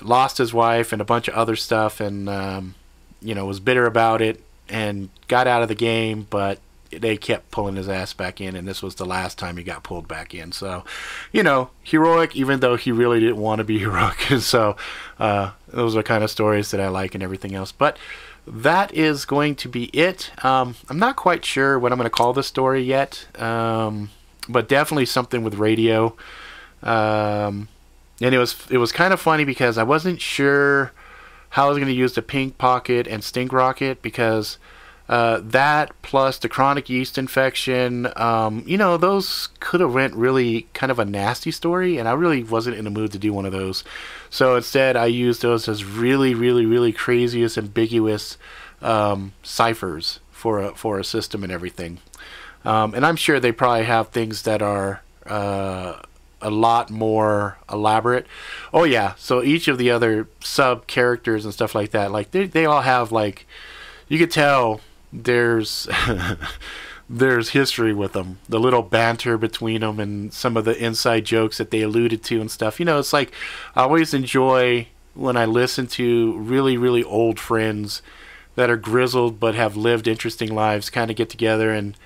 lost 0.00 0.38
his 0.38 0.52
wife 0.52 0.92
and 0.92 1.00
a 1.00 1.04
bunch 1.04 1.28
of 1.28 1.34
other 1.34 1.56
stuff, 1.56 2.00
and 2.00 2.28
um, 2.28 2.74
you 3.20 3.34
know 3.34 3.44
was 3.44 3.60
bitter 3.60 3.84
about 3.86 4.22
it 4.22 4.42
and 4.68 5.10
got 5.28 5.46
out 5.46 5.62
of 5.62 5.68
the 5.68 5.74
game, 5.74 6.26
but 6.30 6.58
they 6.98 7.16
kept 7.16 7.50
pulling 7.50 7.76
his 7.76 7.88
ass 7.88 8.12
back 8.12 8.40
in, 8.40 8.56
and 8.56 8.66
this 8.66 8.82
was 8.82 8.96
the 8.96 9.06
last 9.06 9.38
time 9.38 9.56
he 9.56 9.62
got 9.62 9.82
pulled 9.82 10.08
back 10.08 10.34
in. 10.34 10.52
So, 10.52 10.84
you 11.32 11.42
know, 11.42 11.70
heroic, 11.82 12.36
even 12.36 12.60
though 12.60 12.76
he 12.76 12.92
really 12.92 13.20
didn't 13.20 13.38
want 13.38 13.58
to 13.58 13.64
be 13.64 13.78
heroic. 13.80 14.20
so, 14.40 14.76
uh, 15.18 15.52
those 15.68 15.96
are 15.96 16.02
kind 16.02 16.24
of 16.24 16.30
stories 16.30 16.70
that 16.70 16.80
I 16.80 16.88
like 16.88 17.14
and 17.14 17.22
everything 17.22 17.54
else. 17.54 17.72
But 17.72 17.98
that 18.46 18.92
is 18.94 19.24
going 19.24 19.54
to 19.56 19.68
be 19.68 19.84
it. 19.86 20.30
Um, 20.44 20.74
I'm 20.88 20.98
not 20.98 21.16
quite 21.16 21.44
sure 21.44 21.78
what 21.78 21.92
I'm 21.92 21.98
going 21.98 22.06
to 22.06 22.10
call 22.10 22.32
this 22.32 22.46
story 22.46 22.82
yet, 22.82 23.26
um, 23.40 24.10
but 24.48 24.68
definitely 24.68 25.06
something 25.06 25.44
with 25.44 25.54
radio. 25.54 26.16
Um, 26.82 27.68
and 28.20 28.34
it 28.34 28.38
was 28.38 28.56
it 28.70 28.78
was 28.78 28.92
kind 28.92 29.12
of 29.12 29.20
funny 29.20 29.44
because 29.44 29.78
I 29.78 29.82
wasn't 29.82 30.20
sure 30.20 30.92
how 31.50 31.66
I 31.66 31.68
was 31.68 31.78
going 31.78 31.88
to 31.88 31.94
use 31.94 32.14
the 32.14 32.22
pink 32.22 32.58
pocket 32.58 33.06
and 33.06 33.22
stink 33.22 33.52
rocket 33.52 34.02
because 34.02 34.58
uh, 35.12 35.42
that 35.44 35.92
plus 36.00 36.38
the 36.38 36.48
chronic 36.48 36.88
yeast 36.88 37.18
infection, 37.18 38.10
um, 38.16 38.64
you 38.66 38.78
know, 38.78 38.96
those 38.96 39.50
could 39.60 39.80
have 39.80 39.92
went 39.92 40.14
really 40.14 40.62
kind 40.72 40.90
of 40.90 40.98
a 40.98 41.04
nasty 41.04 41.50
story, 41.50 41.98
and 41.98 42.08
I 42.08 42.12
really 42.12 42.42
wasn't 42.42 42.78
in 42.78 42.84
the 42.84 42.90
mood 42.90 43.12
to 43.12 43.18
do 43.18 43.30
one 43.30 43.44
of 43.44 43.52
those. 43.52 43.84
So 44.30 44.56
instead, 44.56 44.96
I 44.96 45.04
used 45.04 45.42
those 45.42 45.68
as 45.68 45.84
really, 45.84 46.34
really, 46.34 46.64
really 46.64 46.94
craziest, 46.94 47.58
ambiguous 47.58 48.38
um, 48.80 49.34
ciphers 49.42 50.20
for 50.30 50.62
a 50.62 50.74
for 50.74 50.98
a 50.98 51.04
system 51.04 51.44
and 51.44 51.52
everything. 51.52 51.98
Um, 52.64 52.94
and 52.94 53.04
I'm 53.04 53.16
sure 53.16 53.38
they 53.38 53.52
probably 53.52 53.84
have 53.84 54.08
things 54.08 54.44
that 54.44 54.62
are 54.62 55.02
uh, 55.26 56.00
a 56.40 56.50
lot 56.50 56.88
more 56.88 57.58
elaborate. 57.70 58.26
Oh 58.72 58.84
yeah, 58.84 59.12
so 59.18 59.42
each 59.42 59.68
of 59.68 59.76
the 59.76 59.90
other 59.90 60.26
sub 60.40 60.86
characters 60.86 61.44
and 61.44 61.52
stuff 61.52 61.74
like 61.74 61.90
that, 61.90 62.10
like 62.10 62.30
they 62.30 62.46
they 62.46 62.64
all 62.64 62.80
have 62.80 63.12
like 63.12 63.46
you 64.08 64.18
could 64.18 64.30
tell 64.30 64.80
there's 65.12 65.88
there's 67.10 67.50
history 67.50 67.92
with 67.92 68.12
them. 68.12 68.38
The 68.48 68.60
little 68.60 68.82
banter 68.82 69.36
between 69.36 69.80
them 69.82 70.00
and 70.00 70.32
some 70.32 70.56
of 70.56 70.64
the 70.64 70.76
inside 70.82 71.24
jokes 71.24 71.58
that 71.58 71.70
they 71.70 71.82
alluded 71.82 72.22
to 72.24 72.40
and 72.40 72.50
stuff. 72.50 72.78
You 72.78 72.86
know, 72.86 72.98
it's 72.98 73.12
like 73.12 73.32
I 73.76 73.82
always 73.82 74.14
enjoy 74.14 74.88
when 75.14 75.36
I 75.36 75.44
listen 75.44 75.86
to 75.88 76.38
really 76.38 76.76
really 76.76 77.04
old 77.04 77.38
friends 77.38 78.02
that 78.54 78.70
are 78.70 78.76
grizzled 78.76 79.40
but 79.40 79.54
have 79.54 79.76
lived 79.76 80.06
interesting 80.06 80.54
lives 80.54 80.90
kind 80.90 81.10
of 81.10 81.16
get 81.16 81.30
together 81.30 81.70
and 81.70 81.96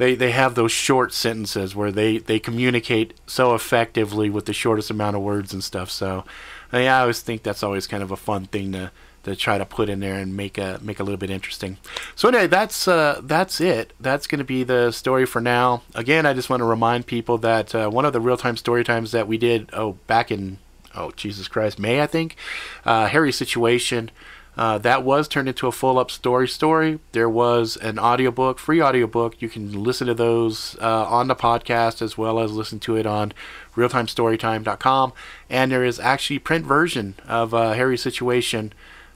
they 0.00 0.14
they 0.14 0.30
have 0.30 0.54
those 0.54 0.72
short 0.72 1.12
sentences 1.12 1.76
where 1.76 1.92
they 1.92 2.16
they 2.16 2.38
communicate 2.38 3.12
so 3.26 3.54
effectively 3.54 4.30
with 4.30 4.46
the 4.46 4.52
shortest 4.54 4.90
amount 4.90 5.14
of 5.14 5.20
words 5.20 5.52
and 5.52 5.62
stuff. 5.62 5.90
So 5.90 6.24
I, 6.72 6.78
mean, 6.78 6.88
I 6.88 7.00
always 7.00 7.20
think 7.20 7.42
that's 7.42 7.62
always 7.62 7.86
kind 7.86 8.02
of 8.02 8.10
a 8.10 8.16
fun 8.16 8.46
thing 8.46 8.72
to 8.72 8.92
to 9.24 9.36
try 9.36 9.58
to 9.58 9.66
put 9.66 9.88
in 9.88 10.00
there 10.00 10.14
and 10.14 10.36
make 10.36 10.58
a 10.58 10.78
make 10.82 11.00
a 11.00 11.02
little 11.02 11.18
bit 11.18 11.30
interesting. 11.30 11.76
So 12.14 12.28
anyway, 12.28 12.46
that's 12.46 12.88
uh, 12.88 13.20
that's 13.22 13.60
it. 13.60 13.92
That's 14.00 14.26
going 14.26 14.38
to 14.38 14.44
be 14.44 14.64
the 14.64 14.90
story 14.90 15.26
for 15.26 15.40
now. 15.40 15.82
Again, 15.94 16.26
I 16.26 16.32
just 16.32 16.50
want 16.50 16.60
to 16.60 16.64
remind 16.64 17.06
people 17.06 17.38
that 17.38 17.74
uh, 17.74 17.90
one 17.90 18.04
of 18.04 18.12
the 18.12 18.20
real 18.20 18.36
time 18.36 18.56
story 18.56 18.84
times 18.84 19.12
that 19.12 19.28
we 19.28 19.38
did 19.38 19.70
oh 19.72 19.92
back 20.06 20.30
in 20.30 20.58
oh 20.94 21.10
Jesus 21.12 21.48
Christ 21.48 21.78
May 21.78 22.00
I 22.00 22.06
think 22.06 22.36
uh, 22.84 23.08
Harry 23.08 23.32
situation. 23.32 24.10
Uh, 24.56 24.76
that 24.76 25.04
was 25.04 25.28
turned 25.28 25.48
into 25.48 25.68
a 25.68 25.72
full 25.72 25.98
up 25.98 26.10
story 26.10 26.46
story. 26.48 26.98
There 27.12 27.30
was 27.30 27.76
an 27.76 27.98
audiobook, 27.98 28.58
free 28.58 28.82
audiobook. 28.82 29.40
You 29.40 29.48
can 29.48 29.84
listen 29.84 30.08
to 30.08 30.12
those 30.12 30.76
uh, 30.82 31.06
on 31.06 31.28
the 31.28 31.36
podcast 31.36 32.02
as 32.02 32.18
well 32.18 32.40
as 32.40 32.52
listen 32.52 32.80
to 32.80 32.96
it 32.96 33.06
on 33.06 33.32
realtimestorytime.com. 33.74 35.12
And 35.48 35.72
there 35.72 35.84
is 35.84 36.00
actually 36.00 36.40
print 36.40 36.66
version 36.66 37.14
of 37.26 37.54
uh, 37.54 37.72
Harry's 37.72 38.02
Situation 38.02 38.72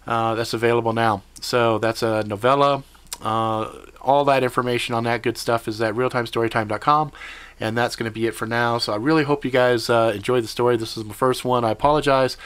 uh, 0.07 0.35
that's 0.35 0.53
available 0.53 0.93
now. 0.93 1.23
So 1.41 1.79
that's 1.79 2.03
a 2.03 2.25
novella. 2.25 2.83
Uh, 3.23 3.71
all 4.01 4.25
that 4.27 4.43
information 4.43 4.95
on 4.95 5.05
that 5.05 5.23
good 5.23 5.39
stuff 5.39 5.67
is 5.67 5.81
at 5.81 5.95
realtimestorytime.com. 5.95 7.13
And 7.61 7.79
that's 7.79 7.97
going 7.97 8.11
to 8.11 8.15
be 8.15 8.27
it 8.27 8.35
for 8.35 8.47
now. 8.47 8.79
So 8.79 8.93
I 8.93 8.97
really 8.97 9.23
hope 9.23 9.45
you 9.45 9.51
guys 9.51 9.89
uh, 9.89 10.13
enjoyed 10.15 10.43
the 10.43 10.49
story. 10.49 10.77
This 10.77 10.97
is 10.97 11.05
my 11.05 11.15
first 11.15 11.45
one. 11.45 11.65
I 11.65 11.71
apologize. 11.71 12.37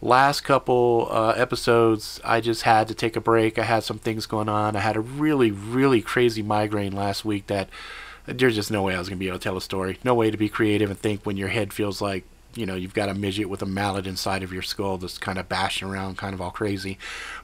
Last 0.00 0.42
couple 0.42 1.08
uh, 1.10 1.30
episodes, 1.30 2.20
I 2.22 2.40
just 2.40 2.62
had 2.62 2.86
to 2.88 2.94
take 2.94 3.16
a 3.16 3.20
break. 3.20 3.58
I 3.58 3.64
had 3.64 3.82
some 3.82 3.98
things 3.98 4.26
going 4.26 4.48
on. 4.48 4.76
I 4.76 4.80
had 4.80 4.96
a 4.96 5.00
really, 5.00 5.50
really 5.50 6.02
crazy 6.02 6.42
migraine 6.42 6.92
last 6.92 7.24
week 7.24 7.46
that 7.46 7.68
there's 8.26 8.54
just 8.54 8.70
no 8.70 8.82
way 8.82 8.94
I 8.94 8.98
was 8.98 9.08
going 9.08 9.18
to 9.18 9.20
be 9.20 9.28
able 9.28 9.38
to 9.38 9.42
tell 9.42 9.56
a 9.56 9.62
story. 9.62 9.98
No 10.04 10.14
way 10.14 10.30
to 10.30 10.36
be 10.36 10.50
creative 10.50 10.90
and 10.90 10.98
think 10.98 11.24
when 11.24 11.38
your 11.38 11.48
head 11.48 11.72
feels 11.72 12.00
like 12.00 12.24
you 12.58 12.66
know 12.66 12.74
you've 12.74 12.94
got 12.94 13.08
a 13.08 13.14
midget 13.14 13.48
with 13.48 13.62
a 13.62 13.66
mallet 13.66 14.06
inside 14.06 14.42
of 14.42 14.52
your 14.52 14.62
skull 14.62 14.98
that's 14.98 15.16
kind 15.16 15.38
of 15.38 15.48
bashing 15.48 15.88
around, 15.88 16.18
kind 16.18 16.34
of 16.34 16.40
all 16.40 16.50
crazy. 16.50 16.98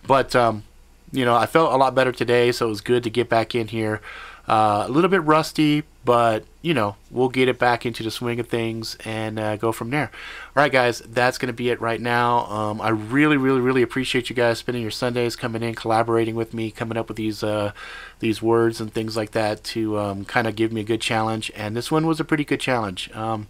But 0.06 0.34
um, 0.34 0.64
you 1.12 1.24
know, 1.24 1.36
I 1.36 1.46
felt 1.46 1.72
a 1.72 1.76
lot 1.76 1.94
better 1.94 2.12
today, 2.12 2.50
so 2.50 2.66
it 2.66 2.70
was 2.70 2.80
good 2.80 3.04
to 3.04 3.10
get 3.10 3.28
back 3.28 3.54
in 3.54 3.68
here. 3.68 4.00
Uh, 4.46 4.84
a 4.86 4.90
little 4.90 5.08
bit 5.08 5.22
rusty, 5.22 5.84
but 6.04 6.44
you 6.60 6.74
know 6.74 6.96
we'll 7.10 7.30
get 7.30 7.48
it 7.48 7.58
back 7.58 7.86
into 7.86 8.02
the 8.02 8.10
swing 8.10 8.38
of 8.40 8.48
things 8.48 8.94
and 9.04 9.38
uh, 9.38 9.56
go 9.56 9.70
from 9.72 9.90
there. 9.90 10.10
All 10.54 10.62
right, 10.62 10.72
guys, 10.72 10.98
that's 11.00 11.38
going 11.38 11.46
to 11.46 11.54
be 11.54 11.70
it 11.70 11.80
right 11.80 12.00
now. 12.00 12.44
Um, 12.46 12.80
I 12.80 12.90
really, 12.90 13.36
really, 13.38 13.60
really 13.60 13.80
appreciate 13.80 14.28
you 14.28 14.36
guys 14.36 14.58
spending 14.58 14.82
your 14.82 14.90
Sundays 14.90 15.36
coming 15.36 15.62
in, 15.62 15.74
collaborating 15.74 16.34
with 16.34 16.52
me, 16.52 16.70
coming 16.70 16.98
up 16.98 17.08
with 17.08 17.16
these 17.16 17.42
uh, 17.42 17.72
these 18.18 18.42
words 18.42 18.80
and 18.80 18.92
things 18.92 19.16
like 19.16 19.30
that 19.30 19.62
to 19.64 19.98
um, 19.98 20.24
kind 20.24 20.46
of 20.46 20.56
give 20.56 20.72
me 20.72 20.80
a 20.80 20.84
good 20.84 21.00
challenge. 21.00 21.52
And 21.54 21.76
this 21.76 21.90
one 21.90 22.04
was 22.04 22.18
a 22.18 22.24
pretty 22.24 22.44
good 22.44 22.60
challenge. 22.60 23.10
Um, 23.14 23.46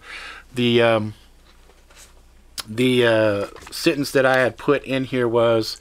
the 0.55 0.81
um, 0.83 1.15
the 2.69 3.07
uh, 3.07 3.47
sentence 3.71 4.11
that 4.13 4.27
I 4.27 4.39
had 4.39 4.57
put 4.57 4.85
in 4.85 5.05
here 5.05 5.29
was 5.29 5.81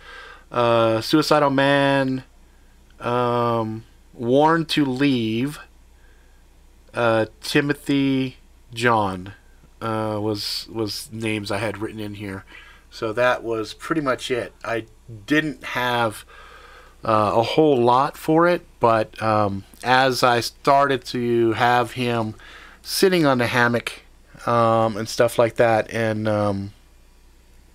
uh, 0.52 1.02
suicidal 1.02 1.50
man 1.50 2.24
um, 3.00 3.86
warned 4.14 4.70
to 4.70 4.86
leave. 4.86 5.60
Uh, 6.94 7.26
Timothy 7.42 8.38
John 8.74 9.34
uh, 9.82 10.20
was 10.22 10.68
was 10.72 11.12
names 11.12 11.52
I 11.52 11.58
had 11.58 11.80
written 11.80 12.00
in 12.00 12.16
here, 12.16 12.46
so 12.90 13.12
that 13.14 13.44
was 13.44 13.74
pretty 13.74 14.02
much 14.02 14.30
it. 14.30 14.54
I 14.64 14.86
didn't 15.26 15.64
have 15.64 16.26
uh, 17.04 17.32
a 17.36 17.44
whole 17.44 17.78
lot 17.78 18.16
for 18.16 18.48
it, 18.48 18.66
but 18.80 19.22
um, 19.22 19.64
as 19.84 20.24
I 20.24 20.40
started 20.40 21.04
to 21.06 21.54
have 21.54 21.94
him 21.94 22.36
sitting 22.82 23.26
on 23.26 23.40
the 23.40 23.48
hammock 23.48 24.03
um, 24.46 24.98
and 24.98 25.08
stuff 25.08 25.38
like 25.38 25.56
that, 25.56 25.92
and 25.94 26.28
um, 26.28 26.74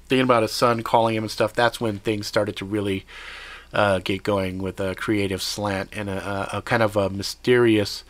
thinking 0.08 0.24
about 0.24 0.42
his 0.42 0.52
son 0.52 0.82
calling 0.82 1.14
him 1.14 1.24
and 1.24 1.30
stuff. 1.30 1.52
That's 1.52 1.80
when 1.80 1.98
things 1.98 2.26
started 2.26 2.56
to 2.56 2.64
really 2.64 3.06
uh, 3.72 4.00
get 4.00 4.22
going 4.22 4.58
with 4.58 4.80
a 4.80 4.94
creative 4.94 5.42
slant 5.42 5.90
and 5.92 6.08
a, 6.08 6.58
a, 6.58 6.62
kind 6.62 6.82
of 6.82 6.96
a 6.96 7.10
mysterious 7.10 8.04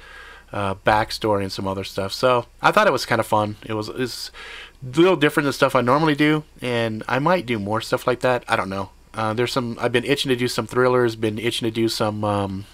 uh, 0.53 0.75
backstory 0.75 1.43
and 1.43 1.53
some 1.53 1.67
other 1.67 1.85
stuff. 1.85 2.13
So 2.13 2.47
I 2.63 2.71
thought 2.71 2.87
it 2.87 2.93
was 2.93 3.07
kind 3.07 3.21
of 3.21 3.27
fun. 3.27 3.57
It 3.67 3.75
was 3.75 3.89
a 3.89 4.09
little 4.99 5.17
different 5.17 5.45
than 5.45 5.53
stuff 5.53 5.75
I 5.75 5.81
normally 5.81 6.15
do, 6.15 6.45
and 6.63 7.03
I 7.09 7.19
might 7.19 7.47
do 7.47 7.59
more 7.59 7.81
stuff 7.81 8.07
like 8.07 8.21
that. 8.21 8.45
I 8.49 8.57
don't 8.57 8.69
know. 8.69 8.91
Uh, 9.15 9.35
there's 9.35 9.53
some. 9.53 9.77
I've 9.81 9.93
been 9.93 10.05
itching 10.05 10.29
to 10.29 10.37
do 10.37 10.49
some 10.49 10.67
thrillers. 10.67 11.17
Been 11.17 11.39
itching 11.39 11.67
to 11.67 11.73
do 11.73 11.89
some 11.89 12.23
um, 12.23 12.67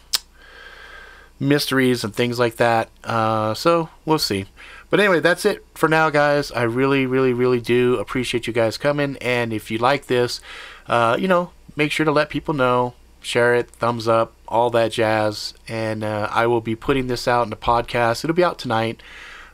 mysteries 1.41 2.05
and 2.05 2.14
things 2.14 2.39
like 2.39 2.57
that. 2.57 2.91
Uh, 3.03 3.55
so 3.55 3.89
we'll 4.05 4.18
see. 4.18 4.47
But 4.91 5.01
anyway, 5.01 5.20
that's 5.20 5.45
it 5.45 5.64
for 5.74 5.89
now, 5.89 6.11
guys. 6.11 6.53
I 6.53 6.62
really, 6.62 7.07
really, 7.07 7.32
really 7.32 7.61
do 7.61 7.97
appreciate 7.97 8.47
you 8.47 8.53
guys 8.53 8.76
coming. 8.76 9.16
And 9.20 9.53
if 9.53 9.70
you 9.70 9.78
like 9.78 10.07
this, 10.07 10.41
uh, 10.87 11.16
you 11.18 11.28
know, 11.28 11.51
make 11.76 11.91
sure 11.91 12.05
to 12.05 12.12
let 12.12 12.28
people 12.28 12.55
know, 12.55 12.95
share 13.20 13.55
it, 13.55 13.70
thumbs 13.70 14.07
up, 14.07 14.35
all 14.47 14.70
that 14.70 14.93
jazz. 14.93 15.55
And 15.66 16.05
uh, 16.05 16.28
I 16.30 16.47
will 16.47 16.61
be 16.61 16.76
putting 16.76 17.09
this 17.09 17.26
out 17.26 17.43
in 17.43 17.51
the 17.51 17.57
podcast. 17.57 18.24
It'll 18.24 18.37
be 18.37 18.45
out 18.45 18.59
tonight. 18.59 19.03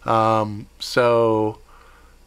Um, 0.05 0.66
so 0.78 1.59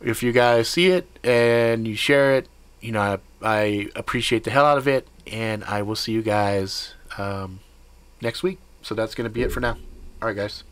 if 0.02 0.24
you 0.24 0.32
guys 0.32 0.68
see 0.68 0.88
it 0.88 1.08
and 1.24 1.88
you 1.88 1.96
share 1.96 2.36
it, 2.36 2.48
you 2.82 2.92
know, 2.92 3.02
I, 3.02 3.18
I 3.42 3.90
appreciate 3.96 4.44
the 4.44 4.52
hell 4.52 4.66
out 4.66 4.78
of 4.78 4.88
it, 4.88 5.08
and 5.26 5.64
I 5.64 5.82
will 5.82 5.96
see 5.96 6.12
you 6.12 6.22
guys 6.22 6.94
um, 7.18 7.60
next 8.22 8.44
week. 8.44 8.60
So 8.82 8.94
that's 8.96 9.16
going 9.16 9.30
to 9.30 9.34
be 9.34 9.42
it 9.42 9.52
for 9.52 9.62
now. 9.62 9.78
All 10.22 10.28
right, 10.28 10.36
guys. 10.36 10.64